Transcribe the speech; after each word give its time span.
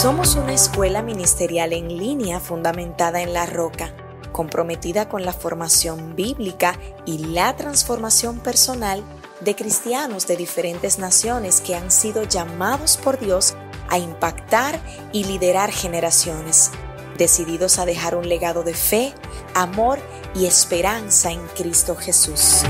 Somos 0.00 0.36
una 0.36 0.52
escuela 0.54 1.02
ministerial 1.02 1.72
en 1.72 1.88
línea 1.88 2.38
fundamentada 2.38 3.20
en 3.20 3.32
la 3.32 3.46
roca, 3.46 3.92
comprometida 4.30 5.08
con 5.08 5.24
la 5.24 5.32
formación 5.32 6.14
bíblica 6.14 6.78
y 7.04 7.18
la 7.18 7.56
transformación 7.56 8.38
personal 8.38 9.02
de 9.40 9.56
cristianos 9.56 10.28
de 10.28 10.36
diferentes 10.36 11.00
naciones 11.00 11.60
que 11.60 11.74
han 11.74 11.90
sido 11.90 12.22
llamados 12.22 12.96
por 12.96 13.18
Dios 13.18 13.56
a 13.88 13.98
impactar 13.98 14.80
y 15.12 15.24
liderar 15.24 15.72
generaciones, 15.72 16.70
decididos 17.16 17.80
a 17.80 17.84
dejar 17.84 18.14
un 18.14 18.28
legado 18.28 18.62
de 18.62 18.74
fe, 18.74 19.12
amor 19.56 19.98
y 20.32 20.46
esperanza 20.46 21.32
en 21.32 21.44
Cristo 21.56 21.96
Jesús. 21.96 22.62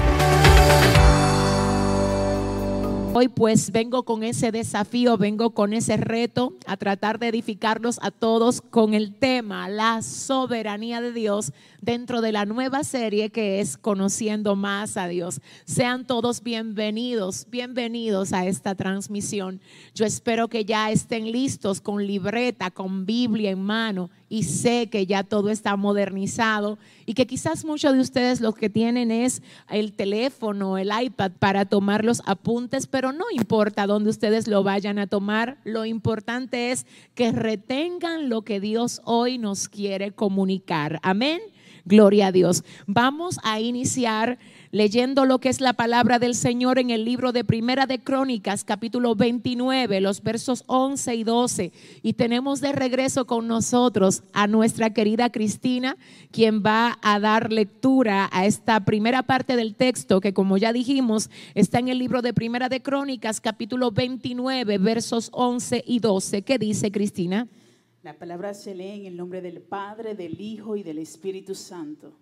Hoy 3.21 3.27
pues 3.27 3.73
vengo 3.73 4.05
con 4.05 4.23
ese 4.23 4.53
desafío, 4.53 5.19
vengo 5.19 5.51
con 5.51 5.73
ese 5.73 5.97
reto 5.97 6.53
a 6.67 6.77
tratar 6.77 7.19
de 7.19 7.27
edificarlos 7.27 7.99
a 8.01 8.13
todos 8.13 8.61
con 8.61 8.95
el 8.95 9.13
tema 9.13 9.69
la 9.69 10.03
soberanía 10.03 11.01
de 11.01 11.11
Dios 11.11 11.53
dentro 11.81 12.21
de 12.21 12.31
la 12.31 12.47
nueva 12.47 12.85
serie 12.85 13.31
que 13.31 13.59
es 13.59 13.77
Conociendo 13.77 14.55
más 14.55 14.97
a 14.97 15.09
Dios. 15.09 15.41
Sean 15.65 16.07
todos 16.07 16.45
bienvenidos, 16.45 17.49
bienvenidos 17.51 18.33
a 18.33 18.47
esta 18.47 18.77
transmisión. 18.77 19.61
Yo 19.97 20.07
espero 20.07 20.47
que 20.47 20.65
ya 20.65 20.93
estén 20.93 21.33
listos 21.33 21.81
con 21.81 22.07
libreta, 22.07 22.71
con 22.71 23.05
Biblia 23.05 23.51
en 23.51 23.65
mano 23.65 24.11
y 24.29 24.45
sé 24.45 24.89
que 24.91 25.07
ya 25.07 25.23
todo 25.23 25.51
está 25.51 25.77
modernizado 25.77 26.79
y 27.07 27.15
que 27.15 27.27
quizás 27.27 27.65
muchos 27.65 27.95
de 27.95 28.01
ustedes 28.01 28.41
lo 28.41 28.53
que 28.53 28.69
tienen 28.69 29.11
es 29.11 29.43
el 29.71 29.93
teléfono, 29.93 30.79
el 30.79 30.91
iPad 31.01 31.33
para 31.39 31.65
tomar 31.65 32.05
los 32.05 32.23
apuntes, 32.27 32.87
pero 32.87 33.13
no 33.13 33.25
importa 33.33 33.87
dónde 33.87 34.11
ustedes 34.11 34.47
lo 34.47 34.63
vayan 34.63 34.99
a 34.99 35.07
tomar, 35.07 35.59
lo 35.65 35.85
importante 35.85 36.71
es 36.71 36.87
que 37.15 37.33
retengan 37.33 38.29
lo 38.29 38.43
que 38.43 38.61
Dios 38.61 39.01
hoy 39.05 39.39
nos 39.39 39.69
quiere 39.69 40.13
comunicar. 40.13 40.99
Amén. 41.03 41.41
Gloria 41.89 42.27
a 42.27 42.33
Dios. 42.33 42.65
Vamos 42.87 43.39
a 43.43 43.61
iniciar 43.61 44.39
leyendo 44.71 45.25
lo 45.25 45.39
que 45.39 45.49
es 45.49 45.63
la 45.63 45.73
palabra 45.73 46.19
del 46.19 46.35
Señor 46.35 46.79
en 46.79 46.91
el 46.91 47.07
libro 47.07 47.33
de 47.33 47.45
Primera 47.45 47.87
de 47.87 47.99
Crónicas, 47.99 48.63
capítulo 48.63 49.15
29, 49.15 50.03
los 50.03 50.23
versos 50.23 50.65
11 50.67 51.15
y 51.15 51.25
12. 51.25 51.73
Y 52.03 52.13
tenemos 52.13 52.61
de 52.61 52.73
regreso 52.73 53.27
con 53.27 53.49
nosotros 53.49 54.23
a 54.35 54.47
nuestra 54.47 54.91
querida 54.91 55.33
Cristina, 55.33 55.97
quien 56.31 56.63
va 56.63 56.99
a 57.01 57.19
dar 57.21 57.51
lectura 57.51 58.29
a 58.33 58.45
esta 58.45 58.85
primera 58.85 59.23
parte 59.23 59.57
del 59.57 59.75
texto 59.75 60.21
que, 60.21 60.35
como 60.35 60.59
ya 60.59 60.75
dijimos, 60.75 61.31
está 61.55 61.79
en 61.79 61.89
el 61.89 61.99
libro 61.99 62.21
de 62.21 62.35
Primera 62.35 62.69
de 62.69 62.83
Crónicas, 62.83 63.41
capítulo 63.41 63.93
29, 63.93 64.77
versos 64.77 65.31
11 65.33 65.85
y 65.87 66.01
12. 66.01 66.43
¿Qué 66.43 66.59
dice 66.59 66.93
Cristina? 66.93 67.49
La 68.09 68.19
palabra 68.19 68.55
se 68.55 68.75
lee 68.75 69.01
en 69.01 69.05
el 69.05 69.17
nombre 69.19 69.43
del 69.43 69.61
Padre, 69.61 70.15
del 70.15 70.41
Hijo 70.41 70.77
y 70.77 70.83
del 70.83 70.97
Espíritu 70.97 71.55
Santo. 71.55 72.15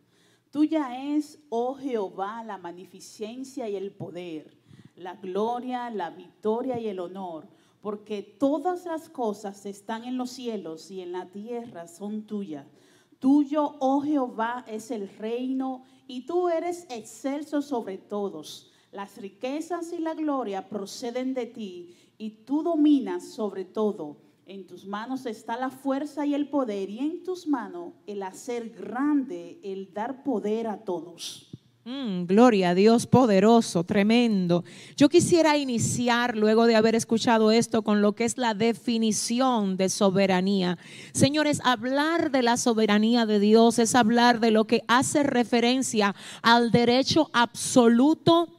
Tuya 0.51 1.15
es, 1.15 1.39
oh 1.49 1.77
Jehová, 1.77 2.43
la 2.43 2.59
magnificencia 2.59 3.69
y 3.69 3.77
el 3.77 3.93
poder, 3.93 4.59
la 4.97 5.15
gloria, 5.15 5.89
la 5.91 6.11
victoria 6.11 6.81
y 6.81 6.89
el 6.89 6.99
honor, 6.99 7.47
porque 7.83 8.21
todas 8.25 8.85
las 8.85 9.09
cosas 9.09 9.65
están 9.65 10.03
en 10.03 10.19
los 10.19 10.31
cielos 10.31 10.91
y 10.91 11.03
en 11.03 11.13
la 11.13 11.27
tierra 11.27 11.87
son 11.87 12.27
tuyas. 12.27 12.67
Tuyo, 13.21 13.77
oh 13.79 14.01
Jehová, 14.01 14.65
es 14.67 14.91
el 14.91 15.09
reino 15.09 15.85
y 16.09 16.27
tú 16.27 16.49
eres 16.49 16.89
excelso 16.91 17.63
sobre 17.63 17.97
todos. 17.97 18.73
Las 18.91 19.19
riquezas 19.19 19.93
y 19.93 20.01
la 20.01 20.15
gloria 20.15 20.69
proceden 20.69 21.33
de 21.33 21.47
ti 21.47 21.95
y 22.19 22.31
tú 22.45 22.65
dominas 22.65 23.25
sobre 23.25 23.65
todo. 23.65 24.26
En 24.49 24.65
tus 24.65 24.87
manos 24.87 25.27
está 25.27 25.57
la 25.57 25.71
fuerza 25.71 26.25
y 26.25 26.33
el 26.33 26.49
poder 26.49 26.89
y 26.89 27.01
en 27.01 27.25
tus 27.25 27.49
manos 27.49 27.95
el 28.07 28.23
hacer 28.23 28.71
grande, 28.71 29.59
el 29.65 29.93
dar 29.93 30.23
poder 30.23 30.69
a 30.69 30.85
todos. 30.85 31.51
Mm, 31.85 32.27
gloria 32.27 32.71
a 32.71 32.75
Dios 32.77 33.09
poderoso, 33.09 33.83
tremendo. 33.83 34.63
Yo 34.97 35.09
quisiera 35.09 35.57
iniciar, 35.57 36.37
luego 36.37 36.67
de 36.67 36.77
haber 36.77 36.95
escuchado 36.95 37.51
esto, 37.51 37.83
con 37.83 38.03
lo 38.03 38.15
que 38.15 38.25
es 38.25 38.39
la 38.39 38.55
definición 38.55 39.77
de 39.77 39.89
soberanía. 39.89 40.79
Señores, 41.13 41.61
hablar 41.65 42.31
de 42.31 42.43
la 42.43 42.57
soberanía 42.57 43.27
de 43.27 43.41
Dios 43.41 43.81
es 43.81 43.97
hablar 43.97 44.39
de 44.39 44.53
lo 44.53 44.69
que 44.69 44.83
hace 44.87 45.25
referencia 45.25 46.15
al 46.43 46.71
derecho 46.71 47.31
absoluto 47.33 48.56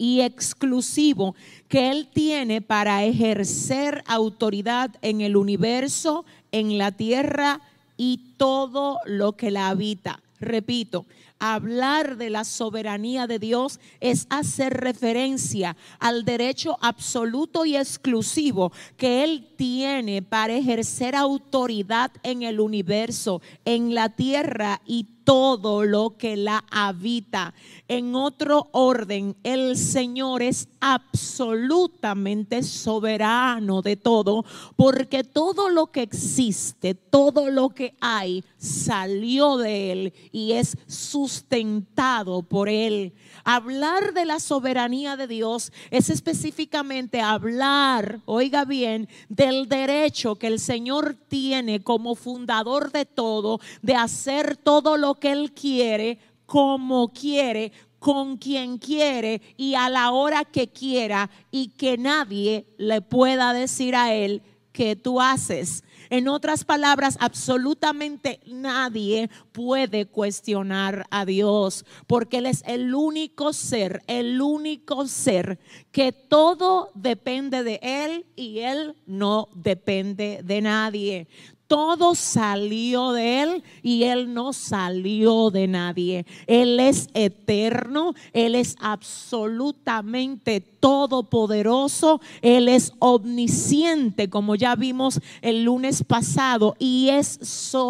y 0.00 0.22
exclusivo 0.22 1.34
que 1.68 1.90
Él 1.90 2.08
tiene 2.10 2.62
para 2.62 3.04
ejercer 3.04 4.02
autoridad 4.06 4.90
en 5.02 5.20
el 5.20 5.36
universo, 5.36 6.24
en 6.52 6.78
la 6.78 6.90
tierra 6.90 7.60
y 7.98 8.32
todo 8.38 8.96
lo 9.04 9.36
que 9.36 9.50
la 9.50 9.68
habita. 9.68 10.22
Repito, 10.40 11.04
hablar 11.38 12.16
de 12.16 12.30
la 12.30 12.44
soberanía 12.44 13.26
de 13.26 13.38
Dios 13.38 13.78
es 14.00 14.26
hacer 14.30 14.72
referencia 14.72 15.76
al 15.98 16.24
derecho 16.24 16.78
absoluto 16.80 17.66
y 17.66 17.76
exclusivo 17.76 18.72
que 18.96 19.22
Él 19.22 19.48
tiene 19.58 20.22
para 20.22 20.54
ejercer 20.54 21.14
autoridad 21.14 22.10
en 22.22 22.42
el 22.42 22.58
universo, 22.58 23.42
en 23.66 23.94
la 23.94 24.08
tierra 24.08 24.80
y 24.86 25.04
todo 25.30 25.84
lo 25.84 26.16
que 26.18 26.36
la 26.36 26.64
habita. 26.72 27.54
En 27.86 28.16
otro 28.16 28.66
orden, 28.72 29.36
el 29.44 29.76
Señor 29.76 30.42
es 30.42 30.66
absolutamente 30.80 32.64
soberano 32.64 33.80
de 33.80 33.94
todo, 33.94 34.44
porque 34.74 35.22
todo 35.22 35.68
lo 35.70 35.92
que 35.92 36.02
existe, 36.02 36.96
todo 36.96 37.48
lo 37.48 37.68
que 37.68 37.94
hay, 38.00 38.42
salió 38.60 39.56
de 39.56 39.90
Él 39.90 40.12
y 40.32 40.52
es 40.52 40.76
sustentado 40.86 42.42
por 42.42 42.68
Él. 42.68 43.14
Hablar 43.42 44.12
de 44.12 44.26
la 44.26 44.38
soberanía 44.38 45.16
de 45.16 45.26
Dios 45.26 45.72
es 45.90 46.10
específicamente 46.10 47.22
hablar, 47.22 48.20
oiga 48.26 48.66
bien, 48.66 49.08
del 49.30 49.66
derecho 49.66 50.36
que 50.36 50.46
el 50.46 50.60
Señor 50.60 51.16
tiene 51.28 51.82
como 51.82 52.14
fundador 52.14 52.92
de 52.92 53.06
todo, 53.06 53.60
de 53.80 53.94
hacer 53.94 54.58
todo 54.58 54.98
lo 54.98 55.14
que 55.14 55.32
Él 55.32 55.52
quiere, 55.52 56.18
como 56.44 57.08
quiere, 57.08 57.72
con 57.98 58.36
quien 58.36 58.78
quiere 58.78 59.40
y 59.56 59.74
a 59.74 59.88
la 59.88 60.10
hora 60.10 60.44
que 60.44 60.68
quiera 60.68 61.30
y 61.50 61.68
que 61.68 61.96
nadie 61.96 62.66
le 62.76 63.00
pueda 63.00 63.52
decir 63.52 63.94
a 63.94 64.14
Él 64.14 64.42
que 64.72 64.96
tú 64.96 65.20
haces. 65.20 65.84
En 66.10 66.26
otras 66.26 66.64
palabras, 66.64 67.16
absolutamente 67.20 68.40
nadie 68.46 69.30
puede 69.52 70.06
cuestionar 70.06 71.06
a 71.10 71.24
Dios, 71.24 71.84
porque 72.08 72.38
Él 72.38 72.46
es 72.46 72.64
el 72.66 72.94
único 72.94 73.52
ser, 73.52 74.02
el 74.08 74.42
único 74.42 75.06
ser 75.06 75.60
que 75.92 76.10
todo 76.10 76.90
depende 76.94 77.62
de 77.62 77.78
Él 77.80 78.26
y 78.34 78.58
Él 78.58 78.96
no 79.06 79.48
depende 79.54 80.40
de 80.42 80.60
nadie 80.60 81.28
todo 81.70 82.16
salió 82.16 83.12
de 83.12 83.42
Él 83.42 83.62
y 83.80 84.02
Él 84.02 84.34
no 84.34 84.52
salió 84.52 85.52
de 85.52 85.68
nadie. 85.68 86.26
Él 86.48 86.80
es 86.80 87.08
eterno, 87.14 88.12
Él 88.32 88.56
es 88.56 88.74
absolutamente 88.80 90.60
todopoderoso, 90.80 92.20
Él 92.42 92.66
es 92.68 92.92
omnisciente, 92.98 94.28
como 94.28 94.56
ya 94.56 94.74
vimos 94.74 95.20
el 95.42 95.62
lunes 95.62 96.02
pasado, 96.02 96.74
y 96.80 97.10
es 97.10 97.38
soberano. 97.40 97.86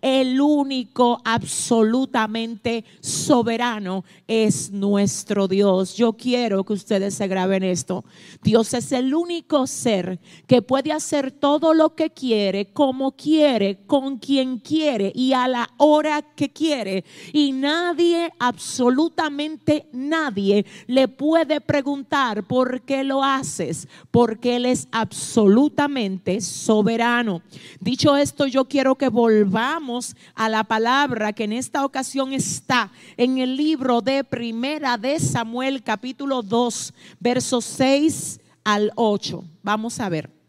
El 0.00 0.40
único 0.40 1.20
absolutamente 1.22 2.86
soberano 3.00 4.04
es 4.26 4.70
nuestro 4.70 5.48
Dios. 5.48 5.96
Yo 5.96 6.14
quiero 6.14 6.64
que 6.64 6.72
ustedes 6.72 7.12
se 7.12 7.28
graben 7.28 7.62
esto. 7.62 8.06
Dios 8.42 8.72
es 8.72 8.90
el 8.92 9.14
único 9.14 9.66
ser 9.66 10.18
que 10.46 10.62
puede 10.62 10.92
hacer 10.92 11.30
todo 11.30 11.74
lo 11.74 11.89
que 11.94 12.10
quiere, 12.10 12.72
como 12.72 13.12
quiere, 13.12 13.78
con 13.86 14.18
quien 14.18 14.58
quiere 14.58 15.12
y 15.14 15.32
a 15.32 15.48
la 15.48 15.68
hora 15.76 16.22
que 16.22 16.50
quiere. 16.50 17.04
Y 17.32 17.52
nadie, 17.52 18.32
absolutamente 18.38 19.86
nadie, 19.92 20.64
le 20.86 21.08
puede 21.08 21.60
preguntar 21.60 22.44
por 22.44 22.82
qué 22.82 23.04
lo 23.04 23.22
haces, 23.22 23.88
porque 24.10 24.56
Él 24.56 24.66
es 24.66 24.88
absolutamente 24.92 26.40
soberano. 26.40 27.42
Dicho 27.80 28.16
esto, 28.16 28.46
yo 28.46 28.66
quiero 28.66 28.96
que 28.96 29.08
volvamos 29.08 30.16
a 30.34 30.48
la 30.48 30.64
palabra 30.64 31.32
que 31.32 31.44
en 31.44 31.52
esta 31.52 31.84
ocasión 31.84 32.32
está 32.32 32.90
en 33.16 33.38
el 33.38 33.56
libro 33.56 34.00
de 34.00 34.24
Primera 34.24 34.96
de 34.96 35.18
Samuel, 35.20 35.82
capítulo 35.82 36.42
2, 36.42 36.94
versos 37.18 37.64
6 37.64 38.40
al 38.64 38.92
8. 38.96 39.44
Vamos 39.62 40.00
a 40.00 40.08
ver. 40.08 40.39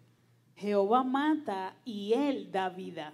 Jehová 0.61 1.03
mata 1.03 1.73
y 1.85 2.13
él 2.13 2.51
da 2.51 2.69
vida. 2.69 3.13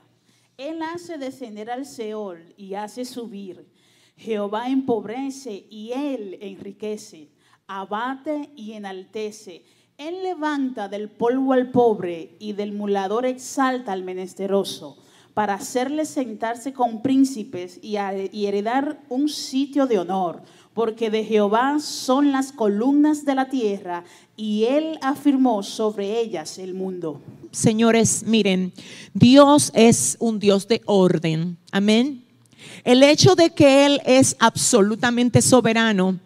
Él 0.58 0.82
hace 0.82 1.18
descender 1.18 1.72
al 1.72 1.86
Seol 1.86 2.54
y 2.58 2.74
hace 2.74 3.06
subir. 3.06 3.66
Jehová 4.18 4.68
empobrece 4.70 5.66
y 5.70 5.94
él 5.94 6.38
enriquece. 6.42 7.30
Abate 7.66 8.50
y 8.56 8.74
enaltece. 8.74 9.64
Él 9.98 10.24
levanta 10.24 10.90
del 10.90 11.10
polvo 11.10 11.54
al 11.54 11.72
pobre 11.72 12.36
y 12.40 12.52
del 12.52 12.74
mulador 12.74 13.26
exalta 13.26 13.94
al 13.94 14.04
menesteroso 14.04 14.98
para 15.34 15.54
hacerle 15.54 16.06
sentarse 16.06 16.74
con 16.74 17.02
príncipes 17.02 17.80
y, 17.82 17.96
y 18.32 18.48
heredar 18.48 19.00
un 19.08 19.30
sitio 19.30 19.86
de 19.86 20.00
honor, 20.00 20.42
porque 20.78 21.10
de 21.10 21.24
Jehová 21.24 21.80
son 21.80 22.32
las 22.32 22.52
columnas 22.52 23.26
de 23.26 23.34
la 23.34 23.50
tierra 23.50 24.04
y 24.36 24.66
él 24.66 25.00
afirmó 25.02 25.64
sobre 25.64 26.20
ellas 26.20 26.60
el 26.60 26.76
mundo. 26.76 27.20
Señores, 27.52 28.22
miren, 28.28 28.72
Dios 29.12 29.72
es 29.74 30.18
un 30.20 30.38
Dios 30.38 30.68
de 30.68 30.84
orden. 30.86 31.58
Amén. 31.72 32.24
El 32.84 33.02
hecho 33.02 33.34
de 33.34 33.56
que 33.56 33.88
Él 33.88 34.02
es 34.06 34.36
absolutamente 34.38 35.42
soberano 35.42 36.20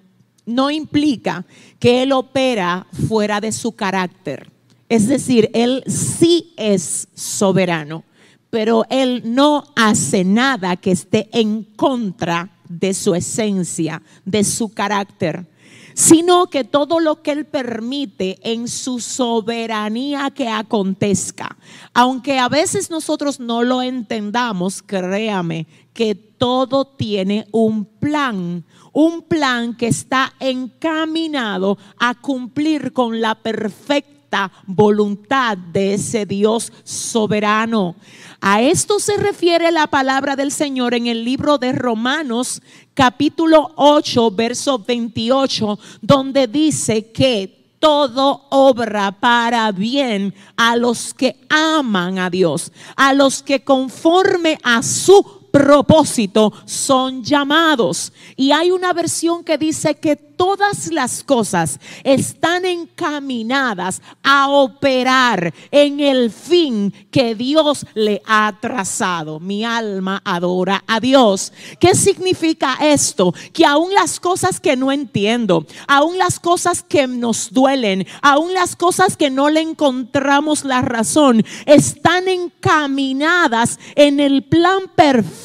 no 0.45 0.69
implica 0.69 1.45
que 1.79 2.03
Él 2.03 2.11
opera 2.11 2.85
fuera 3.07 3.39
de 3.39 3.53
su 3.53 3.71
carácter. 3.71 4.51
Es 4.89 5.07
decir, 5.07 5.49
Él 5.53 5.81
sí 5.87 6.53
es 6.57 7.07
soberano, 7.15 8.03
pero 8.49 8.83
Él 8.89 9.21
no 9.23 9.63
hace 9.77 10.25
nada 10.25 10.75
que 10.75 10.91
esté 10.91 11.29
en 11.31 11.63
contra 11.63 12.60
de 12.79 12.93
su 12.93 13.15
esencia, 13.15 14.01
de 14.25 14.43
su 14.43 14.69
carácter 14.69 15.47
sino 15.93 16.47
que 16.47 16.63
todo 16.63 16.99
lo 16.99 17.21
que 17.21 17.31
Él 17.31 17.45
permite 17.45 18.37
en 18.43 18.67
su 18.67 18.99
soberanía 18.99 20.31
que 20.31 20.47
acontezca, 20.47 21.57
aunque 21.93 22.39
a 22.39 22.49
veces 22.49 22.89
nosotros 22.89 23.39
no 23.39 23.63
lo 23.63 23.81
entendamos, 23.81 24.81
créame 24.81 25.67
que 25.93 26.15
todo 26.15 26.85
tiene 26.85 27.47
un 27.51 27.85
plan, 27.85 28.63
un 28.93 29.21
plan 29.21 29.75
que 29.75 29.87
está 29.87 30.33
encaminado 30.39 31.77
a 31.99 32.15
cumplir 32.15 32.93
con 32.93 33.19
la 33.19 33.35
perfecta 33.35 34.51
voluntad 34.65 35.57
de 35.57 35.95
ese 35.95 36.25
Dios 36.25 36.71
soberano. 36.83 37.95
A 38.43 38.59
esto 38.59 38.99
se 38.99 39.17
refiere 39.17 39.71
la 39.71 39.85
palabra 39.85 40.35
del 40.35 40.51
Señor 40.51 40.95
en 40.95 41.05
el 41.05 41.23
libro 41.23 41.59
de 41.59 41.73
Romanos 41.73 42.63
capítulo 42.95 43.71
8, 43.75 44.31
verso 44.31 44.79
28, 44.79 45.77
donde 46.01 46.47
dice 46.47 47.11
que 47.11 47.75
todo 47.77 48.47
obra 48.49 49.11
para 49.11 49.71
bien 49.71 50.33
a 50.57 50.75
los 50.75 51.13
que 51.13 51.35
aman 51.49 52.17
a 52.17 52.31
Dios, 52.31 52.71
a 52.95 53.13
los 53.13 53.43
que 53.43 53.63
conforme 53.63 54.57
a 54.63 54.81
su 54.81 55.40
propósito 55.51 56.53
son 56.65 57.23
llamados. 57.23 58.13
Y 58.35 58.51
hay 58.51 58.71
una 58.71 58.93
versión 58.93 59.43
que 59.43 59.57
dice 59.57 59.95
que 59.95 60.15
todas 60.15 60.91
las 60.91 61.23
cosas 61.23 61.79
están 62.03 62.65
encaminadas 62.65 64.01
a 64.23 64.49
operar 64.49 65.53
en 65.69 65.99
el 65.99 66.31
fin 66.31 66.91
que 67.11 67.35
Dios 67.35 67.85
le 67.93 68.23
ha 68.25 68.57
trazado. 68.59 69.39
Mi 69.39 69.63
alma 69.63 70.21
adora 70.25 70.83
a 70.87 70.99
Dios. 70.99 71.53
¿Qué 71.79 71.93
significa 71.93 72.77
esto? 72.81 73.33
Que 73.53 73.65
aún 73.65 73.93
las 73.93 74.19
cosas 74.19 74.59
que 74.59 74.75
no 74.75 74.91
entiendo, 74.91 75.67
aún 75.87 76.17
las 76.17 76.39
cosas 76.39 76.81
que 76.81 77.05
nos 77.05 77.51
duelen, 77.51 78.07
aún 78.23 78.53
las 78.53 78.75
cosas 78.75 79.17
que 79.17 79.29
no 79.29 79.49
le 79.49 79.61
encontramos 79.61 80.65
la 80.65 80.81
razón, 80.81 81.45
están 81.65 82.27
encaminadas 82.27 83.77
en 83.95 84.19
el 84.19 84.43
plan 84.43 84.83
perfecto 84.95 85.40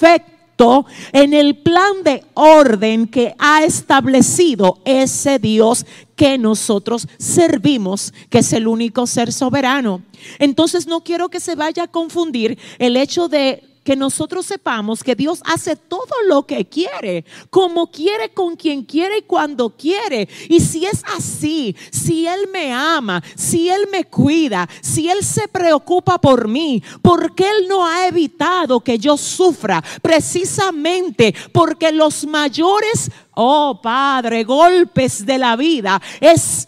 en 1.12 1.34
el 1.34 1.56
plan 1.56 2.02
de 2.02 2.24
orden 2.34 3.06
que 3.06 3.34
ha 3.38 3.64
establecido 3.64 4.78
ese 4.84 5.38
Dios 5.38 5.84
que 6.14 6.38
nosotros 6.38 7.06
servimos, 7.18 8.14
que 8.30 8.38
es 8.38 8.52
el 8.52 8.66
único 8.66 9.06
ser 9.06 9.32
soberano. 9.32 10.02
Entonces 10.38 10.86
no 10.86 11.02
quiero 11.02 11.28
que 11.28 11.40
se 11.40 11.54
vaya 11.54 11.84
a 11.84 11.88
confundir 11.88 12.58
el 12.78 12.96
hecho 12.96 13.28
de 13.28 13.62
que 13.86 13.94
nosotros 13.94 14.44
sepamos 14.44 15.04
que 15.04 15.14
Dios 15.14 15.40
hace 15.44 15.76
todo 15.76 16.12
lo 16.26 16.44
que 16.44 16.64
quiere, 16.64 17.24
como 17.50 17.88
quiere, 17.88 18.30
con 18.30 18.56
quien 18.56 18.82
quiere 18.82 19.18
y 19.18 19.22
cuando 19.22 19.70
quiere. 19.70 20.28
Y 20.48 20.58
si 20.58 20.84
es 20.86 21.04
así, 21.16 21.76
si 21.92 22.26
Él 22.26 22.48
me 22.52 22.72
ama, 22.72 23.22
si 23.36 23.68
Él 23.70 23.82
me 23.92 24.02
cuida, 24.02 24.68
si 24.80 25.08
Él 25.08 25.22
se 25.22 25.46
preocupa 25.46 26.20
por 26.20 26.48
mí, 26.48 26.82
porque 27.00 27.48
Él 27.48 27.68
no 27.68 27.86
ha 27.86 28.08
evitado 28.08 28.80
que 28.80 28.98
yo 28.98 29.16
sufra? 29.16 29.80
Precisamente 30.02 31.32
porque 31.52 31.92
los 31.92 32.26
mayores, 32.26 33.08
oh 33.36 33.78
Padre, 33.80 34.42
golpes 34.42 35.24
de 35.24 35.38
la 35.38 35.54
vida 35.54 36.02
es 36.20 36.66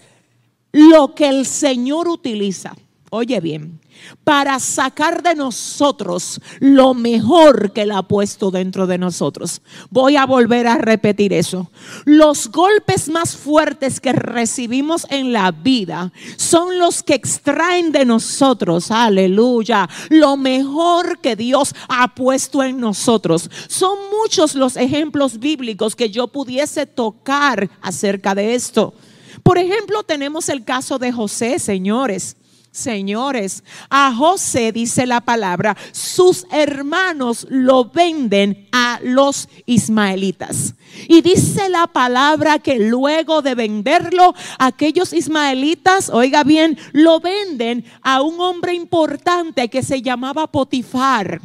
lo 0.71 1.17
que 1.17 1.29
el 1.29 1.47
Señor 1.47 2.07
utiliza. 2.07 2.77
Oye 3.11 3.41
bien, 3.41 3.81
para 4.25 4.59
sacar 4.59 5.23
de 5.23 5.35
nosotros 5.35 6.41
lo 6.61 6.95
mejor 6.95 7.73
que 7.73 7.83
Él 7.83 7.93
ha 7.93 8.03
puesto 8.03 8.51
dentro 8.51 8.87
de 8.87 8.99
nosotros. 8.99 9.63
Voy 9.91 10.17
a 10.17 10.27
volver 10.27 10.67
a 10.67 10.77
repetir 10.77 11.33
eso. 11.33 11.71
Los 12.05 12.49
golpes 12.49 13.09
más 13.09 13.37
fuertes 13.37 14.01
que 14.01 14.13
recibimos 14.13 15.07
en 15.11 15.33
la 15.33 15.51
vida 15.51 16.13
son 16.37 16.79
los 16.79 17.03
que 17.03 17.15
extraen 17.15 17.93
de 17.93 18.05
nosotros, 18.05 18.91
aleluya, 18.91 19.89
lo 20.11 20.37
mejor 20.37 21.21
que 21.21 21.37
Dios 21.37 21.75
ha 21.89 22.15
puesto 22.15 22.63
en 22.63 22.81
nosotros. 22.81 23.51
Son 23.69 23.99
muchos 24.11 24.55
los 24.55 24.77
ejemplos 24.77 25.39
bíblicos 25.39 25.97
que 25.97 26.11
yo 26.11 26.29
pudiese 26.29 26.87
tocar 26.87 27.71
acerca 27.81 28.35
de 28.35 28.55
esto. 28.55 28.95
Por 29.43 29.59
ejemplo, 29.59 30.03
tenemos 30.03 30.49
el 30.49 30.65
caso 30.65 30.99
de 30.99 31.13
José, 31.13 31.59
señores. 31.59 32.37
Señores, 32.71 33.65
a 33.89 34.15
José 34.15 34.73
dice 34.73 35.07
la 35.07 35.21
palabra, 35.21 35.77
sus 35.91 36.47
hermanos 36.51 37.47
lo 37.49 37.87
venden 37.87 38.69
a 38.73 39.01
los 39.03 39.49
ismaelitas. 39.67 40.75
Y 41.09 41.23
dice 41.23 41.69
la 41.71 41.87
palabra 41.87 42.59
que 42.59 42.79
luego 42.79 43.43
de 43.43 43.55
venderlo, 43.55 44.35
aquellos 44.59 45.13
ismaelitas, 45.13 46.11
oiga 46.11 46.45
bien, 46.45 46.79
lo 46.93 47.21
venden 47.21 47.85
a 48.03 48.21
un 48.21 48.41
hombre 48.41 48.75
importante 48.75 49.69
que 49.69 49.83
se 49.83 50.03
llamaba 50.03 50.47
Potifar. 50.47 51.41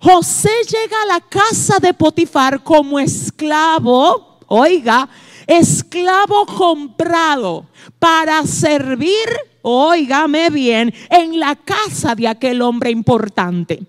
José 0.00 0.50
llega 0.68 1.02
a 1.02 1.14
la 1.14 1.20
casa 1.20 1.78
de 1.78 1.92
Potifar 1.92 2.62
como 2.62 2.98
esclavo, 2.98 4.40
oiga, 4.46 5.08
esclavo 5.46 6.46
comprado 6.46 7.66
para 7.98 8.42
servir 8.44 9.28
óigame 9.68 10.48
bien, 10.50 10.94
en 11.10 11.40
la 11.40 11.56
casa 11.56 12.14
de 12.14 12.28
aquel 12.28 12.62
hombre 12.62 12.90
importante. 12.92 13.82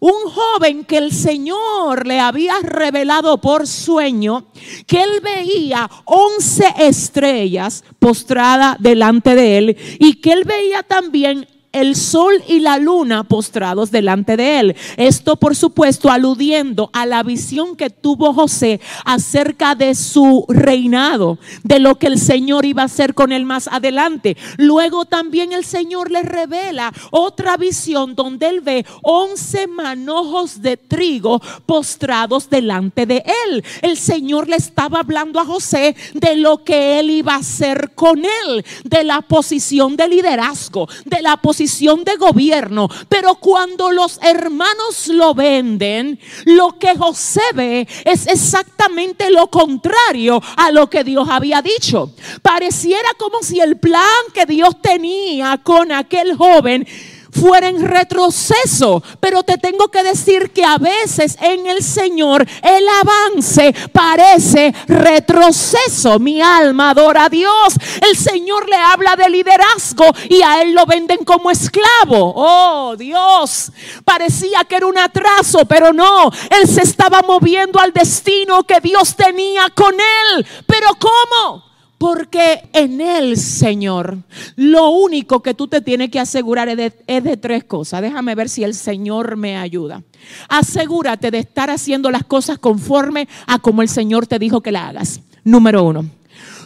Un 0.00 0.28
joven 0.28 0.84
que 0.84 0.98
el 0.98 1.12
Señor 1.12 2.04
le 2.04 2.18
había 2.18 2.54
revelado 2.62 3.40
por 3.40 3.68
sueño 3.68 4.46
que 4.88 5.00
él 5.00 5.20
veía 5.22 5.88
once 6.04 6.66
estrellas 6.78 7.84
postrada 8.00 8.76
delante 8.80 9.36
de 9.36 9.58
él 9.58 9.76
y 10.00 10.14
que 10.14 10.32
él 10.32 10.42
veía 10.44 10.82
también 10.82 11.46
el 11.72 11.94
sol 11.94 12.42
y 12.48 12.60
la 12.60 12.78
luna 12.78 13.24
postrados 13.24 13.90
delante 13.90 14.36
de 14.36 14.60
él. 14.60 14.76
Esto, 14.96 15.36
por 15.36 15.54
supuesto, 15.54 16.10
aludiendo 16.10 16.90
a 16.92 17.06
la 17.06 17.22
visión 17.22 17.76
que 17.76 17.90
tuvo 17.90 18.34
José 18.34 18.80
acerca 19.04 19.74
de 19.74 19.94
su 19.94 20.44
reinado, 20.48 21.38
de 21.62 21.78
lo 21.78 21.96
que 21.96 22.08
el 22.08 22.18
Señor 22.18 22.64
iba 22.64 22.82
a 22.82 22.86
hacer 22.86 23.14
con 23.14 23.30
él 23.32 23.44
más 23.44 23.68
adelante. 23.68 24.36
Luego 24.56 25.04
también 25.04 25.52
el 25.52 25.64
Señor 25.64 26.10
le 26.10 26.22
revela 26.22 26.92
otra 27.10 27.56
visión 27.56 28.14
donde 28.14 28.48
él 28.48 28.60
ve 28.60 28.84
once 29.02 29.66
manojos 29.66 30.62
de 30.62 30.76
trigo 30.76 31.40
postrados 31.66 32.50
delante 32.50 33.06
de 33.06 33.24
él. 33.46 33.64
El 33.82 33.96
Señor 33.96 34.48
le 34.48 34.56
estaba 34.56 35.00
hablando 35.00 35.38
a 35.38 35.44
José 35.44 35.94
de 36.14 36.36
lo 36.36 36.64
que 36.64 36.98
él 36.98 37.10
iba 37.10 37.34
a 37.34 37.38
hacer 37.38 37.92
con 37.94 38.24
él, 38.24 38.64
de 38.84 39.04
la 39.04 39.20
posición 39.20 39.96
de 39.96 40.08
liderazgo, 40.08 40.88
de 41.04 41.22
la 41.22 41.36
posición 41.36 41.59
de 41.60 42.16
gobierno. 42.16 42.88
Pero 43.08 43.34
cuando 43.34 43.90
los 43.90 44.18
hermanos 44.22 45.08
lo 45.08 45.34
venden, 45.34 46.18
lo 46.46 46.78
que 46.78 46.96
José 46.96 47.42
ve 47.54 47.86
es 48.04 48.26
exactamente 48.26 49.30
lo 49.30 49.48
contrario 49.48 50.40
a 50.56 50.70
lo 50.70 50.88
que 50.88 51.04
Dios 51.04 51.28
había 51.28 51.60
dicho. 51.60 52.12
Pareciera 52.40 53.08
como 53.18 53.42
si 53.42 53.60
el 53.60 53.78
plan 53.78 54.00
que 54.32 54.46
Dios 54.46 54.80
tenía 54.80 55.60
con 55.62 55.92
aquel 55.92 56.34
joven 56.34 56.86
fuera 57.30 57.68
en 57.68 57.86
retroceso. 57.86 59.02
Pero 59.20 59.42
te 59.42 59.58
tengo 59.58 59.88
que 59.88 60.02
decir 60.02 60.50
que 60.52 60.64
a 60.64 60.78
veces 60.78 61.36
en 61.40 61.66
el 61.66 61.82
Señor 61.82 62.46
el 62.62 62.84
avance 62.88 63.74
parece 63.92 64.74
retroceso. 64.86 66.18
Mi 66.18 66.40
alma 66.40 66.90
adora 66.90 67.24
a 67.24 67.28
Dios. 67.28 67.74
El 68.08 68.16
Señor 68.16 68.68
le 68.68 68.76
habla 68.76 69.16
de 69.16 69.30
liderazgo 69.30 70.06
y 70.28 70.42
a 70.42 70.62
él 70.62 70.74
lo 70.74 70.86
venden 70.86 71.24
como 71.24 71.50
esclavo. 71.50 72.32
Oh 72.36 72.96
Dios, 72.96 73.72
parecía 74.04 74.64
que 74.64 74.76
era 74.76 74.86
un 74.86 74.98
atraso, 74.98 75.64
pero 75.66 75.92
no. 75.92 76.30
Él 76.50 76.68
se 76.68 76.82
estaba 76.82 77.22
moviendo 77.22 77.78
al 77.78 77.92
destino 77.92 78.62
que 78.64 78.80
Dios 78.80 79.14
tenía 79.16 79.68
con 79.70 79.94
él. 79.94 80.46
Pero 80.66 80.88
¿cómo? 80.98 81.69
Porque 82.00 82.62
en 82.72 83.02
Él, 83.02 83.36
Señor, 83.36 84.16
lo 84.56 84.88
único 84.88 85.42
que 85.42 85.52
tú 85.52 85.68
te 85.68 85.82
tienes 85.82 86.10
que 86.10 86.18
asegurar 86.18 86.70
es 86.70 86.78
de, 86.78 86.94
es 87.06 87.22
de, 87.22 87.36
tres 87.36 87.64
cosas. 87.64 88.00
Déjame 88.00 88.34
ver 88.34 88.48
si 88.48 88.64
el 88.64 88.72
Señor 88.72 89.36
me 89.36 89.58
ayuda. 89.58 90.02
Asegúrate 90.48 91.30
de 91.30 91.40
estar 91.40 91.68
haciendo 91.68 92.10
las 92.10 92.24
cosas 92.24 92.58
conforme 92.58 93.28
a 93.46 93.58
como 93.58 93.82
el 93.82 93.90
Señor 93.90 94.26
te 94.26 94.38
dijo 94.38 94.62
que 94.62 94.72
la 94.72 94.88
hagas. 94.88 95.20
Número 95.44 95.84
uno. 95.84 96.06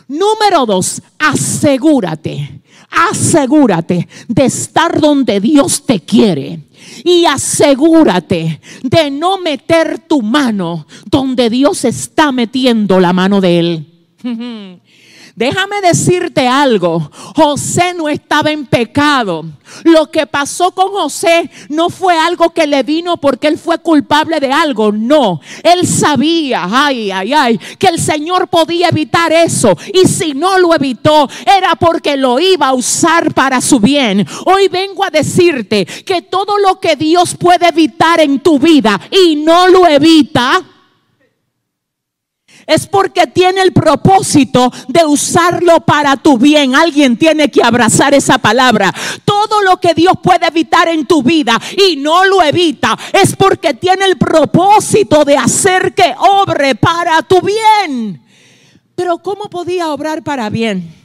Número 0.06 0.66
dos, 0.66 1.02
asegúrate, 1.18 2.60
asegúrate 2.88 4.06
de 4.28 4.44
estar 4.44 5.00
donde 5.00 5.40
Dios 5.40 5.84
te 5.84 5.98
quiere. 5.98 6.60
Y 7.02 7.24
asegúrate 7.24 8.60
de 8.84 9.10
no 9.10 9.38
meter 9.38 9.98
tu 9.98 10.22
mano 10.22 10.86
donde 11.06 11.50
Dios 11.50 11.84
está 11.84 12.30
metiendo 12.30 13.00
la 13.00 13.12
mano 13.12 13.40
de 13.40 13.58
Él. 13.58 13.86
Déjame 15.36 15.80
decirte 15.80 16.46
algo, 16.46 17.10
José 17.34 17.92
no 17.92 18.08
estaba 18.08 18.52
en 18.52 18.66
pecado. 18.66 19.44
Lo 19.82 20.08
que 20.08 20.28
pasó 20.28 20.70
con 20.70 20.92
José 20.92 21.50
no 21.70 21.90
fue 21.90 22.16
algo 22.16 22.50
que 22.50 22.68
le 22.68 22.84
vino 22.84 23.16
porque 23.16 23.48
él 23.48 23.58
fue 23.58 23.78
culpable 23.78 24.38
de 24.38 24.52
algo, 24.52 24.92
no. 24.92 25.40
Él 25.64 25.88
sabía, 25.88 26.68
ay, 26.70 27.10
ay, 27.10 27.32
ay, 27.32 27.58
que 27.80 27.88
el 27.88 27.98
Señor 27.98 28.46
podía 28.46 28.90
evitar 28.90 29.32
eso. 29.32 29.76
Y 29.92 30.06
si 30.06 30.34
no 30.34 30.56
lo 30.60 30.72
evitó, 30.72 31.28
era 31.44 31.74
porque 31.74 32.16
lo 32.16 32.38
iba 32.38 32.68
a 32.68 32.74
usar 32.74 33.34
para 33.34 33.60
su 33.60 33.80
bien. 33.80 34.24
Hoy 34.46 34.68
vengo 34.68 35.04
a 35.04 35.10
decirte 35.10 35.84
que 35.84 36.22
todo 36.22 36.58
lo 36.58 36.78
que 36.78 36.94
Dios 36.94 37.34
puede 37.34 37.66
evitar 37.66 38.20
en 38.20 38.38
tu 38.38 38.60
vida 38.60 39.00
y 39.10 39.34
no 39.34 39.66
lo 39.66 39.84
evita, 39.88 40.62
es 42.66 42.87
porque 42.87 43.26
tiene 43.26 43.62
el 43.62 43.73
propósito 43.73 44.73
de 44.88 45.04
usarlo 45.04 45.80
para 45.80 46.16
tu 46.16 46.38
bien. 46.38 46.75
Alguien 46.75 47.16
tiene 47.16 47.50
que 47.50 47.62
abrazar 47.62 48.14
esa 48.14 48.38
palabra. 48.38 48.92
Todo 49.25 49.62
lo 49.62 49.78
que 49.78 49.94
Dios 49.94 50.14
puede 50.23 50.47
evitar 50.47 50.88
en 50.88 51.06
tu 51.06 51.23
vida 51.23 51.61
y 51.88 51.97
no 51.97 52.25
lo 52.25 52.42
evita 52.42 52.97
es 53.12 53.37
porque 53.37 53.75
tiene 53.75 54.04
el 54.04 54.16
propósito 54.16 55.25
de 55.25 55.37
hacer 55.37 55.94
que 55.94 56.14
obre 56.18 56.75
para 56.75 57.23
tu 57.23 57.40
bien. 57.40 58.23
Pero 58.94 59.18
¿cómo 59.18 59.50
podía 59.50 59.92
obrar 59.92 60.23
para 60.23 60.49
bien? 60.50 61.03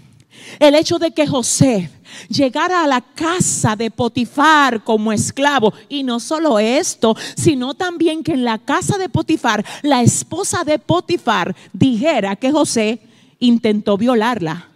El 0.58 0.76
hecho 0.76 0.98
de 0.98 1.12
que 1.12 1.28
José 1.28 1.90
llegara 2.28 2.84
a 2.84 2.88
la 2.88 3.02
casa 3.02 3.76
de 3.76 3.92
Potifar 3.92 4.84
como 4.84 5.12
esclavo. 5.12 5.74
Y 5.88 6.04
no 6.04 6.20
solo 6.20 6.60
esto, 6.60 7.16
sino 7.36 7.74
también 7.74 8.24
que 8.24 8.34
en 8.34 8.44
la 8.44 8.58
casa 8.58 8.98
de 8.98 9.10
Potifar, 9.10 9.66
la 9.82 10.02
esposa 10.02 10.64
de 10.64 10.80
Potifar 10.80 11.56
dijera 11.74 12.36
que 12.36 12.52
José 12.52 13.00
intentó 13.40 13.98
violarla. 13.98 14.70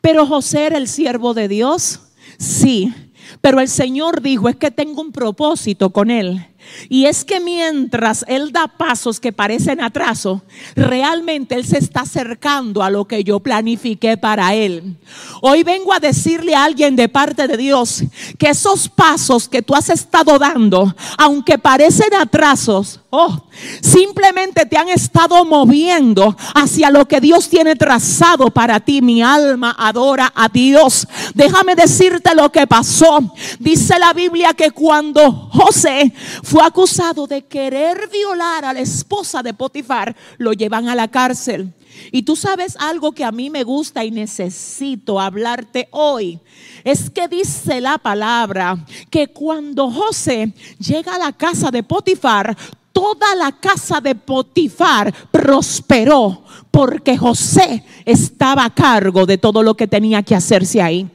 Pero 0.00 0.26
José 0.26 0.66
era 0.66 0.78
el 0.78 0.88
siervo 0.88 1.34
de 1.34 1.48
Dios. 1.48 2.00
Sí, 2.38 2.92
pero 3.40 3.60
el 3.60 3.68
Señor 3.68 4.20
dijo, 4.20 4.48
es 4.48 4.56
que 4.56 4.70
tengo 4.70 5.00
un 5.00 5.12
propósito 5.12 5.90
con 5.90 6.10
él. 6.10 6.46
Y 6.88 7.06
es 7.06 7.24
que 7.24 7.40
mientras 7.40 8.24
Él 8.28 8.52
da 8.52 8.68
pasos 8.68 9.20
que 9.20 9.32
parecen 9.32 9.80
atraso, 9.80 10.42
realmente 10.74 11.54
Él 11.54 11.64
se 11.66 11.78
está 11.78 12.00
acercando 12.00 12.82
a 12.82 12.90
lo 12.90 13.06
que 13.06 13.24
yo 13.24 13.40
planifiqué 13.40 14.16
para 14.16 14.54
Él. 14.54 14.96
Hoy 15.40 15.62
vengo 15.62 15.92
a 15.92 16.00
decirle 16.00 16.54
a 16.54 16.64
alguien 16.64 16.96
de 16.96 17.08
parte 17.08 17.46
de 17.46 17.56
Dios 17.56 18.02
que 18.38 18.48
esos 18.48 18.88
pasos 18.88 19.48
que 19.48 19.62
tú 19.62 19.74
has 19.74 19.90
estado 19.90 20.38
dando, 20.38 20.94
aunque 21.18 21.58
parecen 21.58 22.14
atrasos, 22.14 23.01
oh, 23.14 23.46
simplemente 23.82 24.64
te 24.64 24.78
han 24.78 24.88
estado 24.88 25.44
moviendo 25.44 26.34
hacia 26.54 26.90
lo 26.90 27.06
que 27.06 27.20
Dios 27.20 27.48
tiene 27.48 27.76
trazado 27.76 28.50
para 28.50 28.80
ti. 28.80 29.02
Mi 29.02 29.22
alma 29.22 29.76
adora 29.78 30.32
a 30.34 30.48
Dios. 30.48 31.06
Déjame 31.34 31.74
decirte 31.74 32.34
lo 32.34 32.50
que 32.50 32.66
pasó. 32.66 33.20
Dice 33.58 33.98
la 33.98 34.14
Biblia 34.14 34.54
que 34.54 34.70
cuando 34.70 35.30
José 35.30 36.12
fue 36.42 36.64
acusado 36.64 37.26
de 37.26 37.44
querer 37.44 38.08
violar 38.10 38.64
a 38.64 38.72
la 38.72 38.80
esposa 38.80 39.42
de 39.42 39.52
Potifar, 39.52 40.16
lo 40.38 40.54
llevan 40.54 40.88
a 40.88 40.94
la 40.94 41.08
cárcel. 41.08 41.74
Y 42.10 42.22
tú 42.22 42.34
sabes 42.34 42.76
algo 42.78 43.12
que 43.12 43.24
a 43.24 43.30
mí 43.30 43.50
me 43.50 43.62
gusta 43.62 44.04
y 44.04 44.10
necesito 44.10 45.20
hablarte 45.20 45.88
hoy. 45.90 46.40
Es 46.82 47.10
que 47.10 47.28
dice 47.28 47.82
la 47.82 47.98
palabra 47.98 48.84
que 49.10 49.28
cuando 49.28 49.90
José 49.90 50.54
llega 50.78 51.14
a 51.14 51.18
la 51.18 51.32
casa 51.32 51.70
de 51.70 51.82
Potifar, 51.82 52.56
toda 52.92 53.34
la 53.34 53.52
casa 53.52 54.00
de 54.00 54.14
Potifar 54.14 55.12
prosperó 55.30 56.44
porque 56.70 57.16
José 57.16 57.84
estaba 58.04 58.64
a 58.64 58.74
cargo 58.74 59.26
de 59.26 59.38
todo 59.38 59.62
lo 59.62 59.74
que 59.74 59.86
tenía 59.86 60.22
que 60.22 60.34
hacerse 60.34 60.80
ahí. 60.80 61.08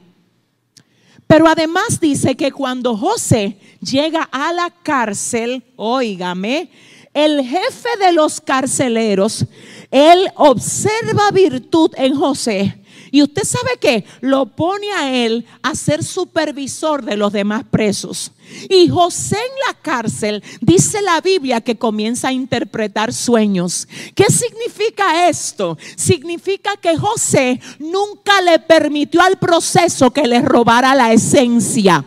Pero 1.26 1.48
además 1.48 2.00
dice 2.00 2.36
que 2.36 2.52
cuando 2.52 2.96
José 2.96 3.58
llega 3.82 4.24
a 4.32 4.54
la 4.54 4.70
cárcel, 4.70 5.64
óigame, 5.76 6.70
el 7.14 7.44
jefe 7.44 7.90
de 8.00 8.14
los 8.14 8.40
carceleros, 8.40 9.46
él 9.92 10.30
observa 10.36 11.32
virtud 11.32 11.92
en 11.98 12.16
José 12.16 12.80
y 13.12 13.24
usted 13.24 13.44
sabe 13.44 13.78
que 13.80 14.06
lo 14.22 14.48
pone 14.48 14.92
a 14.92 15.14
él 15.14 15.46
a 15.62 15.76
ser 15.76 16.04
supervisor 16.04 17.04
de 17.04 17.18
los 17.18 17.32
demás 17.32 17.64
presos. 17.70 18.32
Y 18.70 18.88
José 18.90 19.36
en 19.36 19.52
la 19.68 19.82
cárcel, 19.82 20.44
dice 20.62 21.02
la 21.02 21.20
Biblia 21.22 21.62
que 21.62 21.78
comienza 21.78 22.30
a 22.30 22.34
interpretar 22.34 23.14
sueños. 23.14 23.88
¿Qué 24.16 24.26
significa 24.26 25.28
esto? 25.28 25.78
Significa 25.96 26.78
que 26.78 26.98
José 26.98 27.60
nunca 27.80 28.42
le 28.42 28.60
permitió 28.60 29.22
al 29.22 29.38
proceso 29.38 30.12
que 30.12 30.28
le 30.28 30.42
robara 30.42 30.96
la 30.96 31.12
esencia. 31.12 32.06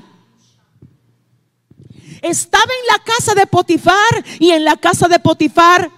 Estaba 2.23 2.65
en 2.65 2.87
la 2.87 3.05
casa 3.05 3.35
de 3.35 3.47
Potifar 3.47 4.25
y 4.39 4.51
en 4.51 4.65
la 4.65 4.77
casa 4.77 5.09
de 5.09 5.19
Potifar, 5.19 5.91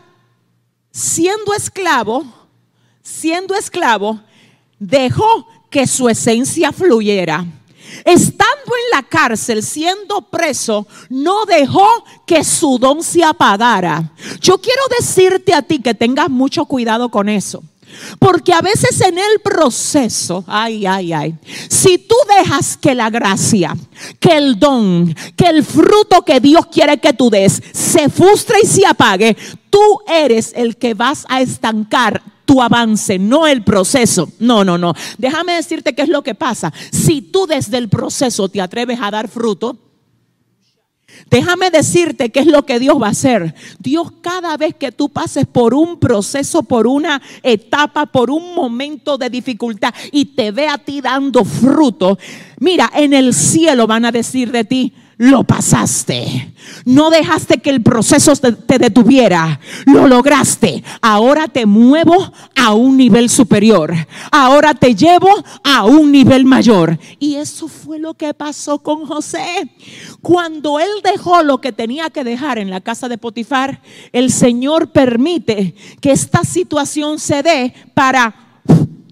siendo 0.92 1.52
esclavo, 1.54 2.24
siendo 3.02 3.56
esclavo, 3.56 4.20
dejó 4.82 5.46
que 5.70 5.86
su 5.86 6.08
esencia 6.08 6.72
fluyera. 6.72 7.46
Estando 8.04 8.50
en 8.66 8.90
la 8.96 9.02
cárcel, 9.02 9.62
siendo 9.62 10.22
preso, 10.22 10.86
no 11.08 11.44
dejó 11.44 11.86
que 12.26 12.42
su 12.42 12.78
don 12.78 13.02
se 13.02 13.22
apagara. 13.22 14.12
Yo 14.40 14.58
quiero 14.58 14.82
decirte 14.98 15.54
a 15.54 15.62
ti 15.62 15.78
que 15.78 15.94
tengas 15.94 16.28
mucho 16.28 16.64
cuidado 16.64 17.10
con 17.10 17.28
eso. 17.28 17.62
Porque 18.18 18.54
a 18.54 18.62
veces 18.62 18.98
en 19.02 19.18
el 19.18 19.40
proceso, 19.44 20.42
ay, 20.46 20.86
ay, 20.86 21.12
ay, 21.12 21.34
si 21.68 21.98
tú 21.98 22.16
dejas 22.38 22.78
que 22.78 22.94
la 22.94 23.10
gracia, 23.10 23.76
que 24.18 24.34
el 24.34 24.58
don, 24.58 25.14
que 25.36 25.44
el 25.44 25.62
fruto 25.62 26.22
que 26.22 26.40
Dios 26.40 26.66
quiere 26.72 26.98
que 26.98 27.12
tú 27.12 27.28
des 27.28 27.62
se 27.72 28.08
frustre 28.08 28.56
y 28.62 28.66
se 28.66 28.86
apague, 28.86 29.36
tú 29.68 30.00
eres 30.08 30.52
el 30.56 30.78
que 30.78 30.94
vas 30.94 31.26
a 31.28 31.42
estancar 31.42 32.22
tu 32.44 32.60
avance, 32.62 33.18
no 33.18 33.46
el 33.46 33.62
proceso. 33.64 34.30
No, 34.38 34.64
no, 34.64 34.78
no. 34.78 34.94
Déjame 35.18 35.54
decirte 35.54 35.94
qué 35.94 36.02
es 36.02 36.08
lo 36.08 36.22
que 36.22 36.34
pasa. 36.34 36.72
Si 36.90 37.22
tú 37.22 37.46
desde 37.46 37.78
el 37.78 37.88
proceso 37.88 38.48
te 38.48 38.60
atreves 38.60 38.98
a 39.00 39.10
dar 39.10 39.28
fruto, 39.28 39.78
Déjame 41.30 41.70
decirte 41.70 42.30
qué 42.30 42.40
es 42.40 42.46
lo 42.46 42.64
que 42.64 42.78
Dios 42.78 43.00
va 43.00 43.08
a 43.08 43.10
hacer. 43.10 43.54
Dios 43.78 44.12
cada 44.20 44.56
vez 44.56 44.74
que 44.74 44.92
tú 44.92 45.08
pases 45.08 45.46
por 45.46 45.74
un 45.74 45.98
proceso, 45.98 46.62
por 46.62 46.86
una 46.86 47.22
etapa, 47.42 48.06
por 48.06 48.30
un 48.30 48.54
momento 48.54 49.18
de 49.18 49.30
dificultad 49.30 49.94
y 50.10 50.26
te 50.26 50.50
ve 50.50 50.68
a 50.68 50.78
ti 50.78 51.00
dando 51.00 51.44
fruto, 51.44 52.18
mira, 52.58 52.90
en 52.94 53.12
el 53.12 53.34
cielo 53.34 53.86
van 53.86 54.04
a 54.04 54.12
decir 54.12 54.50
de 54.50 54.64
ti, 54.64 54.94
lo 55.22 55.44
pasaste. 55.44 56.52
No 56.84 57.08
dejaste 57.08 57.58
que 57.58 57.70
el 57.70 57.80
proceso 57.80 58.34
te, 58.34 58.78
detuviera. 58.80 59.60
Lo 59.86 60.08
lograste. 60.08 60.82
Ahora 61.00 61.46
te 61.46 61.64
muevo 61.64 62.32
a 62.56 62.74
un 62.74 62.96
nivel 62.96 63.30
superior. 63.30 63.94
Ahora 64.32 64.74
te 64.74 64.96
llevo 64.96 65.28
a 65.62 65.84
un 65.84 66.10
nivel 66.10 66.44
mayor. 66.44 66.98
Y 67.20 67.36
eso 67.36 67.68
fue 67.68 68.00
lo 68.00 68.14
que 68.14 68.34
pasó 68.34 68.80
con 68.80 69.06
José. 69.06 69.70
Cuando 70.22 70.80
él 70.80 70.90
dejó 71.04 71.44
lo 71.44 71.60
que 71.60 71.70
tenía 71.70 72.10
que 72.10 72.24
dejar 72.24 72.58
en 72.58 72.70
la 72.70 72.80
casa 72.80 73.08
de 73.08 73.16
Potifar, 73.16 73.80
el 74.10 74.32
Señor 74.32 74.90
permite 74.90 75.76
que 76.00 76.10
esta 76.10 76.42
situación 76.42 77.20
se 77.20 77.44
dé 77.44 77.74
para 77.94 78.58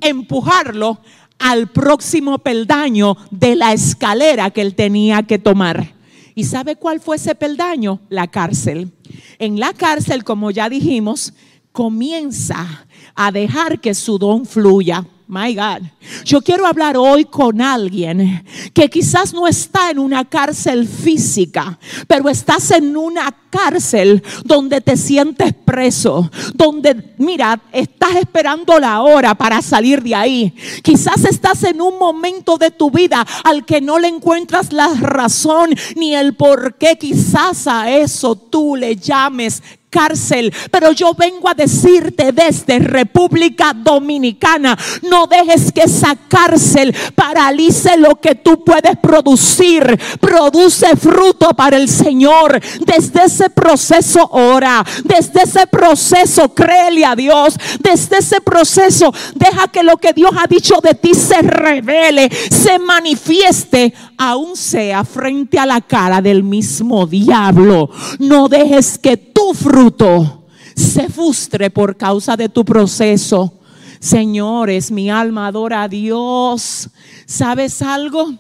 empujarlo 0.01 0.99
al 1.39 1.69
próximo 1.69 2.41
peldaño 2.41 3.17
de 3.31 3.55
la 3.55 3.73
escalera 3.73 4.51
que 4.51 4.61
él 4.61 4.75
tenía 4.75 5.23
que 5.23 5.39
tomar. 5.39 6.00
¿Y 6.35 6.45
sabe 6.45 6.77
cuál 6.77 7.01
fue 7.01 7.17
ese 7.17 7.35
peldaño? 7.35 8.01
La 8.09 8.27
cárcel. 8.27 8.93
En 9.39 9.59
la 9.59 9.73
cárcel, 9.73 10.25
como 10.25 10.51
ya 10.51 10.69
dijimos, 10.69 11.33
comienza 11.73 12.87
a 13.15 13.33
dejar 13.33 13.81
que 13.81 13.95
su 13.95 14.19
don 14.19 14.47
fluya. 14.47 15.07
My 15.31 15.55
God. 15.55 15.83
Yo 16.25 16.41
quiero 16.41 16.67
hablar 16.67 16.97
hoy 16.97 17.25
con 17.25 17.61
alguien 17.61 18.45
que 18.75 18.91
quizás 18.91 19.33
no 19.33 19.47
está 19.47 19.91
en 19.91 20.01
una 20.01 20.25
cárcel 20.25 20.89
física, 20.89 21.79
pero 22.09 22.29
estás 22.29 22.73
en 22.73 22.97
una 22.97 23.31
cárcel 23.51 24.23
donde 24.45 24.81
te 24.81 24.97
sientes 24.97 25.53
preso, 25.53 26.31
donde, 26.55 27.15
mira, 27.19 27.61
estás 27.73 28.17
esperando 28.17 28.79
la 28.79 29.03
hora 29.03 29.35
para 29.35 29.61
salir 29.61 30.03
de 30.03 30.15
ahí. 30.15 30.55
Quizás 30.83 31.25
estás 31.25 31.65
en 31.65 31.83
un 31.83 31.99
momento 31.99 32.57
de 32.57 32.71
tu 32.71 32.91
vida 32.91 33.27
al 33.45 33.65
que 33.67 33.81
no 33.81 33.99
le 33.99 34.09
encuentras 34.09 34.73
la 34.73 34.89
razón 34.95 35.71
ni 35.97 36.15
el 36.15 36.35
por 36.35 36.77
qué. 36.77 36.97
Quizás 36.97 37.67
a 37.67 37.91
eso 37.91 38.37
tú 38.37 38.77
le 38.77 38.97
llames 38.97 39.63
cárcel. 39.91 40.53
Pero 40.71 40.93
yo 40.93 41.13
vengo 41.15 41.49
a 41.49 41.55
decirte 41.55 42.33
desde 42.33 42.79
República 42.79 43.75
Dominicana, 43.75 44.79
no 45.11 45.27
dejes 45.27 45.73
que 45.73 45.83
esa 45.83 46.17
cárcel 46.29 46.95
paralice 47.15 47.97
lo 47.99 48.15
que 48.17 48.37
tú 48.37 48.65
puedes 48.65 48.97
producir. 48.99 49.99
Produce 50.21 50.97
fruto 50.97 51.51
para 51.51 51.77
el 51.77 51.89
Señor. 51.89 52.61
Desde 52.87 53.29
proceso 53.49 54.29
ora. 54.33 54.85
Desde 55.05 55.45
ese 55.45 55.67
proceso 55.67 56.53
créele 56.53 57.05
a 57.05 57.17
Dios. 57.17 57.55
Desde 57.81 58.19
ese 58.19 58.41
proceso 58.43 59.15
deja 59.35 59.69
que 59.69 59.83
lo 59.83 59.97
que 59.97 60.13
Dios 60.13 60.33
ha 60.39 60.47
dicho 60.47 60.75
de 60.83 60.95
ti 60.95 61.15
se 61.15 61.41
revele, 61.41 62.29
se 62.51 62.79
manifieste, 62.79 63.95
aún 64.19 64.57
sea 64.57 65.05
frente 65.05 65.59
a 65.59 65.65
la 65.65 65.81
cara 65.81 66.21
del 66.21 66.43
mismo 66.43 67.07
diablo. 67.07 67.89
No 68.19 68.49
dejes 68.49 68.99
que 68.99 69.17
tu 69.17 69.55
fruto 69.55 70.45
se 70.75 71.09
frustre 71.09 71.71
por 71.71 71.97
causa 71.97 72.37
de 72.37 72.49
tu 72.49 72.65
proceso. 72.65 73.55
Señores, 74.01 74.91
mi 74.91 75.11
alma 75.11 75.47
adora 75.47 75.83
a 75.83 75.89
Dios. 75.89 76.89
¿Sabes 77.27 77.83
algo? 77.83 78.33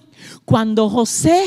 Cuando 0.44 0.88
José 0.88 1.44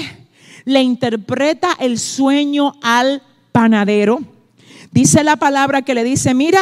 le 0.65 0.81
interpreta 0.81 1.69
el 1.79 1.99
sueño 1.99 2.75
al 2.81 3.21
panadero, 3.53 4.19
dice 4.91 5.23
la 5.23 5.37
palabra 5.37 5.83
que 5.83 5.93
le 5.93 6.03
dice, 6.03 6.33
mira, 6.33 6.61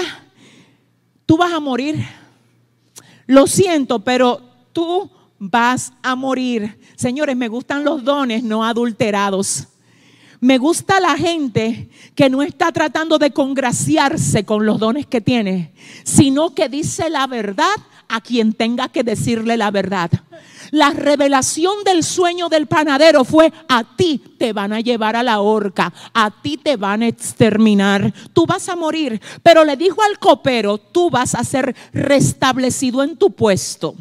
tú 1.26 1.38
vas 1.38 1.52
a 1.52 1.60
morir. 1.60 2.06
Lo 3.26 3.48
siento, 3.48 4.02
pero 4.02 4.42
tú 4.74 5.10
vas 5.40 5.94
a 6.04 6.16
morir. 6.16 6.78
Señores, 6.96 7.36
me 7.36 7.48
gustan 7.48 7.84
los 7.84 8.04
dones 8.04 8.44
no 8.44 8.64
adulterados. 8.64 9.68
Me 10.40 10.58
gusta 10.58 11.00
la 11.00 11.16
gente 11.16 11.90
que 12.14 12.30
no 12.30 12.42
está 12.42 12.72
tratando 12.72 13.18
de 13.18 13.32
congraciarse 13.32 14.44
con 14.44 14.66
los 14.66 14.80
dones 14.80 15.06
que 15.06 15.22
tiene, 15.22 15.72
sino 16.04 16.54
que 16.54 16.68
dice 16.68 17.10
la 17.10 17.28
verdad 17.28 17.76
a 18.10 18.22
quien 18.22 18.54
tenga 18.54 18.90
que 18.90 19.04
decirle 19.04 19.56
la 19.56 19.72
verdad. 19.72 20.12
La 20.72 20.92
revelación 20.92 21.84
del 21.84 22.02
sueño 22.04 22.48
del 22.48 22.66
panadero 22.66 23.26
fue, 23.26 23.52
a 23.68 23.84
ti 23.84 24.22
te 24.38 24.54
van 24.54 24.72
a 24.72 24.80
llevar 24.80 25.18
a 25.18 25.24
la 25.24 25.42
horca, 25.42 25.94
a 26.14 26.32
ti 26.32 26.58
te 26.58 26.78
van 26.78 27.04
a 27.04 27.08
exterminar, 27.08 28.14
tú 28.32 28.46
vas 28.46 28.70
a 28.70 28.78
morir. 28.78 29.22
Pero 29.44 29.66
le 29.66 29.76
dijo 29.76 30.02
al 30.02 30.18
copero, 30.18 30.78
tú 30.78 31.10
vas 31.10 31.36
a 31.36 31.44
ser 31.44 31.76
restablecido 31.92 33.04
en 33.04 33.18
tu 33.18 33.32
puesto. 33.32 33.96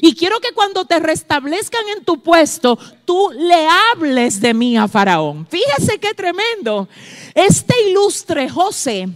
Y 0.00 0.14
quiero 0.16 0.40
que 0.40 0.52
cuando 0.52 0.84
te 0.84 0.98
restablezcan 0.98 1.84
en 1.96 2.04
tu 2.04 2.20
puesto, 2.20 2.78
tú 3.04 3.30
le 3.36 3.66
hables 3.92 4.40
de 4.40 4.54
mí 4.54 4.76
a 4.76 4.88
Faraón. 4.88 5.46
Fíjese 5.48 5.98
qué 5.98 6.14
tremendo. 6.14 6.88
Este 7.34 7.74
ilustre 7.88 8.48
José, 8.48 9.08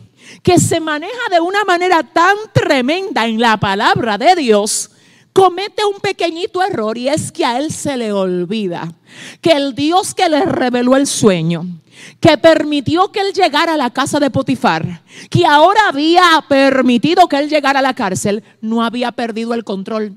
que 0.43 0.59
se 0.59 0.79
maneja 0.79 1.13
de 1.31 1.41
una 1.41 1.65
manera 1.65 2.03
tan 2.03 2.37
tremenda 2.53 3.27
en 3.27 3.41
la 3.41 3.57
palabra 3.57 4.19
de 4.19 4.37
Dios, 4.37 4.91
comete 5.37 5.85
un 5.85 6.01
pequeñito 6.01 6.63
error 6.63 6.97
y 6.97 7.11
es 7.11 7.31
que 7.31 7.45
a 7.45 7.59
él 7.59 7.71
se 7.71 7.95
le 7.99 8.11
olvida 8.11 8.95
que 9.43 9.53
el 9.53 9.75
Dios 9.75 10.15
que 10.15 10.31
le 10.31 10.47
reveló 10.47 10.97
el 10.97 11.07
sueño, 11.07 11.67
que 12.21 12.39
permitió 12.39 13.13
que 13.13 13.21
él 13.21 13.35
llegara 13.35 13.75
a 13.75 13.77
la 13.77 13.91
casa 13.91 14.19
de 14.19 14.31
Potifar, 14.31 15.03
que 15.29 15.45
ahora 15.45 15.89
había 15.89 16.43
permitido 16.49 17.29
que 17.29 17.37
él 17.37 17.51
llegara 17.51 17.81
a 17.81 17.83
la 17.83 17.93
cárcel, 17.93 18.45
no 18.63 18.83
había 18.83 19.13
perdido 19.13 19.53
el 19.53 19.63
control 19.63 20.17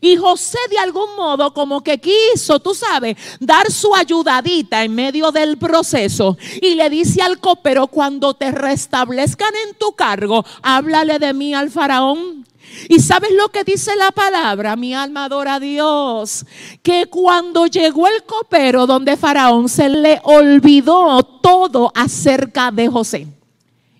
y 0.00 0.16
José 0.16 0.58
de 0.70 0.78
algún 0.78 1.16
modo 1.16 1.52
como 1.54 1.82
que 1.82 1.98
quiso, 1.98 2.60
tú 2.60 2.74
sabes, 2.74 3.16
dar 3.40 3.70
su 3.70 3.94
ayudadita 3.94 4.84
en 4.84 4.94
medio 4.94 5.32
del 5.32 5.56
proceso. 5.56 6.36
Y 6.60 6.74
le 6.74 6.90
dice 6.90 7.22
al 7.22 7.38
copero, 7.38 7.86
cuando 7.86 8.34
te 8.34 8.50
restablezcan 8.50 9.52
en 9.66 9.74
tu 9.76 9.92
cargo, 9.92 10.44
háblale 10.62 11.18
de 11.18 11.32
mí 11.32 11.54
al 11.54 11.70
faraón. 11.70 12.46
Y 12.88 13.00
sabes 13.00 13.30
lo 13.32 13.48
que 13.48 13.64
dice 13.64 13.96
la 13.96 14.12
palabra, 14.12 14.76
mi 14.76 14.94
alma 14.94 15.24
adora 15.24 15.54
a 15.54 15.60
Dios, 15.60 16.44
que 16.82 17.06
cuando 17.06 17.66
llegó 17.66 18.06
el 18.06 18.22
copero 18.24 18.86
donde 18.86 19.16
Faraón 19.16 19.68
se 19.68 19.88
le 19.88 20.20
olvidó 20.24 21.22
todo 21.22 21.90
acerca 21.94 22.70
de 22.70 22.88
José 22.88 23.26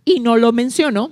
y 0.05 0.21
no 0.21 0.37
lo 0.37 0.53
mencionó. 0.53 1.11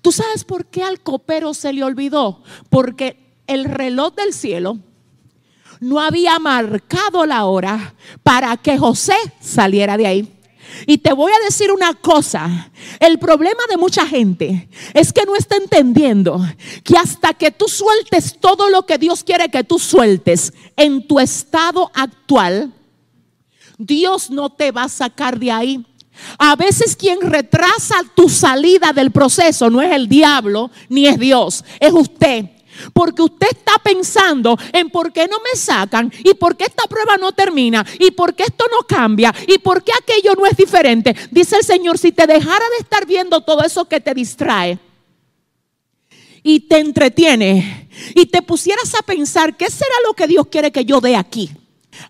¿Tú 0.00 0.12
sabes 0.12 0.44
por 0.44 0.66
qué 0.66 0.82
al 0.82 1.00
copero 1.00 1.54
se 1.54 1.72
le 1.72 1.84
olvidó? 1.84 2.42
Porque 2.70 3.16
el 3.46 3.64
reloj 3.64 4.14
del 4.14 4.32
cielo 4.32 4.78
no 5.80 6.00
había 6.00 6.38
marcado 6.38 7.26
la 7.26 7.44
hora 7.44 7.94
para 8.22 8.56
que 8.56 8.78
José 8.78 9.16
saliera 9.40 9.96
de 9.96 10.06
ahí. 10.06 10.41
Y 10.86 10.98
te 10.98 11.12
voy 11.12 11.32
a 11.32 11.44
decir 11.44 11.70
una 11.70 11.94
cosa, 11.94 12.70
el 13.00 13.18
problema 13.18 13.62
de 13.68 13.76
mucha 13.76 14.06
gente 14.06 14.68
es 14.94 15.12
que 15.12 15.24
no 15.24 15.36
está 15.36 15.56
entendiendo 15.56 16.40
que 16.84 16.96
hasta 16.96 17.34
que 17.34 17.50
tú 17.50 17.68
sueltes 17.68 18.36
todo 18.40 18.68
lo 18.68 18.84
que 18.86 18.98
Dios 18.98 19.24
quiere 19.24 19.48
que 19.48 19.64
tú 19.64 19.78
sueltes 19.78 20.52
en 20.76 21.06
tu 21.06 21.20
estado 21.20 21.90
actual, 21.94 22.72
Dios 23.78 24.30
no 24.30 24.50
te 24.50 24.70
va 24.70 24.84
a 24.84 24.88
sacar 24.88 25.38
de 25.38 25.50
ahí. 25.50 25.86
A 26.38 26.56
veces 26.56 26.94
quien 26.94 27.20
retrasa 27.20 27.96
tu 28.14 28.28
salida 28.28 28.92
del 28.92 29.10
proceso 29.10 29.70
no 29.70 29.80
es 29.80 29.92
el 29.92 30.08
diablo 30.08 30.70
ni 30.88 31.06
es 31.06 31.18
Dios, 31.18 31.64
es 31.80 31.92
usted. 31.92 32.50
Porque 32.92 33.22
usted 33.22 33.48
está 33.50 33.74
pensando 33.82 34.56
en 34.72 34.90
por 34.90 35.12
qué 35.12 35.28
no 35.28 35.38
me 35.40 35.58
sacan 35.58 36.12
y 36.24 36.34
por 36.34 36.56
qué 36.56 36.64
esta 36.64 36.84
prueba 36.84 37.16
no 37.16 37.32
termina 37.32 37.84
y 37.98 38.10
por 38.10 38.34
qué 38.34 38.44
esto 38.44 38.64
no 38.70 38.86
cambia 38.86 39.34
y 39.46 39.58
por 39.58 39.82
qué 39.82 39.92
aquello 39.92 40.34
no 40.34 40.46
es 40.46 40.56
diferente. 40.56 41.14
Dice 41.30 41.56
el 41.56 41.64
Señor, 41.64 41.98
si 41.98 42.12
te 42.12 42.26
dejara 42.26 42.64
de 42.76 42.82
estar 42.82 43.06
viendo 43.06 43.40
todo 43.42 43.62
eso 43.62 43.84
que 43.86 44.00
te 44.00 44.14
distrae 44.14 44.78
y 46.42 46.60
te 46.60 46.78
entretiene 46.78 47.88
y 48.14 48.26
te 48.26 48.42
pusieras 48.42 48.94
a 48.94 49.02
pensar, 49.02 49.56
¿qué 49.56 49.70
será 49.70 49.94
lo 50.06 50.14
que 50.14 50.26
Dios 50.26 50.46
quiere 50.48 50.72
que 50.72 50.84
yo 50.84 51.00
dé 51.00 51.16
aquí? 51.16 51.50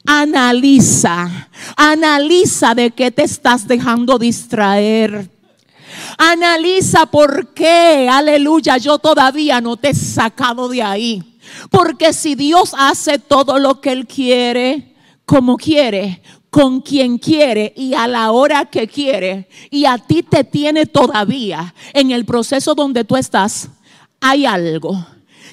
Analiza, 0.06 1.48
analiza 1.76 2.74
de 2.74 2.92
qué 2.92 3.10
te 3.10 3.24
estás 3.24 3.66
dejando 3.66 4.18
distraer. 4.18 5.28
Analiza 6.18 7.06
por 7.06 7.52
qué, 7.54 8.08
aleluya, 8.10 8.76
yo 8.76 8.98
todavía 8.98 9.60
no 9.60 9.76
te 9.76 9.90
he 9.90 9.94
sacado 9.94 10.68
de 10.68 10.82
ahí. 10.82 11.22
Porque 11.70 12.12
si 12.12 12.34
Dios 12.34 12.74
hace 12.76 13.18
todo 13.18 13.58
lo 13.58 13.80
que 13.80 13.92
Él 13.92 14.06
quiere, 14.06 14.94
como 15.24 15.56
quiere, 15.56 16.22
con 16.50 16.80
quien 16.80 17.18
quiere 17.18 17.72
y 17.76 17.94
a 17.94 18.06
la 18.06 18.30
hora 18.30 18.66
que 18.66 18.86
quiere, 18.86 19.48
y 19.70 19.86
a 19.86 19.98
ti 19.98 20.22
te 20.22 20.44
tiene 20.44 20.86
todavía 20.86 21.74
en 21.94 22.10
el 22.10 22.24
proceso 22.24 22.74
donde 22.74 23.04
tú 23.04 23.16
estás, 23.16 23.68
hay 24.20 24.46
algo 24.46 25.04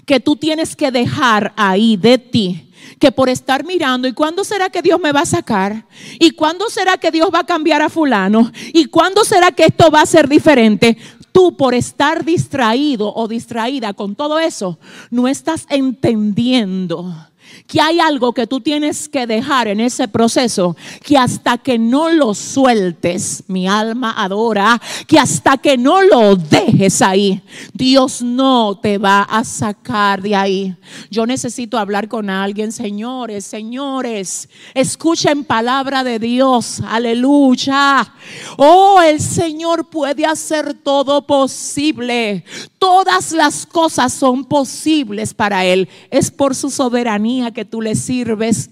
que 0.06 0.19
tú 0.19 0.36
tienes 0.36 0.75
que 0.75 0.91
dejar 0.91 1.54
ahí 1.56 1.95
de 1.95 2.17
ti 2.17 2.68
que 2.97 3.12
por 3.12 3.30
estar 3.30 3.65
mirando, 3.65 4.08
¿y 4.08 4.13
cuándo 4.13 4.43
será 4.43 4.69
que 4.69 4.82
Dios 4.82 4.99
me 4.99 5.12
va 5.12 5.21
a 5.21 5.25
sacar? 5.25 5.86
¿Y 6.19 6.32
cuándo 6.32 6.69
será 6.69 6.97
que 6.97 7.12
Dios 7.12 7.30
va 7.34 7.39
a 7.39 7.45
cambiar 7.45 7.82
a 7.82 7.89
fulano? 7.89 8.52
¿Y 8.73 8.86
cuándo 8.86 9.23
será 9.23 9.52
que 9.52 9.65
esto 9.65 9.91
va 9.91 10.02
a 10.02 10.06
ser 10.06 10.28
diferente? 10.28 10.97
Tú 11.32 11.56
por 11.56 11.75
estar 11.75 12.25
distraído 12.25 13.13
o 13.13 13.28
distraída 13.28 13.93
con 13.93 14.15
todo 14.15 14.39
eso, 14.39 14.80
no 15.12 15.28
estás 15.28 15.65
entendiendo 15.69 17.28
que 17.67 17.79
hay 17.79 17.99
algo 17.99 18.33
que 18.33 18.47
tú 18.47 18.59
tienes 18.59 19.07
que 19.07 19.27
dejar 19.27 19.67
en 19.67 19.79
ese 19.79 20.07
proceso, 20.07 20.75
que 21.03 21.17
hasta 21.17 21.57
que 21.57 21.77
no 21.77 22.09
lo 22.09 22.33
sueltes, 22.33 23.43
mi 23.47 23.67
alma 23.67 24.13
adora, 24.17 24.81
que 25.07 25.19
hasta 25.19 25.57
que 25.57 25.77
no 25.77 26.01
lo 26.01 26.35
dejes 26.35 27.01
ahí, 27.01 27.41
Dios 27.73 28.21
no 28.21 28.79
te 28.81 28.97
va 28.97 29.21
a 29.21 29.43
sacar 29.43 30.21
de 30.21 30.35
ahí. 30.35 30.75
Yo 31.12 31.25
necesito 31.25 31.77
hablar 31.77 32.07
con 32.07 32.29
alguien, 32.29 32.71
señores, 32.71 33.45
señores, 33.45 34.49
escuchen 34.73 35.43
palabra 35.43 36.03
de 36.03 36.19
Dios, 36.19 36.81
aleluya. 36.88 38.13
Oh, 38.57 39.01
el 39.01 39.19
Señor 39.19 39.89
puede 39.89 40.25
hacer 40.25 40.73
todo 40.73 41.25
posible. 41.25 42.43
Todas 42.77 43.31
las 43.31 43.65
cosas 43.65 44.13
son 44.13 44.45
posibles 44.45 45.33
para 45.33 45.65
Él. 45.65 45.88
Es 46.09 46.31
por 46.31 46.55
su 46.55 46.69
soberanía 46.69 47.38
que 47.52 47.65
tú 47.65 47.82
le 47.82 47.95
sirves. 47.95 48.69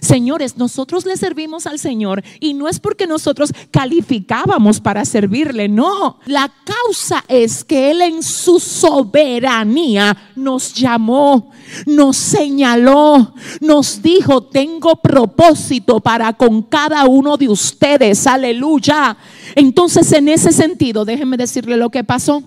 Señores, 0.00 0.56
nosotros 0.56 1.04
le 1.06 1.16
servimos 1.16 1.66
al 1.66 1.78
Señor 1.78 2.22
y 2.40 2.54
no 2.54 2.68
es 2.68 2.78
porque 2.78 3.06
nosotros 3.06 3.52
calificábamos 3.70 4.80
para 4.80 5.04
servirle, 5.04 5.68
no. 5.68 6.20
La 6.26 6.52
causa 6.64 7.24
es 7.28 7.64
que 7.64 7.90
Él 7.90 8.02
en 8.02 8.22
su 8.22 8.60
soberanía 8.60 10.16
nos 10.36 10.74
llamó, 10.74 11.50
nos 11.86 12.16
señaló, 12.16 13.34
nos 13.60 14.00
dijo, 14.00 14.44
tengo 14.44 14.96
propósito 14.96 16.00
para 16.00 16.32
con 16.32 16.62
cada 16.62 17.04
uno 17.06 17.36
de 17.36 17.48
ustedes, 17.48 18.26
aleluya. 18.26 19.16
Entonces, 19.54 20.12
en 20.12 20.28
ese 20.28 20.52
sentido, 20.52 21.04
déjenme 21.04 21.36
decirle 21.36 21.76
lo 21.76 21.90
que 21.90 22.04
pasó. 22.04 22.42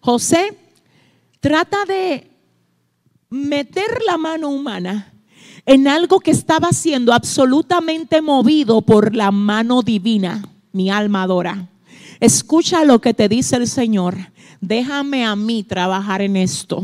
José 0.00 0.56
trata 1.40 1.84
de 1.84 2.31
meter 3.32 4.02
la 4.06 4.18
mano 4.18 4.50
humana 4.50 5.12
en 5.64 5.88
algo 5.88 6.20
que 6.20 6.30
estaba 6.30 6.72
siendo 6.72 7.12
absolutamente 7.12 8.20
movido 8.20 8.82
por 8.82 9.14
la 9.14 9.30
mano 9.30 9.82
divina. 9.82 10.42
Mi 10.72 10.90
alma 10.90 11.22
adora. 11.22 11.68
Escucha 12.20 12.84
lo 12.84 13.00
que 13.00 13.14
te 13.14 13.28
dice 13.28 13.56
el 13.56 13.66
Señor. 13.66 14.16
Déjame 14.60 15.24
a 15.24 15.34
mí 15.34 15.62
trabajar 15.62 16.22
en 16.22 16.36
esto. 16.36 16.82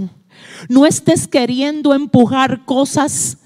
No 0.68 0.86
estés 0.86 1.28
queriendo 1.28 1.94
empujar 1.94 2.64
cosas 2.64 3.38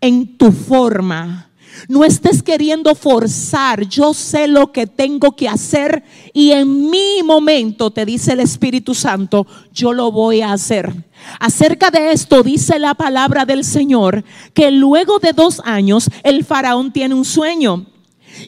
en 0.00 0.36
tu 0.36 0.52
forma. 0.52 1.49
No 1.88 2.04
estés 2.04 2.42
queriendo 2.42 2.94
forzar. 2.94 3.86
Yo 3.86 4.14
sé 4.14 4.48
lo 4.48 4.72
que 4.72 4.86
tengo 4.86 5.34
que 5.36 5.48
hacer 5.48 6.04
y 6.32 6.52
en 6.52 6.90
mi 6.90 7.22
momento, 7.24 7.90
te 7.90 8.04
dice 8.04 8.32
el 8.32 8.40
Espíritu 8.40 8.94
Santo, 8.94 9.46
yo 9.72 9.92
lo 9.92 10.12
voy 10.12 10.40
a 10.40 10.52
hacer. 10.52 10.92
Acerca 11.38 11.90
de 11.90 12.12
esto 12.12 12.42
dice 12.42 12.78
la 12.78 12.94
palabra 12.94 13.44
del 13.44 13.64
Señor 13.64 14.24
que 14.54 14.70
luego 14.70 15.18
de 15.18 15.32
dos 15.32 15.60
años 15.64 16.08
el 16.22 16.44
faraón 16.44 16.92
tiene 16.92 17.14
un 17.14 17.24
sueño. 17.24 17.86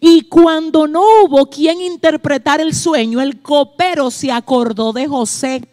Y 0.00 0.22
cuando 0.22 0.87
no 0.87 1.02
hubo 1.24 1.46
quien 1.46 1.80
interpretar 1.80 2.61
el 2.61 2.74
sueño, 2.74 3.20
el 3.20 3.40
copero 3.42 4.11
se 4.11 4.30
acordó 4.30 4.92
de 4.92 5.06
José. 5.06 5.68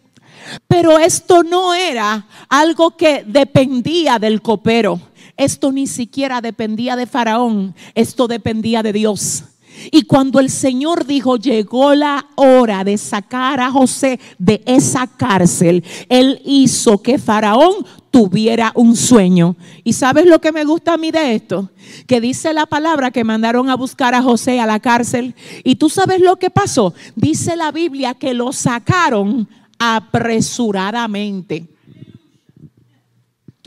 Pero 0.68 0.98
esto 0.98 1.44
no 1.44 1.74
era 1.74 2.26
algo 2.48 2.96
que 2.98 3.24
dependía 3.26 4.20
del 4.20 4.42
copero. 4.42 5.00
Esto 5.40 5.72
ni 5.72 5.88
siquiera 5.88 6.42
dependía 6.42 6.98
de 6.98 7.08
Faraón. 7.08 7.74
Esto 7.96 8.28
dependía 8.28 8.84
de 8.84 8.92
Dios. 8.92 9.46
Y 9.90 10.02
cuando 10.02 10.42
el 10.42 10.50
Señor 10.50 11.06
dijo, 11.06 11.38
llegó 11.38 11.96
la 11.96 12.28
hora 12.36 12.84
de 12.84 12.98
sacar 12.98 13.62
a 13.62 13.72
José 13.72 14.20
de 14.38 14.62
esa 14.66 15.08
cárcel, 15.08 15.86
Él 16.10 16.42
hizo 16.44 17.02
que 17.02 17.18
Faraón 17.18 17.86
tuviera 18.12 18.74
un 18.76 18.98
sueño. 18.98 19.56
¿Y 19.86 19.94
sabes 19.94 20.26
lo 20.26 20.42
que 20.42 20.52
me 20.52 20.66
gusta 20.66 20.96
a 20.96 20.98
mí 20.98 21.10
de 21.10 21.36
esto? 21.36 21.72
Que 22.06 22.20
dice 22.20 22.54
la 22.54 22.66
palabra 22.66 23.12
que 23.12 23.24
mandaron 23.24 23.70
a 23.70 23.76
buscar 23.76 24.14
a 24.14 24.22
José 24.22 24.60
a 24.60 24.66
la 24.66 24.82
cárcel. 24.82 25.36
Y 25.64 25.76
tú 25.76 25.90
sabes 25.90 26.20
lo 26.20 26.36
que 26.36 26.50
pasó. 26.50 26.94
Dice 27.16 27.56
la 27.56 27.72
Biblia 27.72 28.14
que 28.14 28.34
lo 28.34 28.52
sacaron 28.52 29.48
apresuradamente. 29.78 31.79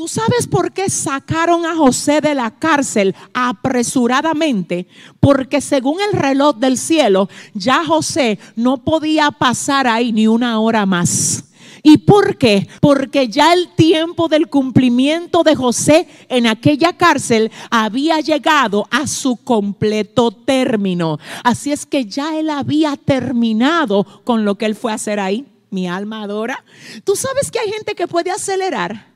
¿Tú 0.03 0.09
sabes 0.09 0.49
por 0.49 0.73
qué 0.73 0.91
sacaron 0.91 1.65
a 1.65 1.77
José 1.77 2.21
de 2.21 2.35
la 2.35 2.51
cárcel 2.51 3.15
apresuradamente? 3.35 4.89
Porque 5.21 5.61
según 5.61 6.01
el 6.01 6.19
reloj 6.19 6.57
del 6.57 6.77
cielo, 6.77 7.29
ya 7.55 7.85
José 7.85 8.41
no 8.57 8.79
podía 8.79 9.31
pasar 9.31 9.87
ahí 9.87 10.11
ni 10.11 10.27
una 10.27 10.59
hora 10.59 10.87
más. 10.87 11.45
¿Y 11.85 11.99
por 11.99 12.37
qué? 12.37 12.67
Porque 12.81 13.29
ya 13.29 13.53
el 13.53 13.69
tiempo 13.77 14.27
del 14.27 14.49
cumplimiento 14.49 15.45
de 15.45 15.55
José 15.55 16.09
en 16.29 16.49
aquella 16.49 16.97
cárcel 16.97 17.53
había 17.71 18.19
llegado 18.19 18.89
a 18.91 19.07
su 19.07 19.37
completo 19.37 20.33
término. 20.33 21.21
Así 21.45 21.71
es 21.71 21.87
que 21.87 22.07
ya 22.07 22.37
él 22.41 22.51
había 22.51 22.97
terminado 22.97 24.05
con 24.25 24.45
lo 24.45 24.57
que 24.57 24.67
él 24.67 24.75
fue 24.75 24.91
a 24.91 24.97
hacer 24.97 25.21
ahí. 25.21 25.47
Mi 25.71 25.87
alma 25.87 26.25
adora. 26.25 26.65
¿Tú 27.05 27.15
sabes 27.15 27.53
que 27.53 27.61
hay 27.61 27.71
gente 27.71 27.95
que 27.95 28.09
puede 28.09 28.33
acelerar? 28.33 29.12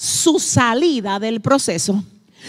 Su 0.00 0.38
salida 0.38 1.18
del 1.18 1.42
proceso, 1.42 2.02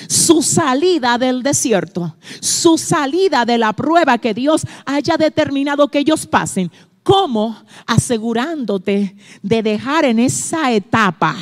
su 0.08 0.42
salida 0.42 1.18
del 1.18 1.44
desierto, 1.44 2.16
su 2.40 2.78
salida 2.78 3.44
de 3.44 3.58
la 3.58 3.74
prueba 3.74 4.20
que 4.20 4.34
Dios 4.34 4.62
haya 4.86 5.18
determinado 5.18 5.90
que 5.90 6.00
ellos 6.00 6.26
pasen. 6.26 6.72
¿Cómo? 7.04 7.62
Asegurándote 7.86 9.18
de 9.42 9.64
dejar 9.64 10.06
en 10.06 10.20
esa 10.20 10.72
etapa 10.72 11.36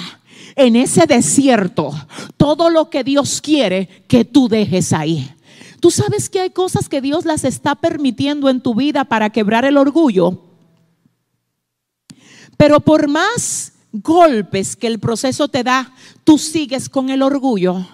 en 0.56 0.76
ese 0.76 1.06
desierto 1.06 1.92
todo 2.38 2.72
lo 2.72 2.90
que 2.90 3.04
Dios 3.04 3.40
quiere 3.40 3.88
que 4.08 4.26
tú 4.26 4.50
dejes 4.50 4.92
ahí. 4.92 5.32
Tú 5.80 5.92
sabes 5.92 6.28
que 6.28 6.42
hay 6.42 6.50
cosas 6.50 6.90
que 6.90 7.02
Dios 7.02 7.24
las 7.24 7.44
está 7.44 7.76
permitiendo 7.76 8.50
en 8.50 8.62
tu 8.62 8.74
vida 8.74 9.06
para 9.06 9.30
quebrar 9.30 9.64
el 9.64 9.78
orgullo. 9.78 10.42
Pero 12.58 12.80
por 12.80 13.08
más 13.08 13.74
golpes 13.92 14.76
que 14.76 14.88
el 14.88 15.00
proceso 15.00 15.48
te 15.48 15.64
da, 15.64 15.94
tú 16.24 16.38
sigues 16.38 16.90
con 16.90 17.10
el 17.10 17.22
orgullo. 17.22 17.86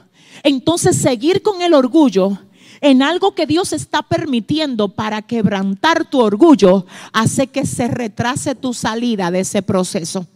Entonces 0.43 0.97
seguir 0.97 1.41
con 1.41 1.61
el 1.61 1.73
orgullo 1.73 2.39
en 2.81 3.01
algo 3.01 3.33
que 3.33 3.45
Dios 3.45 3.73
está 3.73 4.03
permitiendo 4.03 4.89
para 4.89 5.21
quebrantar 5.21 6.09
tu 6.09 6.19
orgullo 6.19 6.85
hace 7.13 7.47
que 7.47 7.65
se 7.65 7.87
retrase 7.87 8.53
tu 8.55 8.73
salida 8.73 9.31
de 9.31 9.39
ese 9.41 9.61
proceso. 9.61 10.27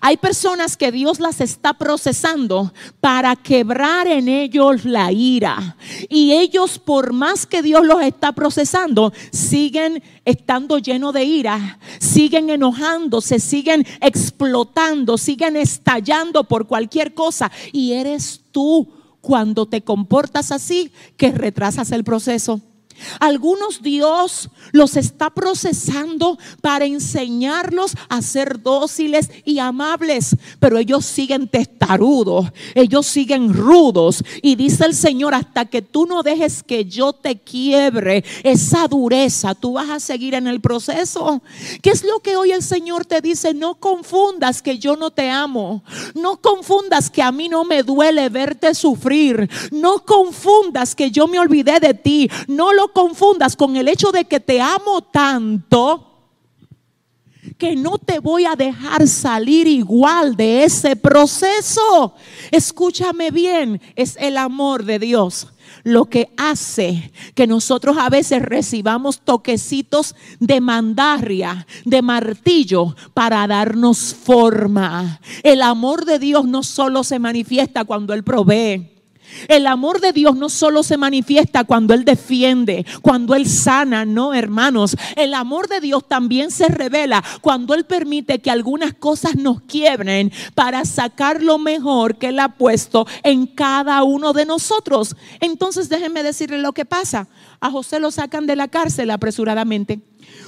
Hay 0.00 0.16
personas 0.16 0.76
que 0.76 0.92
Dios 0.92 1.20
las 1.20 1.40
está 1.40 1.74
procesando 1.74 2.72
para 3.00 3.36
quebrar 3.36 4.06
en 4.06 4.28
ellos 4.28 4.84
la 4.84 5.12
ira. 5.12 5.76
Y 6.08 6.32
ellos, 6.32 6.78
por 6.78 7.12
más 7.12 7.46
que 7.46 7.62
Dios 7.62 7.84
los 7.84 8.02
está 8.02 8.32
procesando, 8.32 9.12
siguen 9.30 10.02
estando 10.24 10.78
llenos 10.78 11.14
de 11.14 11.24
ira, 11.24 11.78
siguen 11.98 12.50
enojándose, 12.50 13.40
siguen 13.40 13.86
explotando, 14.00 15.18
siguen 15.18 15.56
estallando 15.56 16.44
por 16.44 16.66
cualquier 16.66 17.14
cosa. 17.14 17.50
Y 17.72 17.92
eres 17.92 18.42
tú 18.50 18.88
cuando 19.20 19.66
te 19.66 19.82
comportas 19.82 20.52
así 20.52 20.92
que 21.16 21.32
retrasas 21.32 21.90
el 21.92 22.04
proceso. 22.04 22.60
Algunos 23.20 23.82
Dios 23.82 24.50
los 24.72 24.96
está 24.96 25.30
procesando 25.30 26.38
para 26.60 26.84
enseñarlos 26.84 27.94
a 28.08 28.22
ser 28.22 28.62
dóciles 28.62 29.30
y 29.44 29.58
amables, 29.58 30.36
pero 30.60 30.78
ellos 30.78 31.04
siguen 31.04 31.48
testarudos, 31.48 32.46
ellos 32.74 33.06
siguen 33.06 33.52
rudos. 33.52 34.22
Y 34.42 34.56
dice 34.56 34.84
el 34.84 34.94
Señor, 34.94 35.34
hasta 35.34 35.64
que 35.66 35.82
tú 35.82 36.06
no 36.06 36.22
dejes 36.22 36.62
que 36.62 36.84
yo 36.84 37.12
te 37.12 37.38
quiebre 37.38 38.24
esa 38.42 38.88
dureza, 38.88 39.54
tú 39.54 39.74
vas 39.74 39.90
a 39.90 40.00
seguir 40.00 40.34
en 40.34 40.46
el 40.46 40.60
proceso. 40.60 41.42
¿Qué 41.82 41.90
es 41.90 42.04
lo 42.04 42.20
que 42.20 42.36
hoy 42.36 42.52
el 42.52 42.62
Señor 42.62 43.04
te 43.04 43.20
dice? 43.20 43.54
No 43.54 43.76
confundas 43.76 44.62
que 44.62 44.78
yo 44.78 44.96
no 44.96 45.10
te 45.10 45.30
amo, 45.30 45.82
no 46.14 46.40
confundas 46.40 47.10
que 47.10 47.22
a 47.22 47.32
mí 47.32 47.48
no 47.48 47.64
me 47.64 47.82
duele 47.82 48.28
verte 48.28 48.74
sufrir, 48.74 49.48
no 49.70 50.04
confundas 50.04 50.94
que 50.94 51.10
yo 51.10 51.26
me 51.26 51.38
olvidé 51.38 51.80
de 51.80 51.94
ti, 51.94 52.30
no 52.48 52.72
lo 52.72 52.83
confundas 52.92 53.56
con 53.56 53.76
el 53.76 53.88
hecho 53.88 54.12
de 54.12 54.24
que 54.24 54.40
te 54.40 54.60
amo 54.60 55.02
tanto 55.02 56.10
que 57.58 57.76
no 57.76 57.98
te 57.98 58.18
voy 58.18 58.46
a 58.46 58.56
dejar 58.56 59.06
salir 59.06 59.66
igual 59.66 60.36
de 60.36 60.64
ese 60.64 60.96
proceso. 60.96 62.14
Escúchame 62.50 63.30
bien, 63.30 63.80
es 63.96 64.16
el 64.18 64.36
amor 64.36 64.84
de 64.84 64.98
Dios 64.98 65.48
lo 65.82 66.06
que 66.06 66.30
hace 66.36 67.12
que 67.34 67.46
nosotros 67.46 67.96
a 67.98 68.08
veces 68.08 68.42
recibamos 68.42 69.20
toquecitos 69.20 70.14
de 70.40 70.60
mandarria, 70.60 71.66
de 71.84 72.02
martillo, 72.02 72.96
para 73.12 73.46
darnos 73.46 74.14
forma. 74.14 75.20
El 75.42 75.62
amor 75.62 76.04
de 76.04 76.18
Dios 76.18 76.46
no 76.46 76.62
solo 76.62 77.04
se 77.04 77.18
manifiesta 77.18 77.84
cuando 77.84 78.14
Él 78.14 78.24
provee. 78.24 78.93
El 79.48 79.66
amor 79.66 80.00
de 80.00 80.12
Dios 80.12 80.36
no 80.36 80.48
solo 80.48 80.82
se 80.82 80.96
manifiesta 80.96 81.64
cuando 81.64 81.94
Él 81.94 82.04
defiende, 82.04 82.86
cuando 83.02 83.34
Él 83.34 83.48
sana, 83.48 84.04
no 84.04 84.34
hermanos. 84.34 84.96
El 85.16 85.34
amor 85.34 85.68
de 85.68 85.80
Dios 85.80 86.06
también 86.06 86.50
se 86.50 86.68
revela 86.68 87.22
cuando 87.40 87.74
Él 87.74 87.84
permite 87.84 88.40
que 88.40 88.50
algunas 88.50 88.94
cosas 88.94 89.36
nos 89.36 89.60
quiebren 89.62 90.32
para 90.54 90.84
sacar 90.84 91.42
lo 91.42 91.58
mejor 91.58 92.16
que 92.16 92.28
Él 92.28 92.40
ha 92.40 92.48
puesto 92.48 93.06
en 93.22 93.46
cada 93.46 94.02
uno 94.02 94.32
de 94.32 94.46
nosotros. 94.46 95.16
Entonces 95.40 95.88
déjenme 95.88 96.22
decirle 96.22 96.58
lo 96.58 96.72
que 96.72 96.84
pasa. 96.84 97.28
A 97.60 97.70
José 97.70 98.00
lo 98.00 98.10
sacan 98.10 98.46
de 98.46 98.56
la 98.56 98.68
cárcel 98.68 99.10
apresuradamente. 99.10 100.00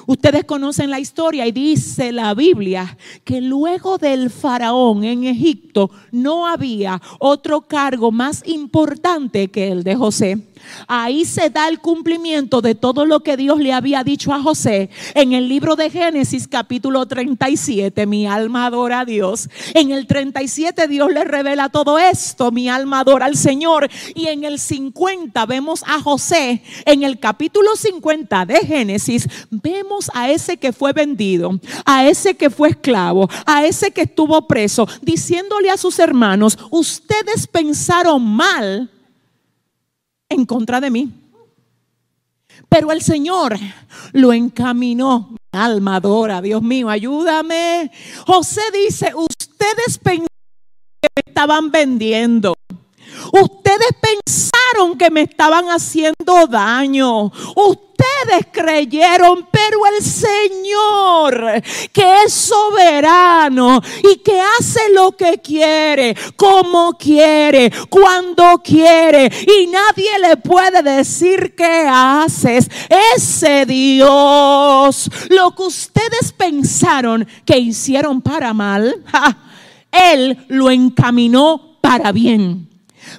Ustedes 0.06 0.44
conocen 0.44 0.90
la 0.90 1.00
historia 1.00 1.46
y 1.46 1.52
dice 1.52 2.12
la 2.12 2.34
Biblia 2.34 2.96
que 3.24 3.40
luego 3.40 3.98
del 3.98 4.30
faraón 4.30 5.04
en 5.04 5.24
Egipto 5.24 5.90
no 6.12 6.46
había 6.46 7.00
otro 7.18 7.62
cargo 7.62 8.12
más 8.12 8.46
importante 8.46 9.48
que 9.48 9.68
el 9.68 9.82
de 9.82 9.96
José. 9.96 10.38
Ahí 10.86 11.24
se 11.24 11.50
da 11.50 11.68
el 11.68 11.80
cumplimiento 11.80 12.60
de 12.60 12.74
todo 12.74 13.04
lo 13.04 13.20
que 13.20 13.36
Dios 13.36 13.58
le 13.58 13.72
había 13.72 14.04
dicho 14.04 14.32
a 14.32 14.42
José 14.42 14.90
en 15.14 15.32
el 15.32 15.48
libro 15.48 15.76
de 15.76 15.90
Génesis 15.90 16.48
capítulo 16.48 17.06
37. 17.06 18.06
Mi 18.06 18.26
alma 18.26 18.66
adora 18.66 19.00
a 19.00 19.04
Dios. 19.04 19.48
En 19.74 19.90
el 19.90 20.06
37 20.06 20.88
Dios 20.88 21.12
le 21.12 21.24
revela 21.24 21.68
todo 21.68 21.98
esto. 21.98 22.50
Mi 22.50 22.68
alma 22.68 23.00
adora 23.00 23.26
al 23.26 23.36
Señor. 23.36 23.88
Y 24.14 24.28
en 24.28 24.44
el 24.44 24.58
50 24.58 25.46
vemos 25.46 25.82
a 25.86 26.00
José. 26.00 26.62
En 26.84 27.02
el 27.02 27.18
capítulo 27.18 27.76
50 27.76 28.46
de 28.46 28.60
Génesis 28.60 29.28
vemos 29.50 30.10
a 30.14 30.30
ese 30.30 30.56
que 30.56 30.72
fue 30.72 30.92
vendido, 30.92 31.58
a 31.84 32.06
ese 32.06 32.36
que 32.36 32.50
fue 32.50 32.70
esclavo, 32.70 33.28
a 33.44 33.64
ese 33.64 33.90
que 33.90 34.02
estuvo 34.02 34.46
preso, 34.46 34.88
diciéndole 35.02 35.70
a 35.70 35.76
sus 35.76 35.98
hermanos, 35.98 36.58
ustedes 36.70 37.46
pensaron 37.46 38.22
mal 38.24 38.90
en 40.28 40.46
contra 40.46 40.80
de 40.80 40.90
mí. 40.90 41.12
Pero 42.68 42.92
el 42.92 43.02
Señor 43.02 43.56
lo 44.12 44.32
encaminó. 44.32 45.30
Mi 45.30 45.60
alma 45.60 45.96
adora, 45.96 46.40
Dios 46.40 46.62
mío, 46.62 46.88
ayúdame. 46.88 47.90
José 48.26 48.62
dice, 48.72 49.12
ustedes 49.14 49.98
pensaron 49.98 50.26
que 51.00 51.08
me 51.14 51.22
estaban 51.30 51.70
vendiendo. 51.70 52.54
Ustedes 53.32 53.90
que 54.98 55.10
me 55.10 55.22
estaban 55.22 55.66
haciendo 55.66 56.46
daño. 56.48 57.26
Ustedes 57.54 58.46
creyeron, 58.52 59.48
pero 59.50 59.78
el 59.86 60.04
Señor, 60.04 61.62
que 61.92 62.22
es 62.24 62.32
soberano 62.32 63.80
y 64.02 64.16
que 64.18 64.38
hace 64.40 64.80
lo 64.92 65.12
que 65.12 65.38
quiere, 65.38 66.14
como 66.36 66.92
quiere, 66.92 67.72
cuando 67.88 68.60
quiere, 68.62 69.30
y 69.46 69.66
nadie 69.68 70.18
le 70.20 70.36
puede 70.36 70.82
decir 70.82 71.54
qué 71.56 71.86
haces. 71.88 72.68
Ese 73.14 73.64
Dios, 73.66 75.10
lo 75.30 75.54
que 75.54 75.62
ustedes 75.62 76.32
pensaron 76.36 77.26
que 77.44 77.58
hicieron 77.58 78.20
para 78.20 78.52
mal, 78.52 79.02
Él 79.90 80.44
lo 80.48 80.70
encaminó 80.70 81.78
para 81.80 82.12
bien 82.12 82.75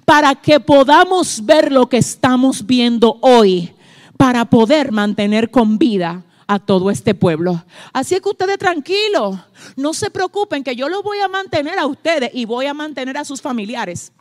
para 0.08 0.36
que 0.36 0.62
podamos 0.62 1.46
ver 1.46 1.70
lo 1.70 1.90
que 1.90 1.98
estamos 1.98 2.66
viendo 2.66 3.18
hoy, 3.20 3.74
para 4.16 4.46
poder 4.46 4.94
mantener 4.94 5.52
con 5.52 5.78
vida 5.78 6.24
a 6.48 6.60
todo 6.60 6.90
este 6.90 7.14
pueblo. 7.14 7.66
Así 7.92 8.18
que 8.22 8.30
ustedes 8.30 8.58
tranquilos, 8.58 9.38
no 9.76 9.94
se 9.94 10.10
preocupen 10.10 10.64
que 10.64 10.78
yo 10.78 10.88
lo 10.88 11.04
voy 11.04 11.20
a 11.20 11.28
mantener 11.28 11.78
a 11.78 11.86
ustedes 11.86 12.32
y 12.34 12.46
voy 12.46 12.68
a 12.68 12.74
mantener 12.74 13.18
a 13.18 13.26
sus 13.26 13.42
familiares. 13.42 14.14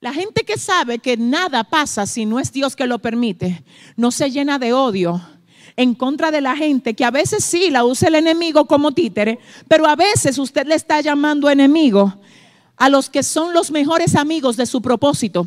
La 0.00 0.14
gente 0.14 0.44
que 0.44 0.56
sabe 0.56 0.98
que 0.98 1.18
nada 1.18 1.62
pasa 1.64 2.06
si 2.06 2.24
no 2.24 2.40
es 2.40 2.52
Dios 2.52 2.76
que 2.76 2.86
lo 2.86 3.00
permite, 3.00 3.62
no 3.96 4.10
se 4.12 4.30
llena 4.30 4.58
de 4.58 4.72
odio 4.72 5.20
en 5.76 5.94
contra 5.94 6.30
de 6.30 6.40
la 6.40 6.56
gente, 6.56 6.94
que 6.94 7.04
a 7.04 7.10
veces 7.10 7.44
sí 7.44 7.68
la 7.68 7.84
usa 7.84 8.08
el 8.08 8.14
enemigo 8.14 8.64
como 8.64 8.92
títere, 8.92 9.38
pero 9.68 9.86
a 9.86 9.94
veces 9.94 10.38
usted 10.38 10.66
le 10.66 10.74
está 10.74 11.02
llamando 11.02 11.50
enemigo 11.50 12.18
a 12.80 12.88
los 12.88 13.10
que 13.10 13.22
son 13.22 13.52
los 13.52 13.70
mejores 13.70 14.16
amigos 14.16 14.56
de 14.56 14.64
su 14.64 14.80
propósito. 14.80 15.46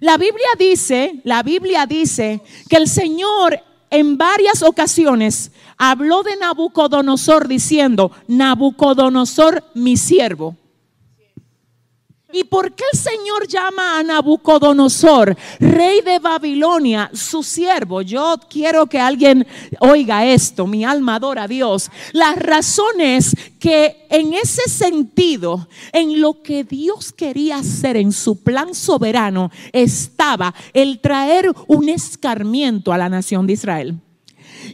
La 0.00 0.18
Biblia 0.18 0.48
dice, 0.58 1.22
la 1.24 1.42
Biblia 1.42 1.86
dice 1.86 2.42
que 2.68 2.76
el 2.76 2.88
Señor 2.88 3.58
en 3.88 4.18
varias 4.18 4.62
ocasiones 4.62 5.50
habló 5.78 6.22
de 6.22 6.36
Nabucodonosor 6.36 7.48
diciendo, 7.48 8.12
Nabucodonosor 8.28 9.64
mi 9.72 9.96
siervo. 9.96 10.56
¿Y 12.32 12.44
por 12.44 12.72
qué 12.72 12.84
el 12.92 12.98
Señor 12.98 13.48
llama 13.48 13.98
a 13.98 14.02
Nabucodonosor, 14.02 15.36
rey 15.58 16.00
de 16.00 16.18
Babilonia, 16.20 17.10
su 17.12 17.42
siervo? 17.42 18.02
Yo 18.02 18.36
quiero 18.48 18.86
que 18.86 19.00
alguien 19.00 19.46
oiga 19.80 20.24
esto, 20.24 20.66
mi 20.66 20.84
alma 20.84 21.16
adora 21.16 21.44
a 21.44 21.48
Dios. 21.48 21.90
La 22.12 22.34
razón 22.34 23.00
es 23.00 23.34
que 23.58 24.06
en 24.10 24.34
ese 24.34 24.68
sentido, 24.70 25.68
en 25.92 26.20
lo 26.20 26.42
que 26.42 26.62
Dios 26.62 27.12
quería 27.12 27.56
hacer 27.56 27.96
en 27.96 28.12
su 28.12 28.42
plan 28.42 28.74
soberano, 28.74 29.50
estaba 29.72 30.54
el 30.72 31.00
traer 31.00 31.50
un 31.66 31.88
escarmiento 31.88 32.92
a 32.92 32.98
la 32.98 33.08
nación 33.08 33.46
de 33.46 33.54
Israel. 33.54 34.00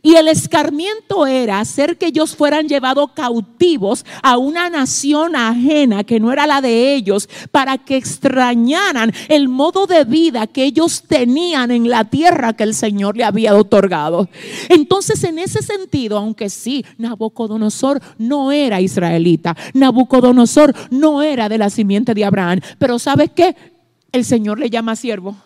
Y 0.02 0.14
el 0.14 0.28
escarmiento 0.28 1.26
era 1.26 1.60
hacer 1.60 1.98
que 1.98 2.06
ellos 2.06 2.34
fueran 2.34 2.68
llevados 2.68 3.10
cautivos 3.12 4.04
a 4.22 4.38
una 4.38 4.70
nación 4.70 5.36
ajena 5.36 6.04
que 6.04 6.20
no 6.20 6.32
era 6.32 6.46
la 6.46 6.60
de 6.60 6.94
ellos, 6.94 7.28
para 7.50 7.78
que 7.78 7.96
extrañaran 7.96 9.12
el 9.28 9.48
modo 9.48 9.86
de 9.86 10.04
vida 10.04 10.46
que 10.46 10.64
ellos 10.64 11.04
tenían 11.06 11.70
en 11.70 11.88
la 11.88 12.04
tierra 12.04 12.52
que 12.54 12.64
el 12.64 12.74
Señor 12.74 13.16
le 13.16 13.24
había 13.24 13.54
otorgado. 13.54 14.28
Entonces, 14.68 15.22
en 15.24 15.38
ese 15.38 15.62
sentido, 15.62 16.18
aunque 16.18 16.50
sí, 16.50 16.84
Nabucodonosor 16.98 18.00
no 18.18 18.52
era 18.52 18.80
israelita, 18.80 19.56
Nabucodonosor 19.74 20.74
no 20.90 21.22
era 21.22 21.48
de 21.48 21.58
la 21.58 21.70
simiente 21.70 22.14
de 22.14 22.24
Abraham, 22.24 22.60
pero 22.78 22.98
¿sabes 22.98 23.30
qué? 23.34 23.56
El 24.12 24.24
Señor 24.24 24.58
le 24.58 24.70
llama 24.70 24.96
siervo. 24.96 25.36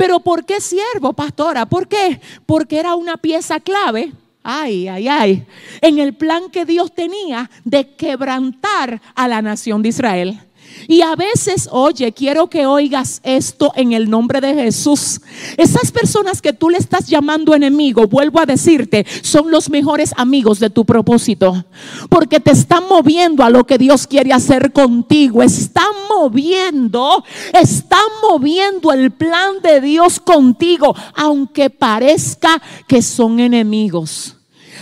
Pero 0.00 0.20
¿por 0.20 0.46
qué 0.46 0.62
siervo, 0.62 1.12
pastora? 1.12 1.66
¿Por 1.66 1.86
qué? 1.86 2.22
Porque 2.46 2.78
era 2.78 2.94
una 2.94 3.18
pieza 3.18 3.60
clave. 3.60 4.14
Ay, 4.42 4.88
ay, 4.88 5.08
ay. 5.08 5.46
En 5.82 5.98
el 5.98 6.14
plan 6.14 6.48
que 6.50 6.64
Dios 6.64 6.94
tenía 6.94 7.50
de 7.64 7.94
quebrantar 7.96 9.02
a 9.14 9.28
la 9.28 9.42
nación 9.42 9.82
de 9.82 9.90
Israel. 9.90 10.40
Y 10.88 11.02
a 11.02 11.14
veces, 11.14 11.68
oye, 11.70 12.12
quiero 12.12 12.48
que 12.48 12.66
oigas 12.66 13.20
esto 13.22 13.72
en 13.76 13.92
el 13.92 14.10
nombre 14.10 14.40
de 14.40 14.54
Jesús. 14.54 15.20
Esas 15.56 15.92
personas 15.92 16.42
que 16.42 16.52
tú 16.52 16.70
le 16.70 16.78
estás 16.78 17.06
llamando 17.06 17.54
enemigo, 17.54 18.06
vuelvo 18.06 18.40
a 18.40 18.46
decirte, 18.46 19.06
son 19.22 19.50
los 19.50 19.70
mejores 19.70 20.12
amigos 20.16 20.58
de 20.58 20.70
tu 20.70 20.84
propósito. 20.84 21.64
Porque 22.08 22.40
te 22.40 22.52
están 22.52 22.84
moviendo 22.88 23.44
a 23.44 23.50
lo 23.50 23.64
que 23.64 23.78
Dios 23.78 24.06
quiere 24.06 24.32
hacer 24.32 24.72
contigo. 24.72 25.42
Están 25.42 25.92
moviendo, 26.08 27.24
están 27.52 28.08
moviendo 28.28 28.92
el 28.92 29.10
plan 29.10 29.60
de 29.62 29.80
Dios 29.80 30.20
contigo, 30.20 30.94
aunque 31.14 31.70
parezca 31.70 32.60
que 32.86 33.02
son 33.02 33.40
enemigos 33.40 34.39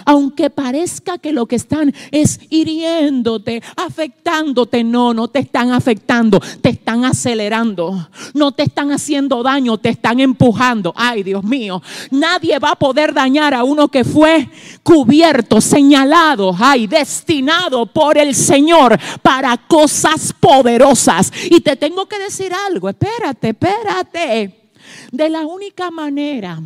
aunque 0.09 0.49
parezca 0.49 1.19
que 1.19 1.35
lo 1.35 1.45
que 1.45 1.57
están 1.57 1.95
es 2.13 2.41
hiriéndote, 2.49 3.63
afectándote, 3.77 4.83
no, 4.83 5.13
no 5.13 5.29
te 5.29 5.41
están 5.41 5.71
afectando, 5.71 6.41
te 6.63 6.71
están 6.71 7.05
acelerando, 7.05 8.09
no 8.33 8.53
te 8.53 8.63
están 8.63 8.91
haciendo 8.91 9.43
daño, 9.43 9.77
te 9.77 9.91
están 9.91 10.19
empujando. 10.21 10.95
Ay, 10.97 11.25
Dios 11.25 11.45
mío, 11.45 11.83
nadie 12.11 12.59
va 12.59 12.71
a 12.71 12.79
poder 12.79 13.13
dañar 13.13 13.53
a 13.53 13.65
uno 13.65 13.89
que 13.89 14.03
fue 14.03 14.49
cubierto, 14.83 15.61
señalado, 15.61 16.57
ay, 16.59 16.87
destinado 16.87 17.85
por 17.85 18.17
el 18.17 18.35
Señor 18.35 18.99
para 19.21 19.59
cosas 19.59 20.33
poderosas. 20.41 21.31
Y 21.51 21.61
te 21.61 21.77
tengo 21.77 22.07
que 22.07 22.19
decir 22.19 22.51
algo, 22.55 22.89
espérate, 22.89 23.51
espérate. 23.51 24.71
De 25.13 25.29
la 25.29 25.45
única 25.45 25.91
manera 25.91 26.63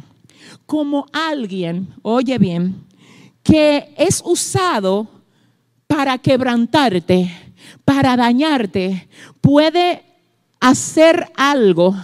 como 0.65 1.07
alguien, 1.13 1.89
oye 2.03 2.39
bien, 2.39 2.92
que 3.43 3.95
es 3.97 4.23
usado 4.25 5.09
para 5.87 6.19
quebrantarte, 6.19 7.31
para 7.85 8.17
dañarte, 8.17 9.09
puede 9.41 10.03
hacer 10.61 11.31
algo 11.37 11.95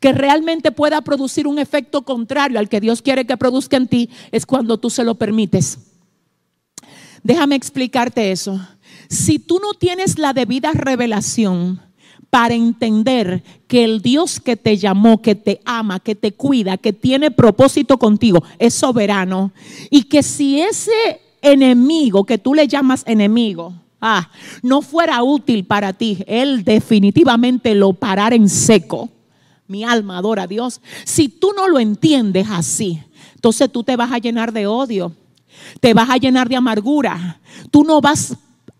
que 0.00 0.12
realmente 0.12 0.70
pueda 0.70 1.00
producir 1.00 1.46
un 1.46 1.58
efecto 1.58 2.02
contrario 2.02 2.58
al 2.58 2.68
que 2.68 2.80
Dios 2.80 3.00
quiere 3.00 3.26
que 3.26 3.36
produzca 3.36 3.76
en 3.76 3.88
ti, 3.88 4.10
es 4.30 4.44
cuando 4.44 4.78
tú 4.78 4.90
se 4.90 5.04
lo 5.04 5.14
permites. 5.14 5.78
Déjame 7.22 7.56
explicarte 7.56 8.30
eso. 8.30 8.60
Si 9.08 9.38
tú 9.38 9.58
no 9.58 9.72
tienes 9.72 10.18
la 10.18 10.34
debida 10.34 10.72
revelación 10.72 11.80
para 12.34 12.56
entender 12.56 13.44
que 13.68 13.84
el 13.84 14.02
Dios 14.02 14.40
que 14.40 14.56
te 14.56 14.76
llamó, 14.76 15.22
que 15.22 15.36
te 15.36 15.60
ama, 15.64 16.00
que 16.00 16.16
te 16.16 16.32
cuida, 16.32 16.76
que 16.76 16.92
tiene 16.92 17.30
propósito 17.30 17.96
contigo, 17.96 18.42
es 18.58 18.74
soberano. 18.74 19.52
Y 19.88 20.02
que 20.02 20.24
si 20.24 20.60
ese 20.60 21.20
enemigo 21.42 22.24
que 22.24 22.36
tú 22.36 22.52
le 22.52 22.66
llamas 22.66 23.04
enemigo, 23.06 23.72
ah, 24.00 24.32
no 24.62 24.82
fuera 24.82 25.22
útil 25.22 25.64
para 25.64 25.92
ti, 25.92 26.24
Él 26.26 26.64
definitivamente 26.64 27.72
lo 27.76 27.92
parará 27.92 28.34
en 28.34 28.48
seco. 28.48 29.10
Mi 29.68 29.84
alma 29.84 30.18
adora 30.18 30.42
a 30.42 30.48
Dios. 30.48 30.80
Si 31.04 31.28
tú 31.28 31.52
no 31.56 31.68
lo 31.68 31.78
entiendes 31.78 32.48
así, 32.50 33.00
entonces 33.36 33.70
tú 33.70 33.84
te 33.84 33.94
vas 33.94 34.10
a 34.10 34.18
llenar 34.18 34.52
de 34.52 34.66
odio, 34.66 35.12
te 35.78 35.94
vas 35.94 36.10
a 36.10 36.16
llenar 36.16 36.48
de 36.48 36.56
amargura. 36.56 37.40
Tú 37.70 37.84
no 37.84 38.00
vas 38.00 38.36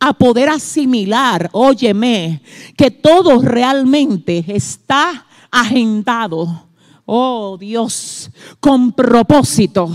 a 0.08 0.12
poder 0.14 0.48
asimilar, 0.48 1.48
óyeme, 1.52 2.42
que 2.76 2.90
todo 2.90 3.40
realmente 3.40 4.44
está 4.48 5.26
agendado 5.50 6.64
Oh 7.06 7.58
Dios, 7.60 8.30
con 8.60 8.92
propósito, 8.92 9.90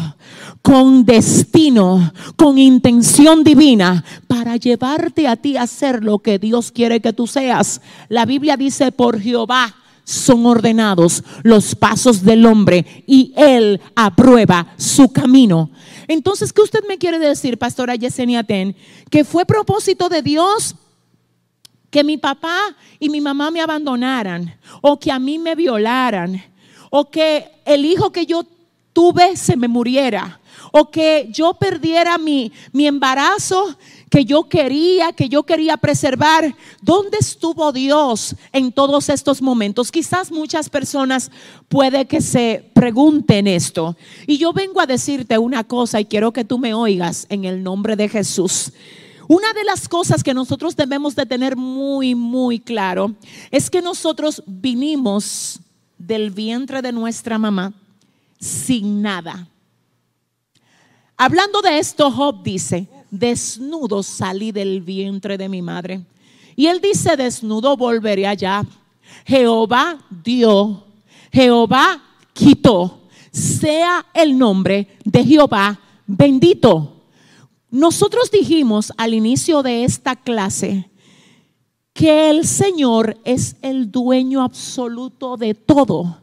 con 0.62 1.04
destino, 1.06 2.14
con 2.36 2.60
intención 2.60 3.44
divina 3.44 4.04
para 4.28 4.58
llevarte 4.58 5.28
a 5.28 5.36
ti 5.36 5.58
a 5.58 5.64
hacer 5.64 6.04
lo 6.04 6.20
que 6.20 6.38
Dios 6.38 6.72
quiere 6.72 7.00
que 7.00 7.12
tú 7.12 7.26
seas. 7.26 7.82
La 8.10 8.26
Biblia 8.26 8.58
dice, 8.58 8.92
por 8.92 9.20
Jehová 9.20 9.74
son 10.10 10.48
ordenados 10.48 11.24
los 11.44 11.76
pasos 11.76 12.24
del 12.24 12.44
hombre 12.48 13.04
y 13.06 13.32
él 13.38 13.80
aprueba 13.96 14.74
su 14.76 15.14
camino. 15.14 15.70
Entonces, 16.08 16.52
¿qué 16.52 16.64
usted 16.64 16.80
me 16.88 16.98
quiere 16.98 17.20
decir, 17.20 17.60
pastora 17.60 17.94
Yesenia 17.94 18.44
Ten? 18.44 18.76
Que 19.12 19.24
fue 19.24 19.46
propósito 19.46 20.10
de 20.10 20.24
Dios 20.24 20.76
que 21.92 22.04
mi 22.04 22.18
papá 22.18 22.58
y 23.00 23.10
mi 23.10 23.22
mamá 23.22 23.52
me 23.52 23.62
abandonaran 23.62 24.58
o 24.82 25.00
que 25.00 25.12
a 25.12 25.20
mí 25.20 25.38
me 25.38 25.54
violaran 25.54 26.44
o 26.90 27.12
que 27.12 27.46
el 27.66 27.86
hijo 27.86 28.12
que 28.12 28.26
yo 28.26 28.44
tuve 28.94 29.36
se 29.36 29.56
me 29.56 29.68
muriera, 29.68 30.40
o 30.72 30.90
que 30.90 31.30
yo 31.32 31.54
perdiera 31.54 32.18
mi, 32.18 32.52
mi 32.72 32.86
embarazo 32.86 33.78
que 34.10 34.26
yo 34.26 34.50
quería, 34.50 35.14
que 35.14 35.30
yo 35.30 35.44
quería 35.44 35.78
preservar. 35.78 36.56
¿Dónde 36.82 37.18
estuvo 37.20 37.72
Dios 37.72 38.36
en 38.52 38.72
todos 38.72 39.10
estos 39.10 39.42
momentos? 39.42 39.92
Quizás 39.92 40.32
muchas 40.32 40.70
personas 40.70 41.32
puede 41.68 42.06
que 42.06 42.22
se 42.22 42.70
pregunten 42.74 43.48
esto. 43.48 43.96
Y 44.28 44.38
yo 44.38 44.52
vengo 44.52 44.82
a 44.82 44.88
decirte 44.88 45.38
una 45.38 45.64
cosa 45.64 46.00
y 46.00 46.06
quiero 46.06 46.34
que 46.34 46.44
tú 46.44 46.58
me 46.58 46.74
oigas 46.74 47.26
en 47.30 47.46
el 47.46 47.64
nombre 47.64 47.96
de 47.96 48.10
Jesús. 48.10 48.72
Una 49.28 49.54
de 49.54 49.64
las 49.64 49.88
cosas 49.88 50.24
que 50.24 50.34
nosotros 50.34 50.76
debemos 50.76 51.16
de 51.16 51.28
tener 51.28 51.56
muy, 51.56 52.16
muy 52.16 52.60
claro 52.60 53.14
es 53.52 53.70
que 53.70 53.82
nosotros 53.82 54.42
vinimos 54.48 55.60
del 56.00 56.32
vientre 56.32 56.82
de 56.82 56.92
nuestra 56.92 57.38
mamá 57.38 57.74
sin 58.40 59.02
nada. 59.02 59.48
Hablando 61.18 61.62
de 61.62 61.80
esto, 61.80 62.10
Job 62.12 62.44
dice, 62.44 62.88
desnudo 63.12 64.04
salí 64.04 64.52
del 64.52 64.82
vientre 64.82 65.38
de 65.38 65.50
mi 65.50 65.62
madre. 65.62 66.02
Y 66.56 66.68
él 66.68 66.80
dice, 66.82 67.18
desnudo 67.18 67.76
volveré 67.76 68.26
allá. 68.26 68.64
Jehová 69.26 70.00
dio, 70.10 70.86
Jehová 71.32 72.02
quitó, 72.34 73.02
sea 73.32 74.06
el 74.14 74.38
nombre 74.38 74.88
de 75.04 75.24
Jehová 75.24 75.80
bendito. 76.08 77.04
Nosotros 77.70 78.32
dijimos 78.32 78.92
al 78.98 79.14
inicio 79.14 79.62
de 79.62 79.84
esta 79.84 80.16
clase 80.16 80.90
que 81.94 82.30
el 82.30 82.46
Señor 82.48 83.20
es 83.26 83.58
el 83.62 83.92
dueño 83.92 84.42
absoluto 84.42 85.38
de 85.38 85.54
todo. 85.54 86.22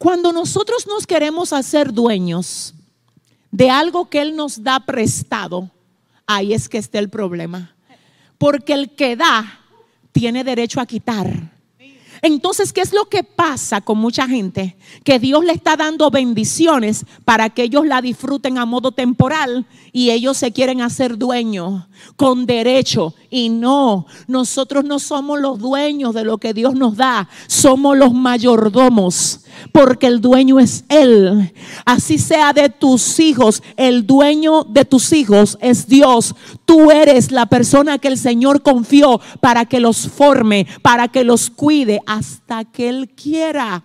Cuando 0.00 0.32
nosotros 0.32 0.86
nos 0.86 1.06
queremos 1.06 1.52
hacer 1.52 1.92
dueños 1.92 2.72
de 3.50 3.68
algo 3.68 4.08
que 4.08 4.22
Él 4.22 4.34
nos 4.34 4.62
da 4.62 4.80
prestado, 4.80 5.70
ahí 6.26 6.54
es 6.54 6.70
que 6.70 6.78
está 6.78 6.98
el 6.98 7.10
problema. 7.10 7.76
Porque 8.38 8.72
el 8.72 8.94
que 8.94 9.14
da 9.14 9.60
tiene 10.12 10.42
derecho 10.42 10.80
a 10.80 10.86
quitar. 10.86 11.52
Entonces, 12.22 12.72
¿qué 12.72 12.80
es 12.80 12.94
lo 12.94 13.10
que 13.10 13.24
pasa 13.24 13.82
con 13.82 13.98
mucha 13.98 14.26
gente? 14.26 14.78
Que 15.04 15.18
Dios 15.18 15.44
le 15.44 15.52
está 15.52 15.76
dando 15.76 16.10
bendiciones 16.10 17.04
para 17.26 17.50
que 17.50 17.64
ellos 17.64 17.84
la 17.86 18.00
disfruten 18.00 18.56
a 18.56 18.64
modo 18.64 18.92
temporal 18.92 19.66
y 19.92 20.12
ellos 20.12 20.38
se 20.38 20.50
quieren 20.50 20.80
hacer 20.80 21.18
dueños 21.18 21.84
con 22.16 22.46
derecho. 22.46 23.14
Y 23.28 23.50
no, 23.50 24.06
nosotros 24.26 24.82
no 24.82 24.98
somos 24.98 25.38
los 25.40 25.58
dueños 25.58 26.14
de 26.14 26.24
lo 26.24 26.38
que 26.38 26.54
Dios 26.54 26.74
nos 26.74 26.96
da, 26.96 27.28
somos 27.46 27.98
los 27.98 28.14
mayordomos 28.14 29.40
porque 29.72 30.06
el 30.06 30.20
dueño 30.20 30.58
es 30.58 30.84
Él. 30.88 31.52
Así 31.84 32.18
sea 32.18 32.52
de 32.52 32.68
tus 32.68 33.18
hijos, 33.20 33.62
el 33.76 34.06
dueño 34.06 34.64
de 34.64 34.84
tus 34.84 35.12
hijos 35.12 35.58
es 35.60 35.86
Dios. 35.86 36.34
Tú 36.64 36.90
eres 36.90 37.32
la 37.32 37.46
persona 37.46 37.98
que 37.98 38.08
el 38.08 38.18
Señor 38.18 38.62
confió 38.62 39.20
para 39.40 39.64
que 39.64 39.80
los 39.80 40.08
forme, 40.08 40.66
para 40.82 41.08
que 41.08 41.24
los 41.24 41.50
cuide 41.50 42.00
hasta 42.06 42.64
que 42.64 42.88
Él 42.88 43.10
quiera 43.10 43.84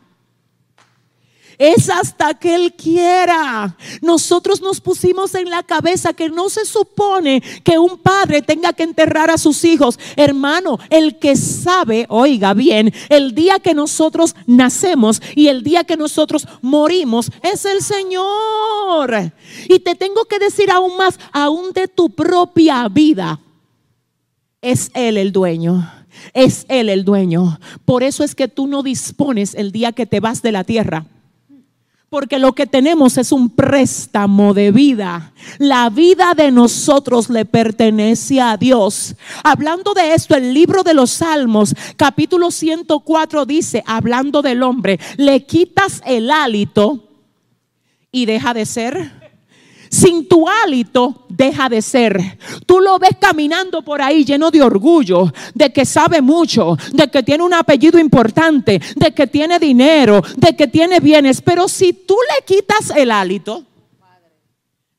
es 1.57 1.89
hasta 1.89 2.33
que 2.33 2.55
Él 2.55 2.73
quiera. 2.73 3.77
Nosotros 4.01 4.61
nos 4.61 4.81
pusimos 4.81 5.35
en 5.35 5.49
la 5.49 5.63
cabeza 5.63 6.13
que 6.13 6.29
no 6.29 6.49
se 6.49 6.65
supone 6.65 7.41
que 7.63 7.77
un 7.77 7.97
padre 7.97 8.41
tenga 8.41 8.73
que 8.73 8.83
enterrar 8.83 9.29
a 9.29 9.37
sus 9.37 9.63
hijos. 9.63 9.99
Hermano, 10.15 10.79
el 10.89 11.19
que 11.19 11.35
sabe, 11.35 12.05
oiga 12.09 12.53
bien, 12.53 12.93
el 13.09 13.33
día 13.35 13.59
que 13.59 13.73
nosotros 13.73 14.35
nacemos 14.45 15.21
y 15.35 15.47
el 15.47 15.63
día 15.63 15.83
que 15.83 15.97
nosotros 15.97 16.47
morimos 16.61 17.31
es 17.41 17.65
el 17.65 17.81
Señor. 17.81 19.31
Y 19.67 19.79
te 19.79 19.95
tengo 19.95 20.25
que 20.25 20.39
decir 20.39 20.71
aún 20.71 20.97
más, 20.97 21.19
aún 21.31 21.71
de 21.73 21.87
tu 21.87 22.09
propia 22.09 22.87
vida, 22.89 23.39
es 24.61 24.91
Él 24.93 25.17
el 25.17 25.31
dueño. 25.31 25.91
Es 26.33 26.65
Él 26.69 26.89
el 26.89 27.03
dueño. 27.03 27.59
Por 27.83 28.01
eso 28.01 28.23
es 28.23 28.35
que 28.35 28.47
tú 28.47 28.67
no 28.67 28.83
dispones 28.83 29.53
el 29.53 29.71
día 29.71 29.91
que 29.91 30.05
te 30.05 30.21
vas 30.21 30.41
de 30.41 30.53
la 30.53 30.63
tierra 30.63 31.05
porque 32.09 32.39
lo 32.39 32.53
que 32.53 32.67
tenemos 32.67 33.17
es 33.17 33.31
un 33.31 33.49
préstamo 33.49 34.53
de 34.53 34.71
vida. 34.71 35.33
La 35.57 35.89
vida 35.89 36.33
de 36.35 36.51
nosotros 36.51 37.29
le 37.29 37.45
pertenece 37.45 38.39
a 38.39 38.57
Dios. 38.57 39.15
Hablando 39.43 39.93
de 39.93 40.13
esto, 40.13 40.35
el 40.35 40.53
libro 40.53 40.83
de 40.83 40.93
los 40.93 41.11
Salmos, 41.11 41.73
capítulo 41.97 42.51
104 42.51 43.45
dice, 43.45 43.83
hablando 43.85 44.41
del 44.41 44.63
hombre, 44.63 44.99
le 45.17 45.45
quitas 45.45 46.01
el 46.05 46.31
hálito 46.31 47.03
y 48.11 48.25
deja 48.25 48.53
de 48.53 48.65
ser 48.65 49.24
sin 49.89 50.27
tu 50.27 50.47
hálito 50.47 51.25
deja 51.29 51.69
de 51.69 51.81
ser. 51.81 52.37
Tú 52.65 52.79
lo 52.79 52.97
ves 52.99 53.17
caminando 53.19 53.81
por 53.81 54.01
ahí 54.01 54.25
lleno 54.25 54.51
de 54.51 54.61
orgullo, 54.61 55.31
de 55.53 55.71
que 55.71 55.85
sabe 55.85 56.21
mucho, 56.21 56.77
de 56.93 57.09
que 57.09 57.23
tiene 57.23 57.43
un 57.43 57.53
apellido 57.53 57.99
importante, 57.99 58.81
de 58.95 59.13
que 59.13 59.27
tiene 59.27 59.59
dinero, 59.59 60.21
de 60.37 60.55
que 60.55 60.67
tiene 60.67 60.99
bienes. 60.99 61.41
Pero 61.41 61.67
si 61.67 61.93
tú 61.93 62.15
le 62.15 62.45
quitas 62.45 62.91
el 62.95 63.11
hálito, 63.11 63.63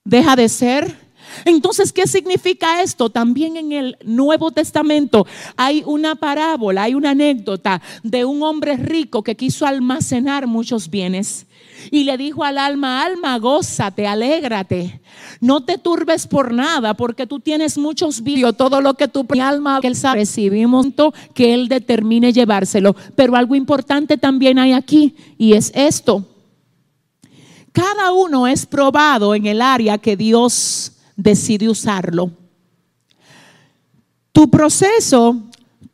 deja 0.05 0.37
de 0.37 0.49
ser. 0.49 1.07
Entonces, 1.44 1.92
¿qué 1.92 2.07
significa 2.07 2.83
esto? 2.83 3.11
También 3.11 3.57
en 3.57 3.72
el 3.72 3.99
Nuevo 4.05 4.51
Testamento 4.53 5.27
hay 5.57 5.83
una 5.85 6.14
parábola, 6.14 6.85
hay 6.85 6.94
una 6.94 7.11
anécdota 7.11 7.83
de 8.03 8.25
un 8.25 8.42
hombre 8.42 8.77
rico 8.77 9.22
que 9.22 9.37
quiso 9.37 9.66
almacenar 9.66 10.46
muchos 10.46 10.88
bienes 10.88 11.46
y 11.91 12.05
le 12.05 12.17
dijo 12.17 12.45
al 12.45 12.59
alma, 12.59 13.05
alma, 13.05 13.39
gózate, 13.39 14.07
alégrate. 14.07 15.01
No 15.41 15.65
te 15.65 15.79
turbes 15.79 16.27
por 16.27 16.53
nada 16.53 16.95
porque 16.95 17.27
tú 17.27 17.41
tienes 17.41 17.79
muchos 17.79 18.23
vídeos, 18.23 18.57
todo 18.57 18.81
lo 18.81 18.95
que 18.95 19.09
tu 19.09 19.27
alma, 19.41 19.81
que 19.81 19.89
él 19.89 19.97
recibimos 20.15 20.87
que 21.35 21.55
él 21.55 21.69
determine 21.69 22.33
llevárselo. 22.33 22.95
Pero 23.15 23.37
algo 23.37 23.55
importante 23.55 24.17
también 24.17 24.59
hay 24.59 24.73
aquí 24.73 25.15
y 25.39 25.55
es 25.55 25.73
esto. 25.75 26.25
Cada 27.73 28.12
uno 28.12 28.47
es 28.47 28.65
probado 28.65 29.35
en 29.35 29.47
el 29.47 29.61
área 29.61 29.99
que 29.99 30.17
Dios 30.17 30.93
decide 31.15 31.69
usarlo. 31.69 32.31
Tu 34.33 34.51
proceso, 34.51 35.43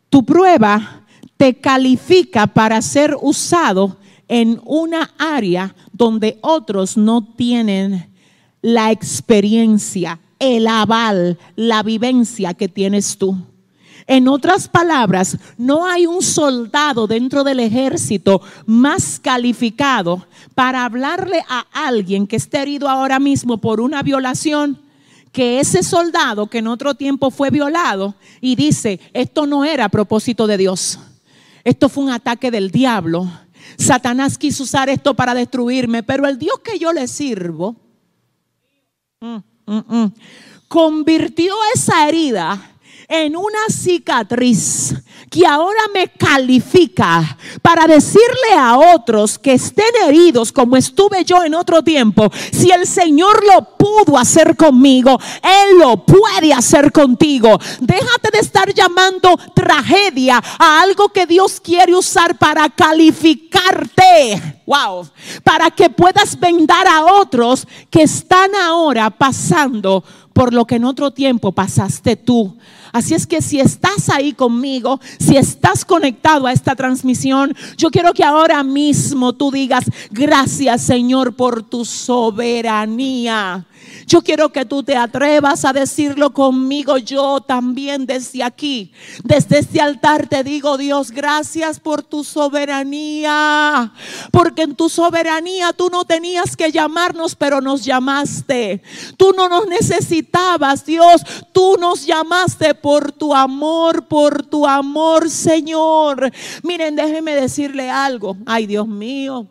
tu 0.09 0.25
prueba, 0.25 1.05
te 1.37 1.55
califica 1.55 2.47
para 2.47 2.81
ser 2.83 3.17
usado 3.21 3.97
en 4.33 4.63
una 4.65 5.11
área 5.19 5.75
donde 5.93 6.39
otros 6.41 6.97
no 6.97 7.23
tienen 7.23 8.09
la 8.63 8.91
experiencia, 8.91 10.21
el 10.39 10.69
aval, 10.69 11.39
la 11.55 11.83
vivencia 11.83 12.55
que 12.55 12.67
tienes 12.67 13.19
tú. 13.19 13.37
En 14.07 14.29
otras 14.29 14.69
palabras, 14.69 15.37
no 15.59 15.87
hay 15.87 16.07
un 16.07 16.23
soldado 16.23 17.07
dentro 17.07 17.45
del 17.45 17.61
ejército 17.61 18.41
más 18.65 19.21
calificado 19.21 20.27
para 20.55 20.87
hablarle 20.87 21.45
a 21.47 21.67
alguien 21.71 22.27
que 22.27 22.37
esté 22.37 22.63
herido 22.63 22.89
ahora 22.89 23.19
mismo 23.19 23.59
por 23.59 23.83
una 23.83 24.03
violación 24.03 24.81
que 25.31 25.61
ese 25.61 25.83
soldado 25.83 26.47
que 26.47 26.59
en 26.59 26.69
otro 26.69 26.95
tiempo 26.95 27.31
fue 27.31 27.51
violado 27.51 28.15
y 28.41 28.57
dice, 28.57 28.99
esto 29.13 29.47
no 29.47 29.67
era 29.67 29.85
a 29.85 29.91
propósito 29.91 30.47
de 30.47 30.57
Dios, 30.57 30.99
esto 31.65 31.91
fue 31.91 32.05
un 32.05 32.11
ataque 32.11 32.51
del 32.51 32.71
diablo 32.71 33.31
Satanás 33.77 34.39
quiso 34.39 34.63
usar 34.63 34.89
esto 34.89 35.15
para 35.15 35.35
destruirme, 35.35 36.03
pero 36.03 36.27
el 36.27 36.39
Dios 36.39 36.61
que 36.63 36.79
yo 36.79 36.93
le 36.93 37.07
sirvo 37.09 37.77
mm, 39.21 39.37
mm, 39.67 39.85
mm, 39.89 40.13
convirtió 40.69 41.55
esa 41.75 42.09
herida 42.09 42.72
en 43.13 43.37
una 43.37 43.69
cicatriz 43.69 44.95
que 45.31 45.47
ahora 45.47 45.81
me 45.93 46.09
califica 46.09 47.37
para 47.61 47.87
decirle 47.87 48.55
a 48.59 48.79
otros 48.95 49.39
que 49.39 49.53
estén 49.53 49.85
heridos 50.07 50.51
como 50.51 50.79
estuve 50.79 51.23
yo 51.23 51.45
en 51.45 51.55
otro 51.55 51.83
tiempo, 51.83 52.31
si 52.51 52.71
el 52.71 52.87
Señor 52.87 53.45
lo 53.45 53.77
pudo 53.77 54.17
hacer 54.17 54.57
conmigo, 54.57 55.19
Él 55.43 55.79
lo 55.79 56.07
puede 56.07 56.55
hacer 56.55 56.91
contigo. 56.91 57.59
Déjate 57.81 58.31
de 58.33 58.39
estar 58.39 58.73
llamando 58.73 59.39
tragedia 59.55 60.43
a 60.59 60.81
algo 60.81 61.11
que 61.11 61.27
Dios 61.27 61.61
quiere 61.61 61.95
usar 61.95 62.39
para 62.39 62.71
calificarte. 62.71 64.63
Wow. 64.65 65.07
Para 65.45 65.71
que 65.71 65.91
puedas 65.91 66.39
vendar 66.39 66.87
a 66.87 67.05
otros 67.05 67.67
que 67.91 68.03
están 68.03 68.55
ahora 68.55 69.11
pasando 69.11 70.03
por 70.33 70.53
lo 70.53 70.67
que 70.67 70.77
en 70.77 70.85
otro 70.85 71.11
tiempo 71.11 71.53
pasaste 71.53 72.17
tú. 72.17 72.57
Así 72.93 73.15
es 73.15 73.27
que 73.27 73.41
si 73.41 73.59
estás 73.59 74.11
ahí 74.11 74.33
conmigo, 74.33 75.01
si 75.19 75.37
estás 75.37 75.85
conectado 75.85 76.47
a 76.47 76.53
esta 76.53 76.77
transmisión, 76.77 77.55
yo 77.77 77.91
quiero 77.91 78.13
que 78.13 78.23
ahora 78.23 78.63
mismo 78.63 79.33
tú 79.33 79.51
digas, 79.51 79.85
gracias 80.11 80.83
Señor 80.83 81.35
por 81.35 81.63
tu 81.63 81.85
soberanía. 81.85 83.67
Yo 84.07 84.23
quiero 84.23 84.53
que 84.53 84.65
tú 84.65 84.83
te 84.83 84.97
atrevas 84.97 85.65
a 85.65 85.73
decirlo 85.73 86.33
conmigo 86.33 86.99
yo 86.99 87.41
también 87.41 88.07
desde 88.07 88.43
aquí. 88.43 88.93
Desde 89.25 89.59
este 89.59 89.81
altar 89.81 90.29
te 90.29 90.45
digo, 90.45 90.77
Dios, 90.77 91.11
gracias 91.11 91.81
por 91.81 92.03
tu 92.03 92.25
soberanía. 92.25 93.93
Porque 94.31 94.63
en 94.63 94.75
tu 94.75 94.89
soberanía 94.89 95.73
tú 95.73 95.89
no 95.91 96.05
tenías 96.05 96.57
que 96.57 96.73
llamarnos, 96.73 97.35
pero 97.35 97.61
nos 97.61 97.85
llamaste. 97.85 98.83
Tú 99.17 99.33
no 99.37 99.49
nos 99.49 99.67
necesitabas, 99.67 100.85
Dios. 100.85 101.23
Tú 101.53 101.77
nos 101.79 102.07
llamaste 102.07 102.75
por 102.75 103.13
tu 103.13 103.35
amor, 103.35 104.07
por 104.07 104.43
tu 104.45 104.67
amor, 104.67 105.31
Señor. 105.31 106.31
Miren, 106.63 106.97
déjenme 106.97 107.35
decirle 107.35 107.91
algo. 107.91 108.37
Ay, 108.47 108.67
Dios 108.67 108.89
mío. 108.89 109.47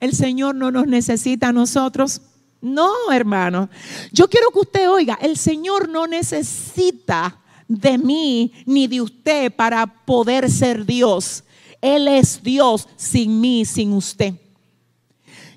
El 0.00 0.14
Señor 0.14 0.54
no 0.54 0.70
nos 0.70 0.86
necesita 0.86 1.48
a 1.48 1.52
nosotros. 1.52 2.20
No, 2.60 3.12
hermano. 3.12 3.68
Yo 4.12 4.28
quiero 4.28 4.50
que 4.50 4.58
usted 4.60 4.90
oiga, 4.90 5.18
el 5.20 5.36
Señor 5.36 5.88
no 5.88 6.06
necesita 6.06 7.38
de 7.68 7.98
mí 7.98 8.52
ni 8.66 8.86
de 8.86 9.00
usted 9.00 9.52
para 9.54 9.86
poder 9.86 10.50
ser 10.50 10.84
Dios. 10.84 11.44
Él 11.80 12.08
es 12.08 12.42
Dios 12.42 12.88
sin 12.96 13.40
mí, 13.40 13.64
sin 13.64 13.92
usted. 13.92 14.34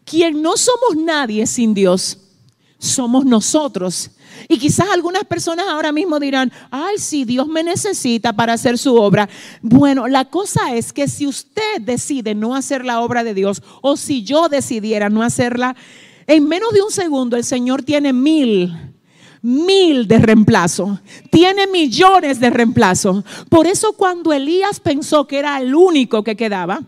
Quien 0.03 0.41
no 0.41 0.57
somos 0.57 0.95
nadie 0.97 1.47
sin 1.47 1.73
Dios, 1.73 2.17
somos 2.77 3.25
nosotros. 3.25 4.11
Y 4.47 4.57
quizás 4.57 4.87
algunas 4.91 5.23
personas 5.23 5.65
ahora 5.67 5.91
mismo 5.91 6.19
dirán, 6.19 6.51
ay, 6.69 6.97
si 6.97 7.25
Dios 7.25 7.47
me 7.47 7.63
necesita 7.63 8.33
para 8.33 8.53
hacer 8.53 8.77
su 8.77 8.95
obra. 8.95 9.29
Bueno, 9.61 10.07
la 10.07 10.25
cosa 10.25 10.75
es 10.75 10.91
que 10.93 11.07
si 11.07 11.27
usted 11.27 11.81
decide 11.81 12.35
no 12.35 12.55
hacer 12.55 12.85
la 12.85 13.01
obra 13.01 13.23
de 13.23 13.33
Dios 13.33 13.61
o 13.81 13.97
si 13.97 14.23
yo 14.23 14.49
decidiera 14.49 15.09
no 15.09 15.23
hacerla, 15.23 15.75
en 16.31 16.47
menos 16.47 16.71
de 16.71 16.81
un 16.81 16.91
segundo 16.91 17.35
el 17.35 17.43
Señor 17.43 17.83
tiene 17.83 18.13
mil, 18.13 18.73
mil 19.41 20.07
de 20.07 20.17
reemplazo. 20.17 20.99
Tiene 21.29 21.67
millones 21.67 22.39
de 22.39 22.49
reemplazo. 22.49 23.25
Por 23.49 23.67
eso 23.67 23.93
cuando 23.93 24.31
Elías 24.31 24.79
pensó 24.79 25.27
que 25.27 25.39
era 25.39 25.59
el 25.59 25.75
único 25.75 26.23
que 26.23 26.37
quedaba, 26.37 26.81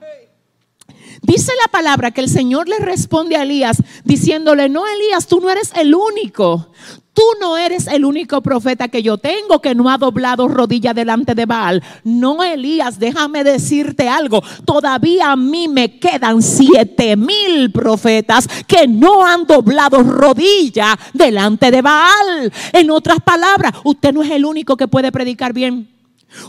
dice 1.22 1.52
la 1.62 1.70
palabra 1.70 2.12
que 2.12 2.22
el 2.22 2.30
Señor 2.30 2.70
le 2.70 2.80
responde 2.80 3.36
a 3.36 3.44
Elías 3.44 3.84
diciéndole, 4.06 4.70
no 4.70 4.88
Elías, 4.88 5.28
tú 5.28 5.42
no 5.42 5.50
eres 5.50 5.74
el 5.76 5.94
único. 5.94 6.72
Tú 7.14 7.22
no 7.40 7.58
eres 7.58 7.86
el 7.88 8.06
único 8.06 8.42
profeta 8.42 8.88
que 8.88 9.04
yo 9.04 9.20
tengo 9.20 9.62
que 9.62 9.76
no 9.76 9.90
ha 9.90 10.00
doblado 10.00 10.48
rodilla 10.48 10.96
delante 10.96 11.36
de 11.36 11.46
Baal. 11.46 11.84
No, 12.04 12.44
Elías, 12.44 12.98
déjame 12.98 13.44
decirte 13.44 14.10
algo. 14.10 14.42
Todavía 14.66 15.32
a 15.32 15.36
mí 15.36 15.68
me 15.68 16.00
quedan 16.00 16.42
siete 16.42 17.16
mil 17.16 17.72
profetas 17.72 18.48
que 18.66 18.88
no 18.88 19.24
han 19.24 19.46
doblado 19.46 20.02
rodilla 20.02 20.98
delante 21.14 21.70
de 21.70 21.84
Baal. 21.84 22.52
En 22.72 22.90
otras 22.90 23.20
palabras, 23.20 23.74
usted 23.84 24.12
no 24.12 24.24
es 24.24 24.32
el 24.32 24.44
único 24.44 24.76
que 24.76 24.88
puede 24.88 25.12
predicar 25.12 25.54
bien. 25.54 25.94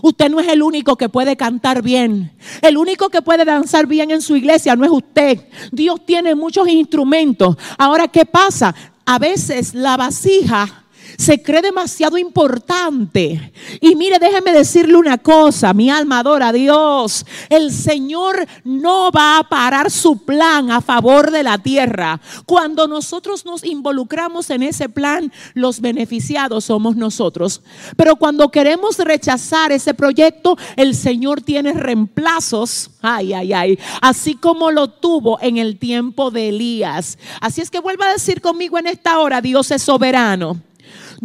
Usted 0.01 0.31
no 0.31 0.41
es 0.41 0.49
el 0.49 0.63
único 0.63 0.97
que 0.97 1.11
puede 1.11 1.37
cantar 1.37 1.83
bien. 1.83 2.33
El 2.63 2.79
único 2.79 3.11
que 3.11 3.21
puede 3.21 3.45
danzar 3.45 3.87
bien 3.87 4.11
en 4.11 4.23
su 4.23 4.35
iglesia 4.35 4.77
no 4.77 4.85
es 4.87 4.91
usted. 4.91 5.47
Dios 5.73 6.01
tiene 6.07 6.35
muchos 6.35 6.67
instrumentos. 6.69 7.57
Ahora, 7.77 8.09
¿qué 8.09 8.25
pasa? 8.25 8.75
A 9.07 9.19
veces 9.19 9.75
la 9.75 9.97
vasija 9.97 10.84
se 11.17 11.43
cree 11.43 11.63
demasiado 11.63 12.19
importante. 12.19 13.53
Y 13.81 13.95
mire, 13.97 14.19
déjeme 14.19 14.53
decirle 14.53 14.97
una 14.97 15.19
cosa, 15.19 15.73
mi 15.75 15.91
alma 15.91 16.21
adora 16.21 16.49
a 16.49 16.53
Dios. 16.53 17.25
El 17.49 17.73
Señor 17.73 18.47
no 18.65 19.11
va 19.11 19.39
a 19.39 19.49
parar 19.49 19.91
su 19.91 20.25
plan 20.25 20.71
a 20.71 20.81
favor 20.81 21.31
de 21.31 21.43
la 21.43 21.59
tierra. 21.59 22.21
Cuando 22.47 22.89
nosotros 22.89 23.45
nos 23.45 23.65
involucramos 23.65 24.51
en 24.51 24.63
ese 24.63 24.89
plan, 24.89 25.33
los 25.55 25.81
beneficiados 25.81 26.65
somos 26.65 26.97
nosotros. 26.97 27.63
Pero 27.97 28.17
cuando 28.17 28.51
queremos 28.51 28.99
rechazar 28.99 29.73
ese 29.73 29.95
proyecto, 29.95 30.57
el 30.77 30.95
Señor 30.95 31.43
tiene 31.43 31.73
reemplazos. 31.73 32.91
Ay, 33.03 33.33
ay, 33.33 33.53
ay. 33.53 33.79
Así 34.01 34.35
como 34.35 34.71
lo 34.71 34.89
tuvo 34.89 35.39
en 35.41 35.59
el 35.59 35.79
tiempo 35.79 36.31
de 36.31 36.49
Elías. 36.49 37.19
Así 37.41 37.61
es 37.61 37.71
que 37.71 37.81
vuelva 37.81 38.09
a 38.09 38.13
decir 38.13 38.41
conmigo 38.41 38.79
en 38.79 38.87
esta 38.87 39.19
hora, 39.19 39.41
Dios 39.41 39.71
es 39.71 39.83
soberano. 39.83 40.61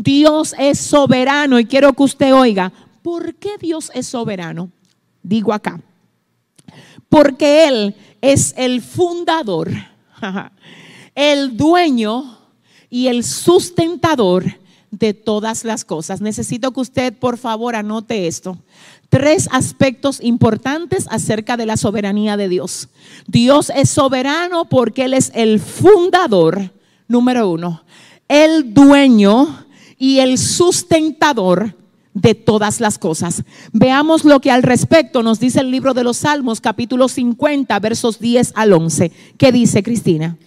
Dios 0.02 0.56
es 0.58 0.80
soberano 0.80 1.60
y 1.60 1.66
quiero 1.66 1.91
que 1.91 2.04
usted 2.04 2.34
oiga, 2.34 2.72
¿por 3.02 3.36
qué 3.36 3.58
Dios 3.60 3.91
es 3.93 4.08
soberano? 4.08 4.72
Digo 5.22 5.52
acá, 5.52 5.82
porque 7.10 7.68
Él 7.68 7.95
es 8.22 8.54
el 8.58 8.82
fundador, 8.82 9.70
el 11.16 11.58
dueño 11.58 12.38
y 12.89 13.08
el 13.08 13.26
sustentador 13.26 14.45
de 14.89 15.14
todas 15.14 15.66
las 15.66 15.84
cosas. 15.84 16.22
Necesito 16.22 16.72
que 16.72 16.80
usted, 16.80 17.14
por 17.14 17.38
favor, 17.38 17.76
anote 17.76 18.28
esto. 18.28 18.58
Tres 19.10 19.50
aspectos 19.52 20.22
importantes 20.22 21.08
acerca 21.10 21.58
de 21.58 21.66
la 21.66 21.76
soberanía 21.76 22.38
de 22.38 22.47
Dios. 22.47 22.88
Dios 23.28 23.70
es 23.76 23.89
soberano 23.89 24.64
porque 24.64 25.04
Él 25.06 25.14
es 25.14 25.30
el 25.36 25.60
fundador, 25.60 26.72
número 27.10 27.50
uno, 27.50 27.84
el 28.30 28.74
dueño 28.74 29.66
y 30.00 30.20
el 30.20 30.38
sustentador 30.38 31.76
de 32.14 32.34
todas 32.34 32.80
las 32.80 32.97
cosas. 32.97 33.43
Veamos 33.72 34.26
lo 34.26 34.39
que 34.39 34.50
al 34.50 34.64
respecto 34.64 35.22
nos 35.22 35.39
dice 35.39 35.60
el 35.60 35.70
libro 35.70 35.93
de 35.93 36.04
los 36.04 36.18
Salmos, 36.18 36.62
capítulo 36.62 37.08
50, 37.08 37.78
versos 37.80 38.20
10 38.20 38.54
al 38.56 38.74
11. 38.74 39.12
¿Qué 39.38 39.52
dice 39.52 39.84
Cristina? 39.84 40.38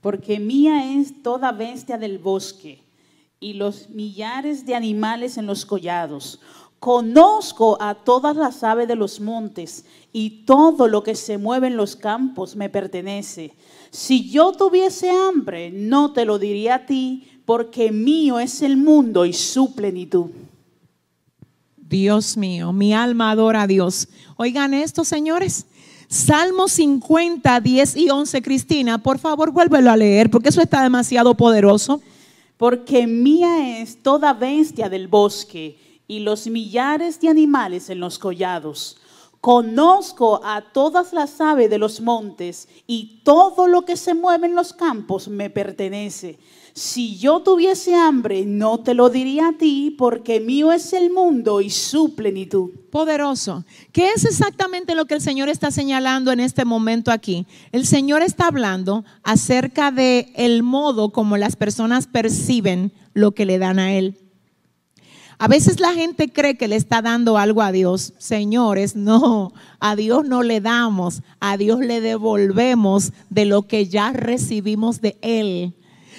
Porque 0.00 0.38
mía 0.38 0.94
es 0.94 1.22
toda 1.22 1.52
bestia 1.52 1.98
del 1.98 2.18
bosque 2.18 2.82
y 3.38 3.54
los 3.54 3.90
millares 3.90 4.64
de 4.64 4.74
animales 4.74 5.36
en 5.36 5.46
los 5.46 5.66
collados. 5.66 6.40
Conozco 6.78 7.76
a 7.82 7.94
todas 7.94 8.36
las 8.36 8.62
aves 8.64 8.88
de 8.88 8.96
los 8.96 9.20
montes 9.20 9.84
y 10.12 10.44
todo 10.46 10.88
lo 10.88 11.02
que 11.02 11.14
se 11.14 11.36
mueve 11.36 11.66
en 11.66 11.76
los 11.76 11.96
campos 11.96 12.56
me 12.56 12.70
pertenece. 12.70 13.52
Si 13.90 14.30
yo 14.30 14.52
tuviese 14.52 15.10
hambre, 15.10 15.70
no 15.70 16.12
te 16.12 16.24
lo 16.24 16.38
diría 16.38 16.76
a 16.76 16.86
ti 16.86 17.39
porque 17.50 17.90
mío 17.90 18.38
es 18.38 18.62
el 18.62 18.76
mundo 18.76 19.26
y 19.26 19.32
su 19.32 19.74
plenitud. 19.74 20.26
Dios 21.76 22.36
mío, 22.36 22.72
mi 22.72 22.94
alma 22.94 23.32
adora 23.32 23.62
a 23.62 23.66
Dios. 23.66 24.06
Oigan 24.36 24.72
esto, 24.72 25.04
señores. 25.04 25.66
Salmo 26.06 26.68
50, 26.68 27.60
10 27.60 27.96
y 27.96 28.08
11, 28.08 28.40
Cristina, 28.42 29.02
por 29.02 29.18
favor 29.18 29.50
vuélvelo 29.50 29.90
a 29.90 29.96
leer 29.96 30.30
porque 30.30 30.50
eso 30.50 30.62
está 30.62 30.80
demasiado 30.84 31.36
poderoso. 31.36 32.00
Porque 32.56 33.08
mía 33.08 33.80
es 33.80 34.00
toda 34.00 34.32
bestia 34.32 34.88
del 34.88 35.08
bosque 35.08 35.76
y 36.06 36.20
los 36.20 36.46
millares 36.46 37.20
de 37.20 37.30
animales 37.30 37.90
en 37.90 37.98
los 37.98 38.20
collados. 38.20 38.96
Conozco 39.40 40.40
a 40.44 40.60
todas 40.72 41.12
las 41.12 41.40
aves 41.40 41.68
de 41.68 41.78
los 41.78 42.00
montes 42.00 42.68
y 42.86 43.22
todo 43.24 43.66
lo 43.66 43.84
que 43.84 43.96
se 43.96 44.14
mueve 44.14 44.46
en 44.46 44.54
los 44.54 44.72
campos 44.72 45.26
me 45.26 45.50
pertenece. 45.50 46.38
Si 46.72 47.18
yo 47.18 47.40
tuviese 47.40 47.94
hambre, 47.94 48.44
no 48.46 48.78
te 48.78 48.94
lo 48.94 49.10
diría 49.10 49.48
a 49.48 49.52
ti, 49.52 49.94
porque 49.98 50.40
mío 50.40 50.72
es 50.72 50.92
el 50.92 51.10
mundo 51.10 51.60
y 51.60 51.70
su 51.70 52.14
plenitud. 52.14 52.70
Poderoso. 52.90 53.64
¿Qué 53.92 54.10
es 54.10 54.24
exactamente 54.24 54.94
lo 54.94 55.06
que 55.06 55.14
el 55.14 55.20
Señor 55.20 55.48
está 55.48 55.70
señalando 55.70 56.32
en 56.32 56.40
este 56.40 56.64
momento 56.64 57.10
aquí? 57.10 57.46
El 57.72 57.86
Señor 57.86 58.22
está 58.22 58.46
hablando 58.46 59.04
acerca 59.22 59.90
de 59.90 60.32
el 60.34 60.62
modo 60.62 61.10
como 61.10 61.36
las 61.36 61.56
personas 61.56 62.06
perciben 62.06 62.92
lo 63.14 63.32
que 63.32 63.46
le 63.46 63.58
dan 63.58 63.78
a 63.78 63.94
Él. 63.94 64.16
A 65.38 65.48
veces 65.48 65.80
la 65.80 65.94
gente 65.94 66.30
cree 66.30 66.58
que 66.58 66.68
le 66.68 66.76
está 66.76 67.00
dando 67.00 67.38
algo 67.38 67.62
a 67.62 67.72
Dios. 67.72 68.12
Señores, 68.18 68.94
no, 68.94 69.54
a 69.80 69.96
Dios 69.96 70.26
no 70.26 70.42
le 70.42 70.60
damos, 70.60 71.22
a 71.40 71.56
Dios 71.56 71.80
le 71.80 72.02
devolvemos 72.02 73.12
de 73.30 73.46
lo 73.46 73.62
que 73.62 73.86
ya 73.86 74.12
recibimos 74.12 75.00
de 75.00 75.16
Él. 75.22 75.74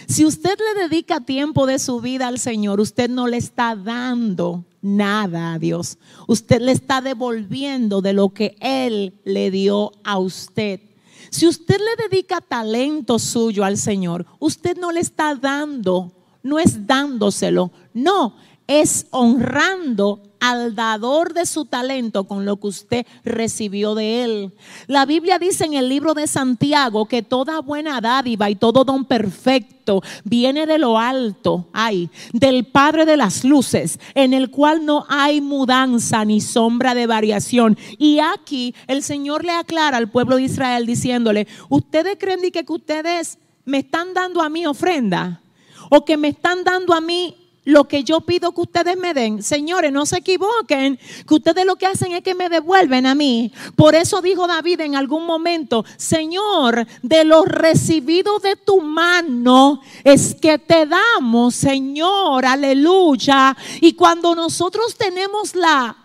Si 0.08 0.26
usted 0.26 0.58
le 0.58 0.88
dedica 0.88 1.22
tiempo 1.22 1.66
de 1.66 1.80
su 1.80 2.02
vida 2.02 2.28
al 2.28 2.40
Señor, 2.40 2.80
usted 2.80 3.10
no 3.10 3.28
le 3.28 3.38
está 3.38 3.76
dando 3.76 4.66
nada 4.82 5.54
a 5.54 5.60
Dios. 5.60 5.98
Usted 6.28 6.62
le 6.62 6.72
está 6.72 7.02
devolviendo 7.02 8.02
de 8.02 8.14
lo 8.14 8.30
que 8.30 8.56
Él 8.60 9.14
le 9.24 9.52
dio 9.52 9.92
a 10.04 10.18
usted. 10.18 10.82
Si 11.30 11.48
usted 11.48 11.78
le 11.78 12.10
dedica 12.10 12.42
talento 12.42 13.20
suyo 13.20 13.64
al 13.64 13.78
Señor, 13.78 14.26
usted 14.40 14.78
no 14.78 14.92
le 14.92 15.00
está 15.00 15.36
dando, 15.36 16.12
no 16.44 16.60
es 16.60 16.86
dándoselo, 16.86 17.72
no, 17.94 18.36
es 18.68 19.08
honrando 19.12 20.22
al 20.42 20.76
dador 20.76 21.34
de 21.34 21.46
su 21.46 21.66
talento 21.66 22.26
con 22.26 22.46
lo 22.46 22.58
que 22.58 22.68
usted 22.68 23.06
recibió 23.24 23.96
de 23.96 24.24
él. 24.24 24.54
La 24.88 25.06
Biblia 25.06 25.40
dice 25.40 25.66
en 25.66 25.76
el 25.76 25.88
libro 25.88 26.14
de 26.14 26.28
Santiago 26.28 27.06
que 27.06 27.22
toda 27.22 27.62
buena 27.62 28.02
dádiva 28.02 28.50
y 28.50 28.56
todo 28.56 28.84
don 28.84 29.06
perfecto 29.06 30.02
viene 30.24 30.66
de 30.66 30.80
lo 30.80 30.98
alto, 30.98 31.68
ay, 31.74 32.10
del 32.34 32.66
Padre 32.66 33.06
de 33.06 33.18
las 33.18 33.44
luces, 33.44 34.00
en 34.16 34.34
el 34.34 34.50
cual 34.50 34.86
no 34.86 35.06
hay 35.10 35.42
mudanza 35.42 36.26
ni 36.26 36.42
sombra 36.42 36.96
de 36.96 37.06
variación. 37.06 37.78
Y 38.00 38.20
aquí 38.20 38.74
el 38.88 39.04
Señor 39.04 39.46
le 39.46 39.52
aclara 39.52 39.98
al 39.98 40.10
pueblo 40.10 40.38
de 40.38 40.44
Israel 40.44 40.86
diciéndole, 40.88 41.48
ustedes 41.70 42.18
creen 42.20 42.42
que 42.52 42.66
ustedes 42.68 43.38
me 43.64 43.80
están 43.80 44.16
dando 44.16 44.42
a 44.42 44.50
mí 44.50 44.66
ofrenda 44.66 45.42
o 45.90 46.04
que 46.04 46.18
me 46.18 46.30
están 46.30 46.64
dando 46.64 46.94
a 46.94 47.02
mí 47.02 47.36
lo 47.64 47.88
que 47.88 48.04
yo 48.04 48.22
pido 48.22 48.54
que 48.54 48.62
ustedes 48.62 48.98
me 48.98 49.14
den. 49.14 49.44
Señores, 49.44 49.92
no 49.92 50.06
se 50.06 50.18
equivoquen, 50.18 51.00
que 51.28 51.34
ustedes 51.34 51.66
lo 51.66 51.76
que 51.76 51.86
hacen 51.86 52.14
es 52.14 52.24
que 52.24 52.36
me 52.36 52.50
devuelven 52.50 53.06
a 53.06 53.16
mí. 53.16 53.52
Por 53.76 53.96
eso 53.96 54.22
dijo 54.22 54.48
David 54.48 54.82
en 54.82 54.96
algún 54.96 55.26
momento, 55.26 55.86
Señor, 55.98 56.88
de 57.02 57.24
lo 57.24 57.46
recibido 57.46 58.40
de 58.40 58.56
tu 58.56 58.82
mano 58.82 59.82
es 60.04 60.36
que 60.36 60.58
te 60.58 60.86
damos, 60.86 61.56
Señor, 61.56 62.46
aleluya. 62.46 63.56
Y 63.80 63.94
cuando 63.94 64.34
nosotros 64.34 64.96
tenemos 64.98 65.56
la 65.56 65.96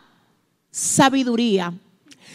sabiduría, 0.70 1.72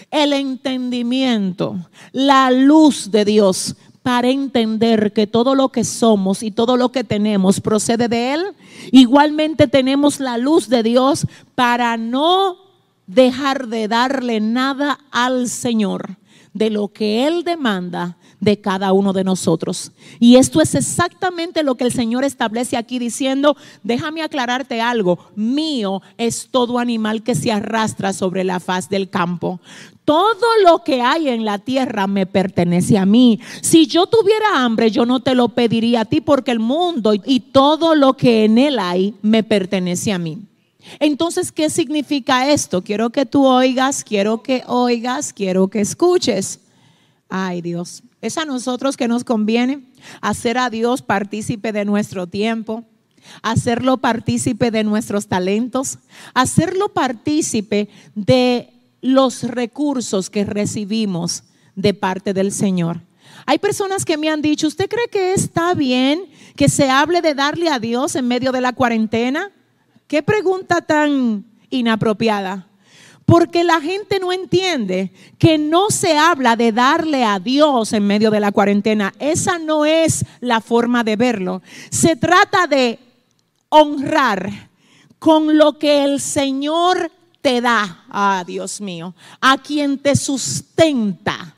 el 0.09 0.33
entendimiento, 0.33 1.77
la 2.11 2.51
luz 2.51 3.11
de 3.11 3.23
Dios, 3.23 3.75
para 4.03 4.29
entender 4.29 5.13
que 5.13 5.27
todo 5.27 5.55
lo 5.55 5.69
que 5.69 5.83
somos 5.83 6.43
y 6.43 6.51
todo 6.51 6.77
lo 6.77 6.91
que 6.91 7.03
tenemos 7.03 7.59
procede 7.59 8.07
de 8.07 8.33
Él. 8.33 8.45
Igualmente 8.91 9.67
tenemos 9.67 10.19
la 10.19 10.37
luz 10.37 10.69
de 10.69 10.83
Dios 10.83 11.27
para 11.55 11.97
no 11.97 12.57
dejar 13.05 13.67
de 13.67 13.87
darle 13.87 14.39
nada 14.39 14.99
al 15.11 15.49
Señor 15.49 16.17
de 16.53 16.69
lo 16.69 16.89
que 16.89 17.27
Él 17.27 17.43
demanda 17.43 18.17
de 18.41 18.59
cada 18.59 18.91
uno 18.91 19.13
de 19.13 19.23
nosotros. 19.23 19.91
Y 20.19 20.35
esto 20.35 20.61
es 20.61 20.75
exactamente 20.75 21.63
lo 21.63 21.75
que 21.75 21.85
el 21.85 21.93
Señor 21.93 22.23
establece 22.23 22.75
aquí 22.75 22.99
diciendo, 22.99 23.55
déjame 23.83 24.23
aclararte 24.23 24.81
algo, 24.81 25.19
mío 25.35 26.01
es 26.17 26.49
todo 26.51 26.79
animal 26.79 27.23
que 27.23 27.35
se 27.35 27.51
arrastra 27.51 28.11
sobre 28.13 28.43
la 28.43 28.59
faz 28.59 28.89
del 28.89 29.09
campo. 29.09 29.61
Todo 30.03 30.47
lo 30.65 30.83
que 30.83 31.01
hay 31.01 31.29
en 31.29 31.45
la 31.45 31.59
tierra 31.59 32.07
me 32.07 32.25
pertenece 32.25 32.97
a 32.97 33.05
mí. 33.05 33.39
Si 33.61 33.85
yo 33.85 34.07
tuviera 34.07 34.63
hambre, 34.63 34.89
yo 34.89 35.05
no 35.05 35.19
te 35.19 35.35
lo 35.35 35.49
pediría 35.49 36.01
a 36.01 36.05
ti 36.05 36.19
porque 36.19 36.51
el 36.51 36.59
mundo 36.59 37.13
y 37.13 37.39
todo 37.39 37.93
lo 37.93 38.17
que 38.17 38.45
en 38.45 38.57
él 38.57 38.79
hay 38.79 39.13
me 39.21 39.43
pertenece 39.43 40.11
a 40.11 40.17
mí. 40.17 40.39
Entonces, 40.99 41.51
¿qué 41.51 41.69
significa 41.69 42.49
esto? 42.51 42.83
Quiero 42.83 43.09
que 43.09 43.25
tú 43.25 43.45
oigas, 43.45 44.03
quiero 44.03 44.43
que 44.43 44.63
oigas, 44.67 45.33
quiero 45.33 45.67
que 45.67 45.81
escuches. 45.81 46.59
Ay 47.29 47.61
Dios, 47.61 48.03
es 48.21 48.37
a 48.37 48.45
nosotros 48.45 48.97
que 48.97 49.07
nos 49.07 49.23
conviene 49.23 49.83
hacer 50.19 50.57
a 50.57 50.69
Dios 50.69 51.01
partícipe 51.01 51.71
de 51.71 51.85
nuestro 51.85 52.27
tiempo, 52.27 52.83
hacerlo 53.41 53.97
partícipe 53.97 54.71
de 54.71 54.83
nuestros 54.83 55.27
talentos, 55.27 55.99
hacerlo 56.33 56.89
partícipe 56.89 57.89
de 58.15 58.69
los 59.01 59.43
recursos 59.43 60.29
que 60.29 60.43
recibimos 60.43 61.43
de 61.75 61.93
parte 61.93 62.33
del 62.33 62.51
Señor. 62.51 63.01
Hay 63.45 63.57
personas 63.59 64.05
que 64.05 64.17
me 64.17 64.29
han 64.29 64.41
dicho, 64.41 64.67
¿usted 64.67 64.89
cree 64.89 65.07
que 65.07 65.33
está 65.33 65.73
bien 65.73 66.25
que 66.55 66.69
se 66.69 66.89
hable 66.89 67.21
de 67.21 67.33
darle 67.33 67.69
a 67.69 67.79
Dios 67.79 68.15
en 68.15 68.27
medio 68.27 68.51
de 68.51 68.61
la 68.61 68.73
cuarentena? 68.73 69.51
Qué 70.11 70.21
pregunta 70.21 70.81
tan 70.81 71.45
inapropiada. 71.69 72.67
Porque 73.25 73.63
la 73.63 73.79
gente 73.79 74.19
no 74.19 74.33
entiende 74.33 75.13
que 75.39 75.57
no 75.57 75.89
se 75.89 76.17
habla 76.17 76.57
de 76.57 76.73
darle 76.73 77.23
a 77.23 77.39
Dios 77.39 77.93
en 77.93 78.05
medio 78.05 78.29
de 78.29 78.41
la 78.41 78.51
cuarentena. 78.51 79.13
Esa 79.19 79.57
no 79.57 79.85
es 79.85 80.25
la 80.41 80.59
forma 80.59 81.05
de 81.05 81.15
verlo. 81.15 81.61
Se 81.89 82.17
trata 82.17 82.67
de 82.67 82.99
honrar 83.69 84.51
con 85.17 85.57
lo 85.57 85.79
que 85.79 86.03
el 86.03 86.19
Señor 86.19 87.09
te 87.41 87.61
da, 87.61 88.03
ah 88.09 88.43
Dios 88.45 88.81
mío, 88.81 89.15
a 89.39 89.59
quien 89.59 89.97
te 89.97 90.17
sustenta 90.17 91.55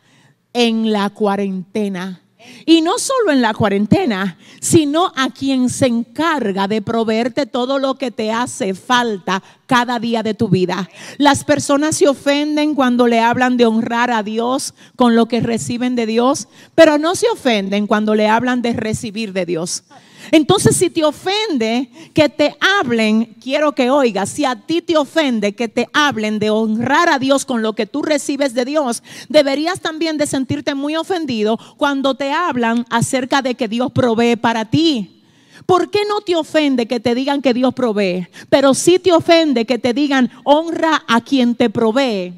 en 0.54 0.92
la 0.92 1.10
cuarentena. 1.10 2.23
Y 2.66 2.82
no 2.82 2.98
solo 3.00 3.32
en 3.32 3.42
la 3.42 3.54
cuarentena, 3.54 4.38
sino 4.62 5.12
a 5.16 5.30
quien 5.30 5.70
se 5.70 5.88
encarga 5.88 6.68
de 6.68 6.82
proveerte 6.82 7.46
todo 7.46 7.80
lo 7.80 7.96
que 7.96 8.12
te 8.12 8.32
hace 8.32 8.74
falta 8.74 9.44
cada 9.66 10.00
día 10.00 10.24
de 10.24 10.34
tu 10.34 10.48
vida. 10.48 10.90
Las 11.18 11.44
personas 11.44 11.98
se 11.98 12.08
ofenden 12.08 12.76
cuando 12.76 13.08
le 13.08 13.20
hablan 13.20 13.58
de 13.58 13.66
honrar 13.66 14.12
a 14.12 14.24
Dios 14.24 14.74
con 14.96 15.16
lo 15.16 15.28
que 15.28 15.42
reciben 15.42 15.96
de 15.96 16.06
Dios, 16.06 16.48
pero 16.76 16.98
no 16.98 17.16
se 17.16 17.28
ofenden 17.30 17.88
cuando 17.88 18.16
le 18.16 18.28
hablan 18.28 18.62
de 18.62 18.74
recibir 18.74 19.34
de 19.34 19.46
Dios. 19.46 19.84
Entonces, 20.32 20.76
si 20.76 20.90
te 20.90 21.04
ofende 21.04 21.90
que 22.14 22.30
te 22.30 22.56
hablen, 22.60 23.36
quiero 23.42 23.74
que 23.74 23.90
oigas, 23.90 24.30
si 24.30 24.46
a 24.46 24.56
ti 24.56 24.82
te 24.82 24.98
ofende 24.98 25.56
que 25.56 25.68
te 25.68 25.90
hablen 25.94 26.40
de 26.40 26.50
honrar 26.50 27.10
a 27.10 27.20
Dios 27.20 27.46
con 27.46 27.62
lo 27.62 27.74
que 27.74 27.86
tú 27.86 28.02
recibes 28.02 28.54
de 28.54 28.66
Dios, 28.66 29.04
deberías 29.30 29.82
también 29.82 30.18
de 30.18 30.28
sentirte 30.28 30.76
muy 30.76 30.96
ofendido 30.96 31.58
cuando 31.78 32.16
te 32.16 32.32
hablan 32.32 32.86
acerca 32.90 33.42
de 33.42 33.56
que 33.56 33.68
Dios 33.68 33.92
provee 33.92 34.36
para 34.36 34.66
ti. 34.66 35.24
¿Por 35.66 35.92
qué 35.92 36.02
no 36.08 36.22
te 36.22 36.36
ofende 36.36 36.88
que 36.88 37.00
te 37.00 37.16
digan 37.16 37.42
que 37.42 37.54
Dios 37.54 37.74
provee? 37.74 38.28
Pero 38.50 38.74
sí 38.74 39.00
te 39.00 39.14
ofende 39.14 39.66
que 39.66 39.78
te 39.78 39.94
digan 39.94 40.30
honra 40.44 41.04
a 41.08 41.22
quien 41.22 41.56
te 41.56 41.70
provee 41.70 42.34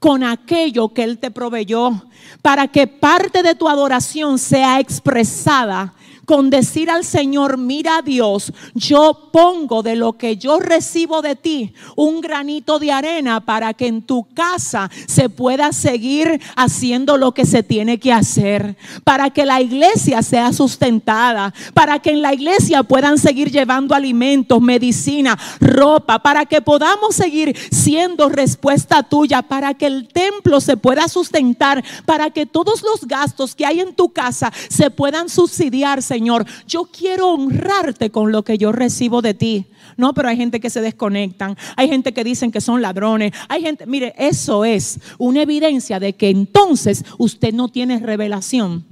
con 0.00 0.24
aquello 0.24 0.88
que 0.94 1.04
Él 1.04 1.18
te 1.18 1.30
proveyó, 1.30 1.92
para 2.40 2.66
que 2.68 2.86
parte 2.86 3.42
de 3.42 3.54
tu 3.54 3.68
adoración 3.68 4.38
sea 4.38 4.80
expresada 4.80 5.94
con 6.30 6.48
decir 6.48 6.90
al 6.90 7.04
Señor, 7.04 7.58
mira 7.58 8.02
Dios, 8.02 8.52
yo 8.72 9.30
pongo 9.32 9.82
de 9.82 9.96
lo 9.96 10.12
que 10.12 10.36
yo 10.36 10.60
recibo 10.60 11.22
de 11.22 11.34
ti 11.34 11.74
un 11.96 12.20
granito 12.20 12.78
de 12.78 12.92
arena 12.92 13.44
para 13.44 13.74
que 13.74 13.88
en 13.88 14.02
tu 14.02 14.28
casa 14.32 14.88
se 15.08 15.28
pueda 15.28 15.72
seguir 15.72 16.40
haciendo 16.54 17.16
lo 17.16 17.34
que 17.34 17.44
se 17.44 17.64
tiene 17.64 17.98
que 17.98 18.12
hacer, 18.12 18.76
para 19.02 19.30
que 19.30 19.44
la 19.44 19.60
iglesia 19.60 20.22
sea 20.22 20.52
sustentada, 20.52 21.52
para 21.74 21.98
que 21.98 22.10
en 22.10 22.22
la 22.22 22.32
iglesia 22.32 22.84
puedan 22.84 23.18
seguir 23.18 23.50
llevando 23.50 23.96
alimentos, 23.96 24.62
medicina, 24.62 25.36
ropa, 25.58 26.20
para 26.20 26.46
que 26.46 26.62
podamos 26.62 27.16
seguir 27.16 27.56
siendo 27.72 28.28
respuesta 28.28 29.02
tuya, 29.02 29.42
para 29.42 29.74
que 29.74 29.86
el 29.86 30.06
templo 30.06 30.60
se 30.60 30.76
pueda 30.76 31.08
sustentar, 31.08 31.82
para 32.06 32.30
que 32.30 32.46
todos 32.46 32.82
los 32.82 33.08
gastos 33.08 33.56
que 33.56 33.66
hay 33.66 33.80
en 33.80 33.96
tu 33.96 34.10
casa 34.10 34.52
se 34.68 34.92
puedan 34.92 35.28
subsidiar, 35.28 36.00
Señor 36.00 36.19
Señor, 36.20 36.44
yo 36.66 36.84
quiero 36.84 37.32
honrarte 37.32 38.10
con 38.10 38.30
lo 38.30 38.42
que 38.42 38.58
yo 38.58 38.72
recibo 38.72 39.22
de 39.22 39.32
ti. 39.32 39.64
No, 39.96 40.12
pero 40.12 40.28
hay 40.28 40.36
gente 40.36 40.60
que 40.60 40.68
se 40.68 40.82
desconectan, 40.82 41.56
hay 41.76 41.88
gente 41.88 42.12
que 42.12 42.24
dicen 42.24 42.52
que 42.52 42.60
son 42.60 42.82
ladrones, 42.82 43.32
hay 43.48 43.62
gente, 43.62 43.86
mire, 43.86 44.14
eso 44.18 44.66
es 44.66 45.00
una 45.16 45.40
evidencia 45.40 45.98
de 45.98 46.12
que 46.12 46.28
entonces 46.28 47.06
usted 47.16 47.54
no 47.54 47.68
tiene 47.68 48.00
revelación, 48.00 48.84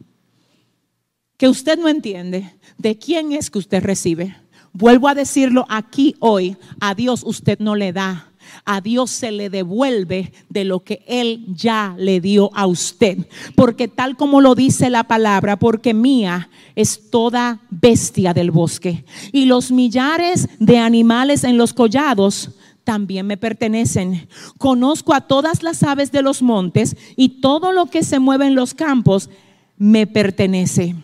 que 1.37 1.49
usted 1.49 1.79
no 1.79 1.91
entiende 1.91 2.51
de 2.79 2.97
quién 2.97 3.33
es 3.33 3.51
que 3.51 3.59
usted 3.59 3.83
recibe. 3.83 4.35
Vuelvo 4.73 5.07
a 5.07 5.15
decirlo 5.15 5.67
aquí 5.69 6.17
hoy, 6.21 6.57
a 6.81 6.95
Dios 6.95 7.25
usted 7.25 7.59
no 7.59 7.75
le 7.75 7.93
da 7.93 8.33
a 8.65 8.81
Dios 8.81 9.11
se 9.11 9.33
le 9.33 9.51
devuelve 9.51 10.33
de 10.49 10.65
lo 10.65 10.81
que 10.81 11.03
Él 11.07 11.47
ya 11.49 11.95
le 11.99 12.21
dio 12.21 12.51
a 12.55 12.67
usted. 12.67 13.19
Porque 13.55 13.89
tal 13.89 14.17
como 14.17 14.41
lo 14.41 14.55
dice 14.55 14.91
la 14.91 15.05
palabra, 15.05 15.59
porque 15.59 15.95
mía 15.95 16.51
es 16.75 17.11
toda 17.11 17.61
bestia 17.71 18.35
del 18.35 18.51
bosque. 18.51 19.05
Y 19.33 19.47
los 19.47 19.71
millares 19.73 20.49
de 20.59 20.79
animales 20.79 21.45
en 21.45 21.59
los 21.59 21.73
collados 21.73 22.51
también 22.85 23.27
me 23.27 23.37
pertenecen. 23.37 24.29
Conozco 24.57 25.13
a 25.13 25.21
todas 25.21 25.63
las 25.63 25.83
aves 25.83 26.11
de 26.11 26.23
los 26.23 26.41
montes 26.41 26.97
y 27.17 27.41
todo 27.41 27.73
lo 27.73 27.87
que 27.87 28.03
se 28.03 28.19
mueve 28.19 28.47
en 28.47 28.55
los 28.55 28.73
campos 28.73 29.29
me 29.77 30.07
pertenece. 30.07 30.95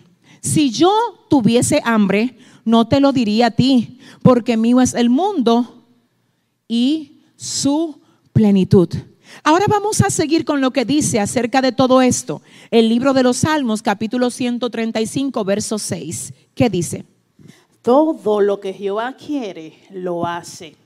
Si 0.41 0.71
yo 0.71 0.91
tuviese 1.29 1.83
hambre, 1.85 2.39
no 2.65 2.87
te 2.87 3.01
lo 3.01 3.13
diría 3.13 3.47
a 3.47 3.51
ti, 3.51 3.99
porque 4.23 4.57
mío 4.57 4.81
es 4.81 4.95
el 4.95 5.11
mundo 5.11 5.85
y 6.69 7.14
su 7.45 8.01
plenitud. 8.33 8.89
Ahora 9.43 9.67
vamos 9.69 10.01
a 10.01 10.11
seguir 10.11 10.45
con 10.45 10.61
lo 10.61 10.71
que 10.71 10.85
dice 10.85 11.21
acerca 11.21 11.61
de 11.61 11.73
todo 11.73 12.01
esto. 12.01 12.41
El 12.71 12.89
libro 12.89 13.13
de 13.13 13.23
los 13.23 13.39
Salmos, 13.39 13.83
capítulo 13.83 14.31
135, 14.31 15.45
verso 15.45 15.79
6. 15.79 16.33
¿Qué 16.55 16.71
dice? 16.71 17.05
Todo 17.83 18.41
lo 18.41 18.61
que 18.61 18.73
Jehová 18.73 19.15
quiere, 19.17 19.75
lo 19.91 20.27
hace. 20.27 20.77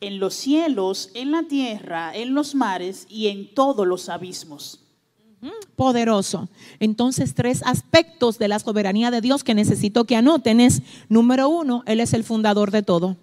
en 0.00 0.18
los 0.18 0.34
cielos, 0.34 1.10
en 1.14 1.30
la 1.32 1.42
tierra, 1.44 2.14
en 2.14 2.34
los 2.34 2.54
mares 2.54 3.06
y 3.08 3.28
en 3.28 3.54
todos 3.54 3.86
los 3.86 4.10
abismos. 4.10 4.80
Poderoso. 5.74 6.48
Entonces, 6.80 7.34
tres 7.34 7.62
aspectos 7.64 8.38
de 8.38 8.48
la 8.48 8.58
soberanía 8.58 9.10
de 9.10 9.22
Dios 9.22 9.42
que 9.42 9.54
necesito 9.54 10.04
que 10.04 10.16
anoten 10.16 10.60
es, 10.60 10.82
número 11.08 11.48
uno, 11.48 11.82
Él 11.86 12.00
es 12.00 12.12
el 12.12 12.24
fundador 12.24 12.70
de 12.72 12.82
todo. 12.82 13.16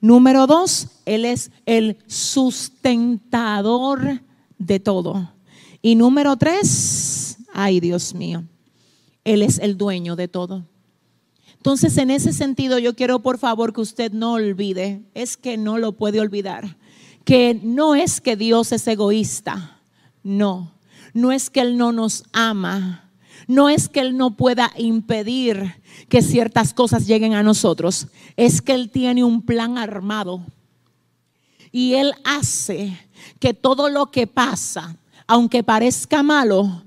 Número 0.00 0.46
dos, 0.46 0.88
Él 1.04 1.24
es 1.24 1.50
el 1.64 1.98
sustentador 2.06 4.22
de 4.58 4.80
todo. 4.80 5.32
Y 5.82 5.94
número 5.94 6.36
tres, 6.36 7.38
ay 7.52 7.80
Dios 7.80 8.14
mío, 8.14 8.44
Él 9.24 9.42
es 9.42 9.58
el 9.58 9.76
dueño 9.76 10.16
de 10.16 10.28
todo. 10.28 10.66
Entonces, 11.56 11.96
en 11.98 12.10
ese 12.10 12.32
sentido, 12.32 12.78
yo 12.78 12.94
quiero 12.94 13.20
por 13.20 13.38
favor 13.38 13.72
que 13.72 13.80
usted 13.80 14.12
no 14.12 14.34
olvide, 14.34 15.02
es 15.14 15.36
que 15.36 15.56
no 15.56 15.78
lo 15.78 15.92
puede 15.92 16.20
olvidar, 16.20 16.76
que 17.24 17.58
no 17.60 17.96
es 17.96 18.20
que 18.20 18.36
Dios 18.36 18.70
es 18.70 18.86
egoísta, 18.86 19.80
no, 20.22 20.72
no 21.12 21.32
es 21.32 21.50
que 21.50 21.60
Él 21.60 21.76
no 21.76 21.90
nos 21.90 22.22
ama, 22.32 23.05
no 23.46 23.68
es 23.68 23.88
que 23.88 24.00
Él 24.00 24.16
no 24.16 24.36
pueda 24.36 24.72
impedir 24.76 25.76
que 26.08 26.22
ciertas 26.22 26.74
cosas 26.74 27.06
lleguen 27.06 27.34
a 27.34 27.42
nosotros, 27.42 28.08
es 28.36 28.60
que 28.60 28.72
Él 28.72 28.90
tiene 28.90 29.24
un 29.24 29.42
plan 29.42 29.78
armado 29.78 30.42
y 31.72 31.94
Él 31.94 32.12
hace 32.24 32.98
que 33.38 33.54
todo 33.54 33.88
lo 33.88 34.10
que 34.10 34.26
pasa, 34.26 34.96
aunque 35.26 35.62
parezca 35.62 36.22
malo, 36.22 36.82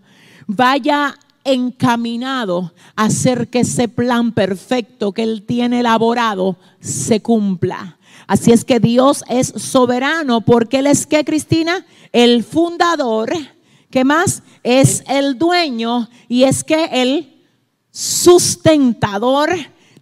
vaya 0.48 1.16
encaminado 1.44 2.74
a 2.96 3.06
hacer 3.06 3.50
que 3.50 3.60
ese 3.60 3.88
plan 3.88 4.32
perfecto 4.32 5.12
que 5.12 5.24
Él 5.24 5.44
tiene 5.44 5.80
elaborado 5.80 6.58
se 6.80 7.22
cumpla. 7.22 7.98
Así 8.28 8.52
es 8.52 8.66
que 8.66 8.80
Dios 8.80 9.24
es 9.28 9.48
soberano 9.48 10.42
porque 10.42 10.80
Él 10.80 10.88
es 10.88 11.08
que, 11.08 11.26
Cristina, 11.26 11.86
el 12.12 12.44
fundador, 12.44 13.32
¿qué 13.90 14.04
más? 14.04 14.44
Es 14.64 15.04
el 15.08 15.38
dueño 15.38 16.10
y 16.28 16.44
es 16.44 16.64
que 16.64 16.90
el 16.92 17.44
sustentador 17.92 19.50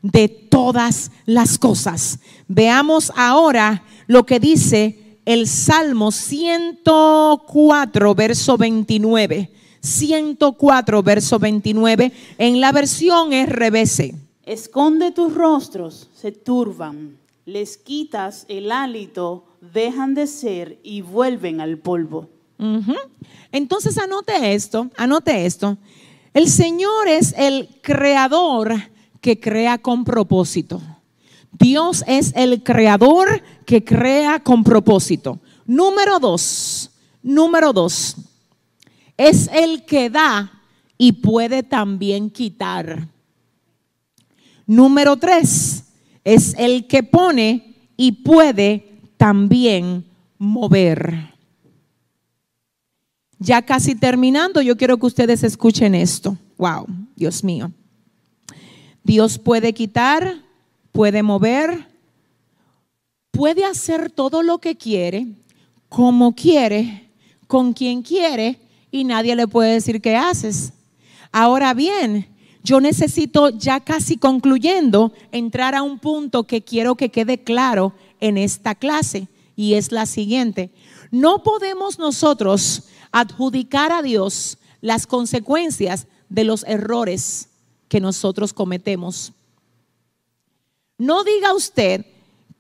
de 0.02 0.28
todas 0.28 1.12
las 1.26 1.58
cosas. 1.58 2.20
Veamos 2.48 3.12
ahora 3.16 3.84
lo 4.08 4.26
que 4.26 4.40
dice 4.40 5.20
el 5.26 5.48
Salmo 5.48 6.12
104, 6.12 8.16
verso 8.16 8.58
29. 8.58 9.52
104, 9.82 11.04
verso 11.04 11.40
29, 11.40 12.12
en 12.38 12.62
la 12.62 12.72
versión 12.72 13.32
RBC. 13.32 14.16
Esconde 14.46 15.12
tus 15.12 15.34
rostros, 15.34 16.10
se 16.16 16.32
turban, 16.32 17.18
les 17.46 17.78
quitas 17.78 18.46
el 18.50 18.72
hálito, 18.72 19.46
dejan 19.62 20.14
de 20.14 20.28
ser 20.28 20.80
y 20.84 21.02
vuelven 21.02 21.62
al 21.62 21.78
polvo. 21.78 22.30
Entonces 23.52 23.98
anote 23.98 24.54
esto, 24.54 24.90
anote 24.98 25.46
esto. 25.46 25.78
El 26.34 26.48
Señor 26.50 27.08
es 27.08 27.34
el 27.38 27.80
creador 27.82 28.74
que 29.22 29.40
crea 29.40 29.78
con 29.78 30.04
propósito. 30.04 30.82
Dios 31.52 32.04
es 32.08 32.34
el 32.36 32.64
creador 32.64 33.42
que 33.66 33.84
crea 33.84 34.40
con 34.40 34.64
propósito. 34.64 35.40
Número 35.66 36.20
dos, 36.20 36.92
número 37.24 37.74
dos, 37.74 38.16
es 39.18 39.50
el 39.52 39.86
que 39.86 40.10
da 40.10 40.62
y 40.98 41.14
puede 41.14 41.64
también 41.64 42.30
quitar. 42.30 43.08
Número 44.66 45.18
tres, 45.18 45.86
es 46.24 46.54
el 46.58 46.88
que 46.88 47.04
pone 47.04 47.90
y 47.98 48.12
puede 48.12 49.00
también 49.18 50.06
mover. 50.38 51.37
Ya 53.40 53.62
casi 53.62 53.96
terminando, 53.96 54.62
yo 54.62 54.78
quiero 54.78 54.98
que 54.98 55.06
ustedes 55.06 55.44
escuchen 55.44 55.94
esto. 55.94 56.38
Wow, 56.58 56.88
Dios 57.16 57.44
mío. 57.44 57.72
Dios 59.04 59.38
puede 59.38 59.74
quitar, 59.74 60.42
puede 60.92 61.24
mover, 61.24 61.88
puede 63.32 63.64
hacer 63.64 64.10
todo 64.10 64.42
lo 64.42 64.58
que 64.58 64.76
quiere, 64.76 65.28
como 65.88 66.34
quiere, 66.34 67.10
con 67.48 67.74
quien 67.74 68.02
quiere 68.02 68.60
y 68.92 69.04
nadie 69.04 69.36
le 69.36 69.48
puede 69.48 69.74
decir 69.74 70.02
qué 70.02 70.16
haces. 70.16 70.74
Ahora 71.32 71.74
bien, 71.74 72.28
yo 72.64 72.82
necesito 72.82 73.50
ya 73.50 73.80
casi 73.80 74.18
concluyendo 74.18 75.14
entrar 75.32 75.76
a 75.76 75.84
un 75.84 76.00
punto 76.00 76.46
que 76.46 76.64
quiero 76.64 76.96
que 76.96 77.10
quede 77.10 77.44
claro 77.44 77.94
en 78.20 78.38
esta 78.38 78.76
clase 78.76 79.28
y 79.56 79.76
es 79.76 79.92
la 79.92 80.06
siguiente. 80.06 80.72
No 81.12 81.44
podemos 81.44 81.98
nosotros 82.00 82.84
adjudicar 83.12 83.92
a 83.92 84.02
Dios 84.02 84.58
las 84.82 85.08
consecuencias 85.08 86.08
de 86.30 86.44
los 86.44 86.64
errores 86.66 87.50
que 87.88 88.00
nosotros 88.00 88.54
cometemos. 88.54 89.34
No 90.98 91.24
diga 91.24 91.54
usted 91.54 92.06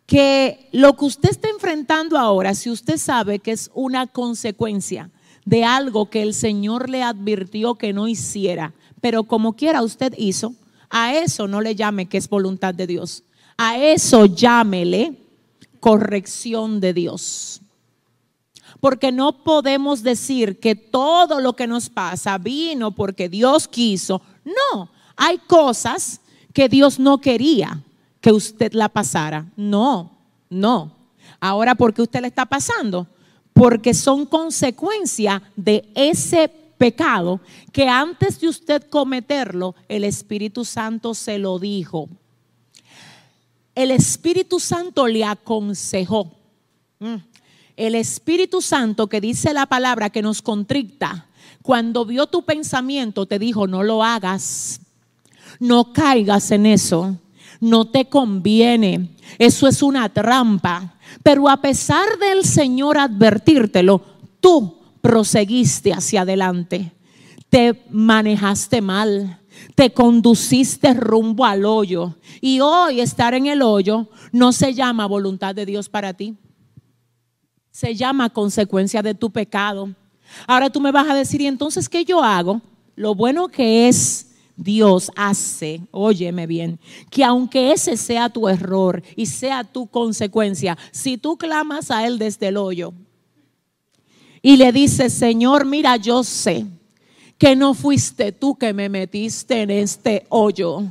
que 0.05 0.69
lo 0.71 0.95
que 0.95 1.05
usted 1.05 1.29
está 1.29 1.49
enfrentando 1.49 2.17
ahora, 2.17 2.55
si 2.55 2.69
usted 2.69 2.97
sabe 2.97 3.39
que 3.39 3.51
es 3.51 3.69
una 3.73 4.07
consecuencia 4.07 5.11
de 5.45 5.63
algo 5.63 6.09
que 6.09 6.21
el 6.21 6.33
Señor 6.33 6.89
le 6.89 7.03
advirtió 7.03 7.75
que 7.75 7.93
no 7.93 8.07
hiciera, 8.07 8.73
pero 9.01 9.23
como 9.23 9.53
quiera 9.53 9.81
usted 9.81 10.13
hizo, 10.17 10.53
a 10.89 11.13
eso 11.13 11.47
no 11.47 11.61
le 11.61 11.75
llame 11.75 12.07
que 12.07 12.17
es 12.17 12.29
voluntad 12.29 12.73
de 12.73 12.87
Dios. 12.87 13.23
A 13.57 13.77
eso 13.77 14.25
llámele 14.25 15.17
corrección 15.79 16.79
de 16.79 16.93
Dios. 16.93 17.61
Porque 18.79 19.11
no 19.11 19.43
podemos 19.43 20.03
decir 20.03 20.59
que 20.59 20.75
todo 20.75 21.39
lo 21.39 21.55
que 21.55 21.67
nos 21.67 21.89
pasa 21.89 22.37
vino 22.37 22.91
porque 22.91 23.29
Dios 23.29 23.67
quiso. 23.67 24.21
No, 24.45 24.89
hay 25.15 25.39
cosas 25.39 26.21
que 26.53 26.69
Dios 26.69 26.99
no 26.99 27.19
quería 27.19 27.81
que 28.21 28.31
usted 28.31 28.73
la 28.73 28.89
pasara. 28.89 29.45
No, 29.55 30.11
no. 30.49 30.91
Ahora, 31.39 31.75
¿por 31.75 31.93
qué 31.93 32.01
usted 32.01 32.21
le 32.21 32.27
está 32.27 32.45
pasando? 32.45 33.07
porque 33.57 33.93
son 33.95 34.25
consecuencia 34.25 35.41
de 35.55 35.89
ese 35.95 36.47
pecado 36.77 37.41
que 37.71 37.87
antes 37.87 38.39
de 38.39 38.47
usted 38.47 38.83
cometerlo, 38.87 39.73
el 39.89 40.03
Espíritu 40.03 40.63
Santo 40.63 41.15
se 41.15 41.39
lo 41.39 41.57
dijo. 41.57 42.07
El 43.73 43.89
Espíritu 43.89 44.59
Santo 44.59 45.07
le 45.07 45.25
aconsejó. 45.25 46.31
El 47.77 47.93
Espíritu 47.93 48.61
Santo 48.61 49.07
que 49.07 49.21
dice 49.21 49.53
la 49.53 49.67
palabra 49.67 50.09
que 50.09 50.23
nos 50.23 50.41
contricta, 50.41 51.27
cuando 51.61 52.05
vio 52.05 52.25
tu 52.25 52.43
pensamiento, 52.43 53.27
te 53.27 53.37
dijo, 53.37 53.67
no 53.67 53.83
lo 53.83 54.03
hagas, 54.03 54.81
no 55.59 55.93
caigas 55.93 56.49
en 56.49 56.65
eso, 56.65 57.17
no 57.61 57.85
te 57.85 58.09
conviene, 58.09 59.15
eso 59.37 59.67
es 59.67 59.83
una 59.83 60.09
trampa. 60.09 60.95
Pero 61.21 61.47
a 61.47 61.57
pesar 61.57 62.17
del 62.17 62.43
Señor 62.45 62.97
advertírtelo, 62.97 64.01
tú 64.39 64.79
proseguiste 65.01 65.93
hacia 65.93 66.21
adelante. 66.21 66.93
Te 67.49 67.85
manejaste 67.91 68.81
mal, 68.81 69.39
te 69.75 69.93
conduciste 69.93 70.95
rumbo 70.95 71.45
al 71.45 71.63
hoyo. 71.63 72.15
Y 72.41 72.59
hoy 72.59 73.01
estar 73.01 73.35
en 73.35 73.45
el 73.45 73.61
hoyo 73.61 74.09
no 74.31 74.51
se 74.51 74.73
llama 74.73 75.05
voluntad 75.05 75.53
de 75.53 75.67
Dios 75.67 75.89
para 75.89 76.13
ti. 76.13 76.35
Se 77.77 77.93
llama 77.93 78.31
consecuencia 78.31 79.03
de 79.03 79.13
tu 79.13 79.29
pecado. 79.29 79.93
Ahora 80.47 80.67
tú 80.67 80.81
me 80.81 80.91
vas 80.91 81.07
a 81.07 81.13
decir, 81.13 81.41
¿y 81.41 81.45
entonces 81.45 81.87
qué 81.87 82.03
yo 82.03 82.23
hago? 82.23 82.59
Lo 82.95 83.13
bueno 83.13 83.49
que 83.49 83.87
es 83.87 84.31
Dios 84.55 85.11
hace, 85.15 85.81
óyeme 85.91 86.47
bien, 86.47 86.79
que 87.11 87.23
aunque 87.23 87.71
ese 87.71 87.95
sea 87.95 88.29
tu 88.29 88.49
error 88.49 89.03
y 89.15 89.27
sea 89.27 89.63
tu 89.63 89.85
consecuencia, 89.85 90.75
si 90.89 91.19
tú 91.19 91.37
clamas 91.37 91.91
a 91.91 92.07
Él 92.07 92.17
desde 92.17 92.47
el 92.47 92.57
hoyo 92.57 92.93
y 94.41 94.57
le 94.57 94.71
dices, 94.71 95.13
Señor, 95.13 95.63
mira, 95.63 95.97
yo 95.97 96.23
sé 96.23 96.65
que 97.37 97.55
no 97.55 97.75
fuiste 97.75 98.31
tú 98.31 98.55
que 98.55 98.73
me 98.73 98.89
metiste 98.89 99.61
en 99.61 99.69
este 99.69 100.25
hoyo. 100.29 100.81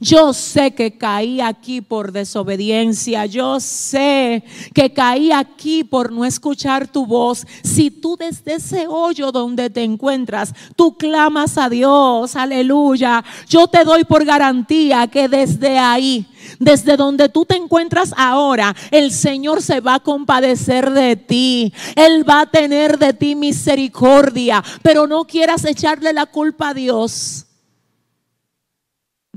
Yo 0.00 0.32
sé 0.32 0.72
que 0.72 0.96
caí 0.96 1.40
aquí 1.40 1.80
por 1.80 2.12
desobediencia. 2.12 3.26
Yo 3.26 3.58
sé 3.60 4.44
que 4.74 4.92
caí 4.92 5.32
aquí 5.32 5.84
por 5.84 6.12
no 6.12 6.24
escuchar 6.24 6.86
tu 6.86 7.06
voz. 7.06 7.46
Si 7.62 7.90
tú 7.90 8.16
desde 8.16 8.54
ese 8.54 8.86
hoyo 8.86 9.32
donde 9.32 9.70
te 9.70 9.82
encuentras, 9.82 10.54
tú 10.76 10.96
clamas 10.96 11.58
a 11.58 11.68
Dios, 11.68 12.36
aleluya. 12.36 13.24
Yo 13.48 13.66
te 13.66 13.84
doy 13.84 14.04
por 14.04 14.24
garantía 14.24 15.06
que 15.08 15.28
desde 15.28 15.78
ahí, 15.78 16.26
desde 16.60 16.96
donde 16.96 17.28
tú 17.28 17.44
te 17.44 17.56
encuentras 17.56 18.14
ahora, 18.16 18.74
el 18.90 19.10
Señor 19.10 19.62
se 19.62 19.80
va 19.80 19.94
a 19.94 20.00
compadecer 20.00 20.90
de 20.92 21.16
ti. 21.16 21.72
Él 21.96 22.28
va 22.28 22.42
a 22.42 22.50
tener 22.50 22.98
de 22.98 23.12
ti 23.12 23.34
misericordia. 23.34 24.62
Pero 24.82 25.06
no 25.06 25.24
quieras 25.24 25.64
echarle 25.64 26.12
la 26.12 26.26
culpa 26.26 26.68
a 26.68 26.74
Dios 26.74 27.47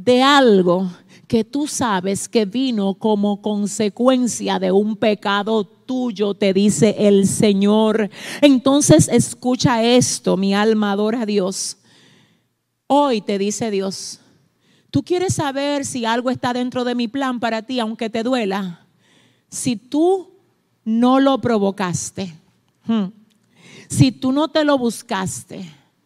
de 0.04 0.24
algo 0.24 0.90
que 1.28 1.44
tú 1.44 1.68
sabes 1.68 2.28
que 2.28 2.46
vino 2.46 2.96
como 2.96 3.42
consecuencia 3.42 4.60
de 4.60 4.72
un 4.72 4.98
pecado 4.98 5.64
tuyo, 5.64 6.34
te 6.34 6.54
dice 6.54 6.96
el 7.00 7.28
Señor. 7.28 8.10
Entonces 8.42 9.08
escucha 9.08 9.84
esto, 9.84 10.38
mi 10.38 10.54
alma 10.54 10.92
adora 10.92 11.22
a 11.22 11.26
Dios. 11.26 11.78
Hoy 12.88 13.22
te 13.22 13.38
dice 13.38 13.72
Dios, 13.72 14.20
tú 14.90 15.04
quieres 15.04 15.36
saber 15.36 15.86
si 15.86 16.04
algo 16.04 16.30
está 16.30 16.52
dentro 16.52 16.84
de 16.84 16.96
mi 16.96 17.08
plan 17.08 17.40
para 17.40 17.62
ti, 17.62 17.80
aunque 17.80 18.10
te 18.10 18.24
duela. 18.24 18.86
Si 19.50 19.76
tú 19.76 20.32
no 20.84 21.20
lo 21.20 21.40
provocaste, 21.40 22.34
hmm, 22.88 23.06
si 23.88 24.12
tú 24.12 24.32
no 24.32 24.50
te 24.50 24.64
lo 24.64 24.78
buscaste, 24.78 25.64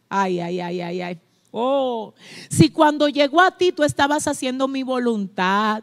ay, 0.09 0.39
ay, 0.39 0.59
ay, 0.59 0.81
ay, 0.81 1.01
ay. 1.01 1.19
Oh, 1.57 2.13
si 2.49 2.67
cuando 2.69 3.07
llegó 3.07 3.39
a 3.39 3.49
ti 3.49 3.71
tú 3.71 3.85
estabas 3.85 4.27
haciendo 4.27 4.67
mi 4.67 4.83
voluntad. 4.83 5.81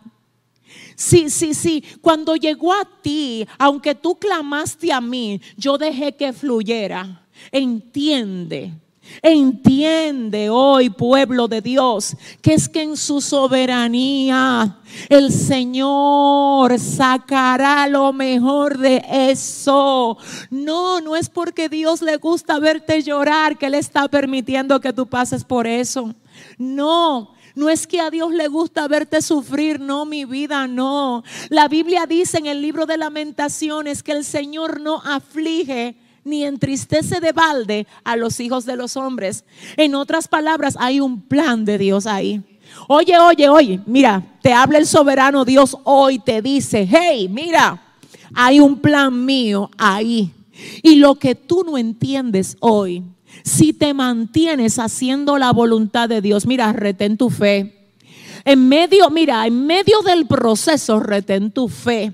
Sí, 0.96 1.30
sí, 1.30 1.54
sí. 1.54 1.82
Cuando 2.02 2.36
llegó 2.36 2.74
a 2.74 2.86
ti, 3.00 3.48
aunque 3.58 3.94
tú 3.94 4.18
clamaste 4.18 4.92
a 4.92 5.00
mí, 5.00 5.40
yo 5.56 5.78
dejé 5.78 6.14
que 6.14 6.34
fluyera. 6.34 7.26
Entiende 7.50 8.74
Entiende 9.20 10.48
hoy, 10.48 10.90
pueblo 10.90 11.48
de 11.48 11.60
Dios, 11.60 12.16
que 12.40 12.54
es 12.54 12.68
que 12.68 12.82
en 12.82 12.96
su 12.96 13.20
soberanía 13.20 14.78
el 15.08 15.32
Señor 15.32 16.78
sacará 16.78 17.86
lo 17.88 18.12
mejor 18.12 18.78
de 18.78 19.04
eso. 19.10 20.16
No, 20.50 21.00
no 21.00 21.16
es 21.16 21.28
porque 21.28 21.68
Dios 21.68 22.02
le 22.02 22.16
gusta 22.16 22.58
verte 22.58 23.02
llorar 23.02 23.58
que 23.58 23.66
Él 23.66 23.74
está 23.74 24.08
permitiendo 24.08 24.80
que 24.80 24.92
tú 24.92 25.06
pases 25.06 25.44
por 25.44 25.66
eso. 25.66 26.14
No, 26.58 27.34
no 27.54 27.68
es 27.68 27.86
que 27.86 28.00
a 28.00 28.10
Dios 28.10 28.32
le 28.32 28.48
gusta 28.48 28.88
verte 28.88 29.20
sufrir, 29.20 29.80
no, 29.80 30.04
mi 30.04 30.24
vida, 30.24 30.66
no. 30.66 31.22
La 31.48 31.68
Biblia 31.68 32.06
dice 32.06 32.38
en 32.38 32.46
el 32.46 32.62
libro 32.62 32.86
de 32.86 32.96
lamentaciones 32.96 34.02
que 34.02 34.12
el 34.12 34.24
Señor 34.24 34.80
no 34.80 35.02
aflige 35.04 35.96
ni 36.24 36.44
entristece 36.44 37.20
de 37.20 37.32
balde 37.32 37.86
a 38.04 38.16
los 38.16 38.40
hijos 38.40 38.64
de 38.64 38.76
los 38.76 38.96
hombres. 38.96 39.44
En 39.76 39.94
otras 39.94 40.28
palabras, 40.28 40.76
hay 40.78 41.00
un 41.00 41.20
plan 41.20 41.64
de 41.64 41.78
Dios 41.78 42.06
ahí. 42.06 42.42
Oye, 42.88 43.18
oye, 43.18 43.48
oye, 43.48 43.80
mira, 43.86 44.22
te 44.40 44.52
habla 44.52 44.78
el 44.78 44.86
soberano 44.86 45.44
Dios 45.44 45.76
hoy, 45.84 46.18
te 46.18 46.40
dice, 46.42 46.88
hey, 46.90 47.28
mira, 47.28 47.96
hay 48.34 48.60
un 48.60 48.80
plan 48.80 49.24
mío 49.24 49.70
ahí. 49.76 50.32
Y 50.82 50.96
lo 50.96 51.16
que 51.16 51.34
tú 51.34 51.64
no 51.64 51.78
entiendes 51.78 52.56
hoy, 52.60 53.02
si 53.44 53.72
te 53.72 53.94
mantienes 53.94 54.78
haciendo 54.78 55.38
la 55.38 55.52
voluntad 55.52 56.08
de 56.08 56.20
Dios, 56.20 56.46
mira, 56.46 56.72
retén 56.72 57.16
tu 57.16 57.30
fe. 57.30 57.90
En 58.44 58.68
medio, 58.68 59.08
mira, 59.10 59.46
en 59.46 59.66
medio 59.66 60.02
del 60.02 60.26
proceso, 60.26 61.00
retén 61.00 61.50
tu 61.50 61.68
fe. 61.68 62.12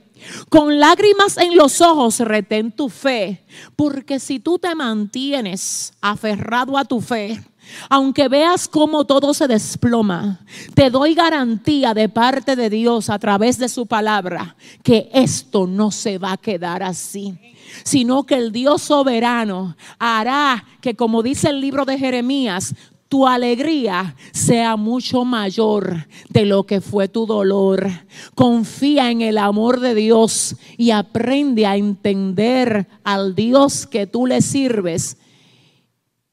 Con 0.49 0.79
lágrimas 0.79 1.37
en 1.37 1.57
los 1.57 1.81
ojos, 1.81 2.21
retén 2.21 2.73
tu 2.73 2.89
fe, 2.89 3.45
porque 3.77 4.21
si 4.21 4.41
tú 4.41 4.59
te 4.59 4.75
mantienes 4.75 5.93
aferrado 6.01 6.77
a 6.77 6.85
tu 6.85 7.01
fe, 7.01 7.43
aunque 7.91 8.29
veas 8.29 8.67
cómo 8.67 9.05
todo 9.05 9.35
se 9.35 9.47
desploma, 9.47 10.41
te 10.75 10.91
doy 10.91 11.15
garantía 11.15 11.95
de 11.95 12.09
parte 12.09 12.57
de 12.57 12.71
Dios 12.71 13.11
a 13.11 13.19
través 13.19 13.59
de 13.59 13.69
su 13.69 13.87
palabra 13.87 14.57
que 14.83 15.11
esto 15.13 15.67
no 15.67 15.91
se 15.91 16.19
va 16.19 16.33
a 16.33 16.37
quedar 16.37 16.83
así 16.83 17.39
sino 17.85 18.25
que 18.25 18.35
el 18.35 18.53
Dios 18.53 18.83
soberano 18.83 19.77
hará 19.99 20.65
que, 20.81 20.95
como 20.95 21.23
dice 21.23 21.51
el 21.51 21.61
libro 21.61 21.85
de 21.85 21.99
Jeremías, 21.99 22.75
tu 23.09 23.27
alegría 23.27 24.15
sea 24.33 24.77
mucho 24.77 25.25
mayor 25.25 26.07
de 26.29 26.45
lo 26.45 26.65
que 26.65 26.81
fue 26.81 27.09
tu 27.09 27.27
dolor. 27.27 27.89
Confía 28.35 29.11
en 29.11 29.23
el 29.23 29.39
amor 29.39 29.81
de 29.81 29.95
Dios 29.95 30.57
y 30.77 30.91
aprende 30.91 31.67
a 31.67 31.77
entender 31.77 32.87
al 33.05 33.35
Dios 33.35 33.87
que 33.87 34.07
tú 34.07 34.27
le 34.27 34.43
sirves 34.43 35.17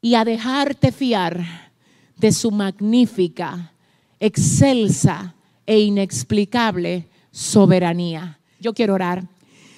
y 0.02 0.16
a 0.16 0.26
dejarte 0.26 0.92
fiar 0.92 1.72
de 2.18 2.32
su 2.32 2.52
magnífica, 2.52 3.74
excelsa 4.20 5.34
e 5.66 5.80
inexplicable 5.80 7.08
soberanía. 7.32 8.40
Yo 8.60 8.74
quiero 8.74 8.94
orar. 8.94 9.28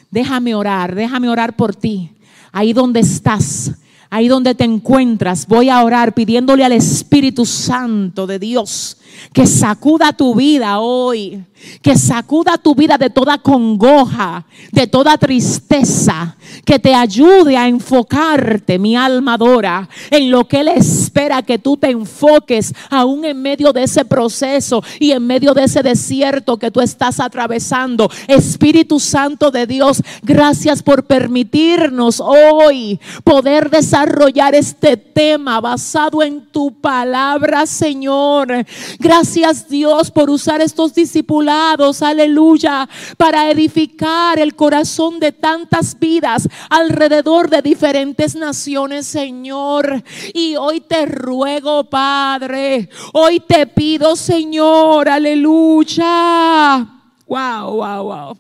Déjame 0.09 0.55
orar, 0.55 0.95
déjame 0.95 1.29
orar 1.29 1.55
por 1.55 1.75
ti. 1.75 2.11
Ahí 2.51 2.73
donde 2.73 3.01
estás 3.01 3.73
Ahí 4.09 4.27
donde 4.27 4.55
te 4.55 4.63
encuentras, 4.63 5.47
voy 5.47 5.69
a 5.69 5.83
orar 5.83 6.13
pidiéndole 6.13 6.63
al 6.63 6.71
Espíritu 6.71 7.45
Santo 7.45 8.25
de 8.25 8.39
Dios 8.39 8.96
que 9.33 9.45
sacuda 9.45 10.13
tu 10.13 10.35
vida 10.35 10.79
hoy, 10.79 11.43
que 11.81 11.97
sacuda 11.97 12.57
tu 12.57 12.75
vida 12.75 12.97
de 12.97 13.09
toda 13.09 13.37
congoja, 13.37 14.45
de 14.71 14.87
toda 14.87 15.17
tristeza, 15.17 16.35
que 16.65 16.79
te 16.79 16.93
ayude 16.93 17.57
a 17.57 17.67
enfocarte, 17.67 18.79
mi 18.79 18.95
alma 18.95 19.33
adora, 19.33 19.87
en 20.11 20.31
lo 20.31 20.47
que 20.47 20.59
Él 20.61 20.69
espera 20.69 21.41
que 21.41 21.59
tú 21.59 21.77
te 21.77 21.89
enfoques, 21.89 22.73
aún 22.89 23.25
en 23.25 23.41
medio 23.41 23.73
de 23.73 23.83
ese 23.83 24.05
proceso 24.05 24.83
y 24.99 25.11
en 25.11 25.25
medio 25.25 25.53
de 25.53 25.63
ese 25.63 25.83
desierto 25.83 26.57
que 26.57 26.71
tú 26.71 26.81
estás 26.81 27.19
atravesando. 27.19 28.09
Espíritu 28.27 28.99
Santo 28.99 29.51
de 29.51 29.67
Dios, 29.67 30.01
gracias 30.23 30.83
por 30.83 31.05
permitirnos 31.05 32.19
hoy 32.19 32.99
poder 33.23 33.69
desarrollar 33.69 34.55
este 34.55 34.97
tema 34.97 35.59
basado 35.61 36.21
en 36.23 36.45
tu 36.47 36.71
palabra, 36.79 37.65
Señor. 37.65 38.65
Gracias 39.07 39.69
Dios 39.69 40.11
por 40.11 40.29
usar 40.29 40.59
estos 40.59 40.93
discipulados, 40.93 42.01
aleluya, 42.01 42.89
para 43.15 43.49
edificar 43.49 44.37
el 44.37 44.53
corazón 44.53 45.17
de 45.21 45.31
tantas 45.31 45.97
vidas 45.97 46.49
alrededor 46.69 47.49
de 47.49 47.61
diferentes 47.61 48.35
naciones, 48.35 49.07
Señor. 49.07 50.03
Y 50.33 50.57
hoy 50.57 50.81
te 50.81 51.05
ruego, 51.05 51.85
Padre, 51.85 52.89
hoy 53.13 53.39
te 53.39 53.65
pido, 53.65 54.17
Señor, 54.17 55.07
aleluya. 55.07 56.85
Wow, 57.27 57.75
wow, 57.75 58.03
wow 58.03 58.37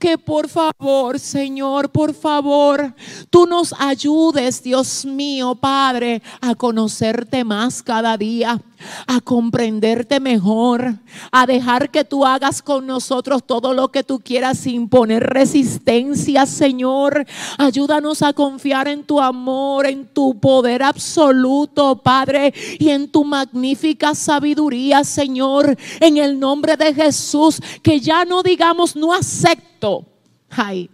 que 0.00 0.16
por 0.16 0.48
favor, 0.48 1.20
Señor, 1.20 1.90
por 1.90 2.14
favor, 2.14 2.94
tú 3.28 3.46
nos 3.46 3.74
ayudes, 3.78 4.62
Dios 4.62 5.04
mío, 5.04 5.54
Padre, 5.54 6.22
a 6.40 6.54
conocerte 6.54 7.44
más 7.44 7.82
cada 7.82 8.16
día 8.16 8.62
a 9.06 9.20
comprenderte 9.20 10.20
mejor, 10.20 10.94
a 11.32 11.46
dejar 11.46 11.90
que 11.90 12.04
tú 12.04 12.24
hagas 12.24 12.62
con 12.62 12.86
nosotros 12.86 13.44
todo 13.46 13.72
lo 13.72 13.88
que 13.88 14.02
tú 14.02 14.20
quieras 14.20 14.58
sin 14.58 14.88
poner 14.88 15.22
resistencia, 15.22 16.46
Señor. 16.46 17.26
Ayúdanos 17.58 18.22
a 18.22 18.32
confiar 18.32 18.88
en 18.88 19.04
tu 19.04 19.20
amor, 19.20 19.86
en 19.86 20.06
tu 20.06 20.38
poder 20.38 20.82
absoluto, 20.82 21.96
Padre, 21.96 22.52
y 22.78 22.90
en 22.90 23.10
tu 23.10 23.24
magnífica 23.24 24.14
sabiduría, 24.14 25.04
Señor, 25.04 25.76
en 26.00 26.16
el 26.16 26.38
nombre 26.38 26.76
de 26.76 26.94
Jesús, 26.94 27.60
que 27.82 28.00
ya 28.00 28.24
no 28.24 28.42
digamos 28.42 28.96
no 28.96 29.12
acepto. 29.12 30.04
Ay, 30.50 30.90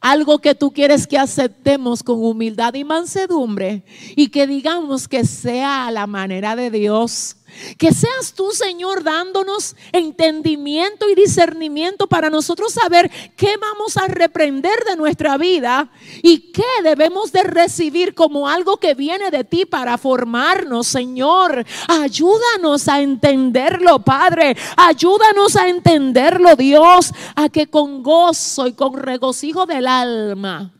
algo 0.00 0.38
que 0.38 0.54
tú 0.54 0.72
quieres 0.72 1.06
que 1.06 1.18
aceptemos 1.18 2.02
con 2.02 2.22
humildad 2.24 2.74
y 2.74 2.84
mansedumbre 2.84 3.82
y 4.16 4.28
que 4.28 4.46
digamos 4.46 5.08
que 5.08 5.24
sea 5.24 5.86
a 5.86 5.90
la 5.90 6.06
manera 6.06 6.56
de 6.56 6.70
Dios. 6.70 7.36
Que 7.78 7.92
seas 7.92 8.34
tú, 8.34 8.50
Señor, 8.52 9.02
dándonos 9.02 9.76
entendimiento 9.92 11.08
y 11.08 11.14
discernimiento 11.14 12.06
para 12.06 12.30
nosotros 12.30 12.72
saber 12.72 13.10
qué 13.36 13.56
vamos 13.56 13.96
a 13.96 14.06
reprender 14.06 14.84
de 14.88 14.96
nuestra 14.96 15.36
vida 15.36 15.90
y 16.22 16.52
qué 16.52 16.64
debemos 16.82 17.32
de 17.32 17.42
recibir 17.42 18.14
como 18.14 18.48
algo 18.48 18.78
que 18.78 18.94
viene 18.94 19.30
de 19.30 19.44
ti 19.44 19.66
para 19.66 19.98
formarnos, 19.98 20.86
Señor. 20.86 21.64
Ayúdanos 21.88 22.88
a 22.88 23.00
entenderlo, 23.00 24.00
Padre. 24.00 24.56
Ayúdanos 24.76 25.56
a 25.56 25.68
entenderlo, 25.68 26.56
Dios, 26.56 27.12
a 27.34 27.48
que 27.48 27.66
con 27.66 28.02
gozo 28.02 28.66
y 28.66 28.72
con 28.72 28.96
regocijo 28.96 29.66
del 29.66 29.86
alma 29.86 30.72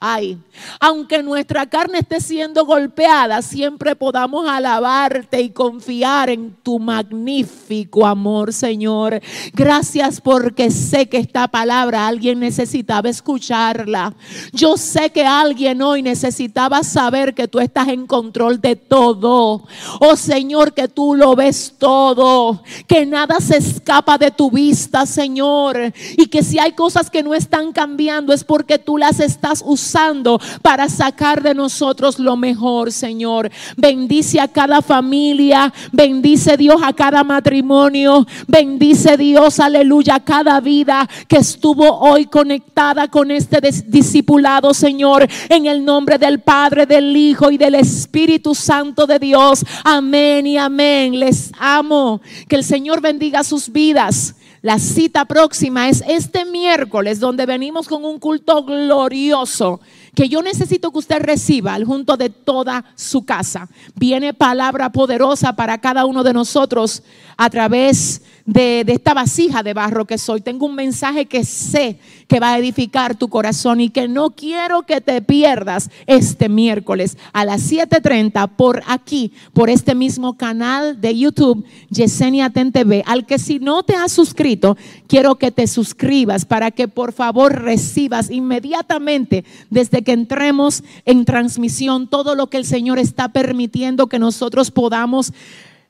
Ay, 0.00 0.38
aunque 0.78 1.24
nuestra 1.24 1.66
carne 1.66 1.98
esté 1.98 2.20
siendo 2.20 2.64
golpeada, 2.64 3.42
siempre 3.42 3.96
podamos 3.96 4.48
alabarte 4.48 5.40
y 5.42 5.50
confiar 5.50 6.30
en 6.30 6.54
tu 6.62 6.78
magnífico 6.78 8.06
amor, 8.06 8.52
Señor. 8.52 9.20
Gracias 9.52 10.20
porque 10.20 10.70
sé 10.70 11.08
que 11.08 11.16
esta 11.16 11.48
palabra 11.48 12.06
alguien 12.06 12.38
necesitaba 12.38 13.08
escucharla. 13.08 14.14
Yo 14.52 14.76
sé 14.76 15.10
que 15.10 15.26
alguien 15.26 15.82
hoy 15.82 16.00
necesitaba 16.00 16.84
saber 16.84 17.34
que 17.34 17.48
tú 17.48 17.58
estás 17.58 17.88
en 17.88 18.06
control 18.06 18.60
de 18.60 18.76
todo. 18.76 19.64
Oh 19.98 20.14
Señor, 20.14 20.74
que 20.74 20.86
tú 20.86 21.16
lo 21.16 21.34
ves 21.34 21.74
todo, 21.76 22.62
que 22.86 23.04
nada 23.04 23.40
se 23.40 23.56
escapa 23.56 24.16
de 24.16 24.30
tu 24.30 24.48
vista, 24.48 25.06
Señor. 25.06 25.92
Y 26.16 26.26
que 26.26 26.44
si 26.44 26.60
hay 26.60 26.70
cosas 26.70 27.10
que 27.10 27.24
no 27.24 27.34
están 27.34 27.72
cambiando 27.72 28.32
es 28.32 28.44
porque 28.44 28.78
tú 28.78 28.96
las 28.96 29.18
estás 29.18 29.60
usando 29.66 29.87
usando 29.88 30.38
para 30.60 30.88
sacar 30.88 31.42
de 31.42 31.54
nosotros 31.54 32.18
lo 32.18 32.36
mejor, 32.36 32.92
Señor. 32.92 33.50
Bendice 33.76 34.38
a 34.38 34.48
cada 34.48 34.82
familia, 34.82 35.72
bendice 35.92 36.56
Dios 36.58 36.80
a 36.84 36.92
cada 36.92 37.24
matrimonio, 37.24 38.26
bendice 38.46 39.16
Dios, 39.16 39.60
aleluya, 39.60 40.16
a 40.16 40.24
cada 40.24 40.60
vida 40.60 41.08
que 41.26 41.38
estuvo 41.38 41.98
hoy 42.00 42.26
conectada 42.26 43.08
con 43.08 43.30
este 43.30 43.60
discipulado, 43.86 44.74
Señor, 44.74 45.26
en 45.48 45.66
el 45.66 45.82
nombre 45.84 46.18
del 46.18 46.40
Padre, 46.40 46.84
del 46.84 47.16
Hijo 47.16 47.50
y 47.50 47.56
del 47.56 47.74
Espíritu 47.74 48.54
Santo 48.54 49.06
de 49.06 49.18
Dios. 49.18 49.64
Amén 49.84 50.46
y 50.46 50.58
amén. 50.58 51.18
Les 51.18 51.50
amo. 51.58 52.20
Que 52.46 52.56
el 52.56 52.64
Señor 52.64 53.00
bendiga 53.00 53.42
sus 53.42 53.70
vidas. 53.72 54.34
La 54.60 54.80
cita 54.80 55.24
próxima 55.24 55.88
es 55.88 56.02
este 56.08 56.44
miércoles 56.44 57.20
donde 57.20 57.46
venimos 57.46 57.86
con 57.86 58.04
un 58.04 58.18
culto 58.18 58.64
glorioso 58.64 59.80
que 60.16 60.28
yo 60.28 60.42
necesito 60.42 60.90
que 60.90 60.98
usted 60.98 61.22
reciba 61.22 61.74
al 61.74 61.84
junto 61.84 62.16
de 62.16 62.28
toda 62.28 62.84
su 62.96 63.24
casa. 63.24 63.68
Viene 63.94 64.34
palabra 64.34 64.90
poderosa 64.90 65.54
para 65.54 65.78
cada 65.78 66.06
uno 66.06 66.24
de 66.24 66.32
nosotros 66.32 67.04
a 67.36 67.48
través 67.50 68.20
de, 68.20 68.22
esta 68.54 69.14
vasija 69.14 69.62
de 69.62 69.74
barro 69.74 70.06
que 70.06 70.18
soy. 70.18 70.40
Tengo 70.40 70.66
un 70.66 70.74
mensaje 70.74 71.26
que 71.26 71.44
sé 71.44 71.98
que 72.28 72.40
va 72.40 72.52
a 72.52 72.58
edificar 72.58 73.16
tu 73.16 73.28
corazón 73.28 73.80
y 73.80 73.90
que 73.90 74.08
no 74.08 74.30
quiero 74.30 74.82
que 74.82 75.00
te 75.00 75.20
pierdas 75.22 75.90
este 76.06 76.48
miércoles 76.48 77.16
a 77.32 77.44
las 77.44 77.70
7.30 77.70 78.50
por 78.56 78.82
aquí, 78.86 79.32
por 79.52 79.70
este 79.70 79.94
mismo 79.94 80.36
canal 80.36 81.00
de 81.00 81.16
YouTube, 81.16 81.64
Yesenia 81.90 82.50
TV, 82.50 83.02
al 83.06 83.26
que 83.26 83.38
si 83.38 83.58
no 83.58 83.82
te 83.82 83.94
has 83.94 84.12
suscrito, 84.12 84.76
quiero 85.06 85.36
que 85.36 85.50
te 85.50 85.66
suscribas 85.66 86.44
para 86.44 86.70
que 86.70 86.88
por 86.88 87.12
favor 87.12 87.62
recibas 87.62 88.30
inmediatamente 88.30 89.44
desde 89.70 90.02
que 90.02 90.12
entremos 90.12 90.82
en 91.04 91.24
transmisión 91.24 92.08
todo 92.08 92.34
lo 92.34 92.48
que 92.48 92.56
el 92.56 92.64
Señor 92.64 92.98
está 92.98 93.28
permitiendo 93.28 94.06
que 94.06 94.18
nosotros 94.18 94.70
podamos 94.70 95.32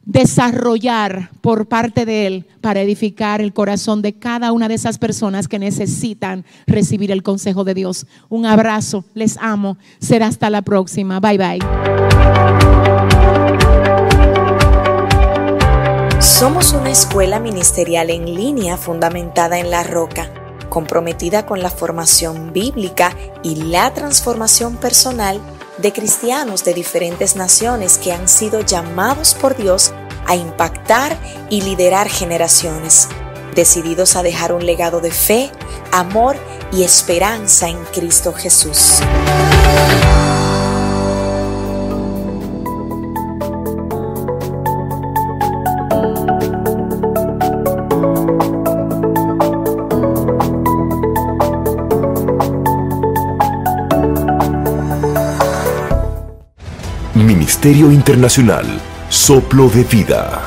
desarrollar 0.08 1.30
por 1.42 1.68
parte 1.68 2.06
de 2.06 2.26
Él 2.26 2.46
para 2.62 2.80
edificar 2.80 3.42
el 3.42 3.52
corazón 3.52 4.00
de 4.00 4.14
cada 4.14 4.52
una 4.52 4.66
de 4.66 4.74
esas 4.74 4.96
personas 4.96 5.48
que 5.48 5.58
necesitan 5.58 6.46
recibir 6.66 7.12
el 7.12 7.22
consejo 7.22 7.62
de 7.62 7.74
Dios. 7.74 8.06
Un 8.30 8.46
abrazo, 8.46 9.04
les 9.12 9.36
amo, 9.36 9.76
será 10.00 10.26
hasta 10.26 10.48
la 10.48 10.62
próxima. 10.62 11.20
Bye 11.20 11.36
bye. 11.36 11.58
Somos 16.20 16.72
una 16.72 16.90
escuela 16.90 17.38
ministerial 17.38 18.08
en 18.08 18.34
línea 18.34 18.78
fundamentada 18.78 19.58
en 19.58 19.70
la 19.70 19.82
roca, 19.82 20.32
comprometida 20.70 21.44
con 21.44 21.60
la 21.60 21.70
formación 21.70 22.54
bíblica 22.54 23.14
y 23.42 23.56
la 23.56 23.92
transformación 23.92 24.76
personal 24.76 25.38
de 25.78 25.92
cristianos 25.92 26.64
de 26.64 26.74
diferentes 26.74 27.36
naciones 27.36 27.98
que 27.98 28.12
han 28.12 28.28
sido 28.28 28.60
llamados 28.60 29.34
por 29.34 29.56
Dios 29.56 29.92
a 30.26 30.36
impactar 30.36 31.16
y 31.48 31.62
liderar 31.62 32.08
generaciones, 32.08 33.08
decididos 33.54 34.16
a 34.16 34.22
dejar 34.22 34.52
un 34.52 34.66
legado 34.66 35.00
de 35.00 35.10
fe, 35.10 35.50
amor 35.92 36.36
y 36.72 36.82
esperanza 36.82 37.68
en 37.68 37.82
Cristo 37.86 38.32
Jesús. 38.32 39.00
Ministerio 57.60 57.90
Internacional 57.90 58.66
Soplo 59.08 59.68
de 59.68 59.82
Vida 59.82 60.42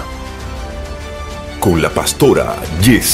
con 1.59 1.82
la 1.82 1.89
pastora 1.89 2.55
Yesenia. 2.82 3.12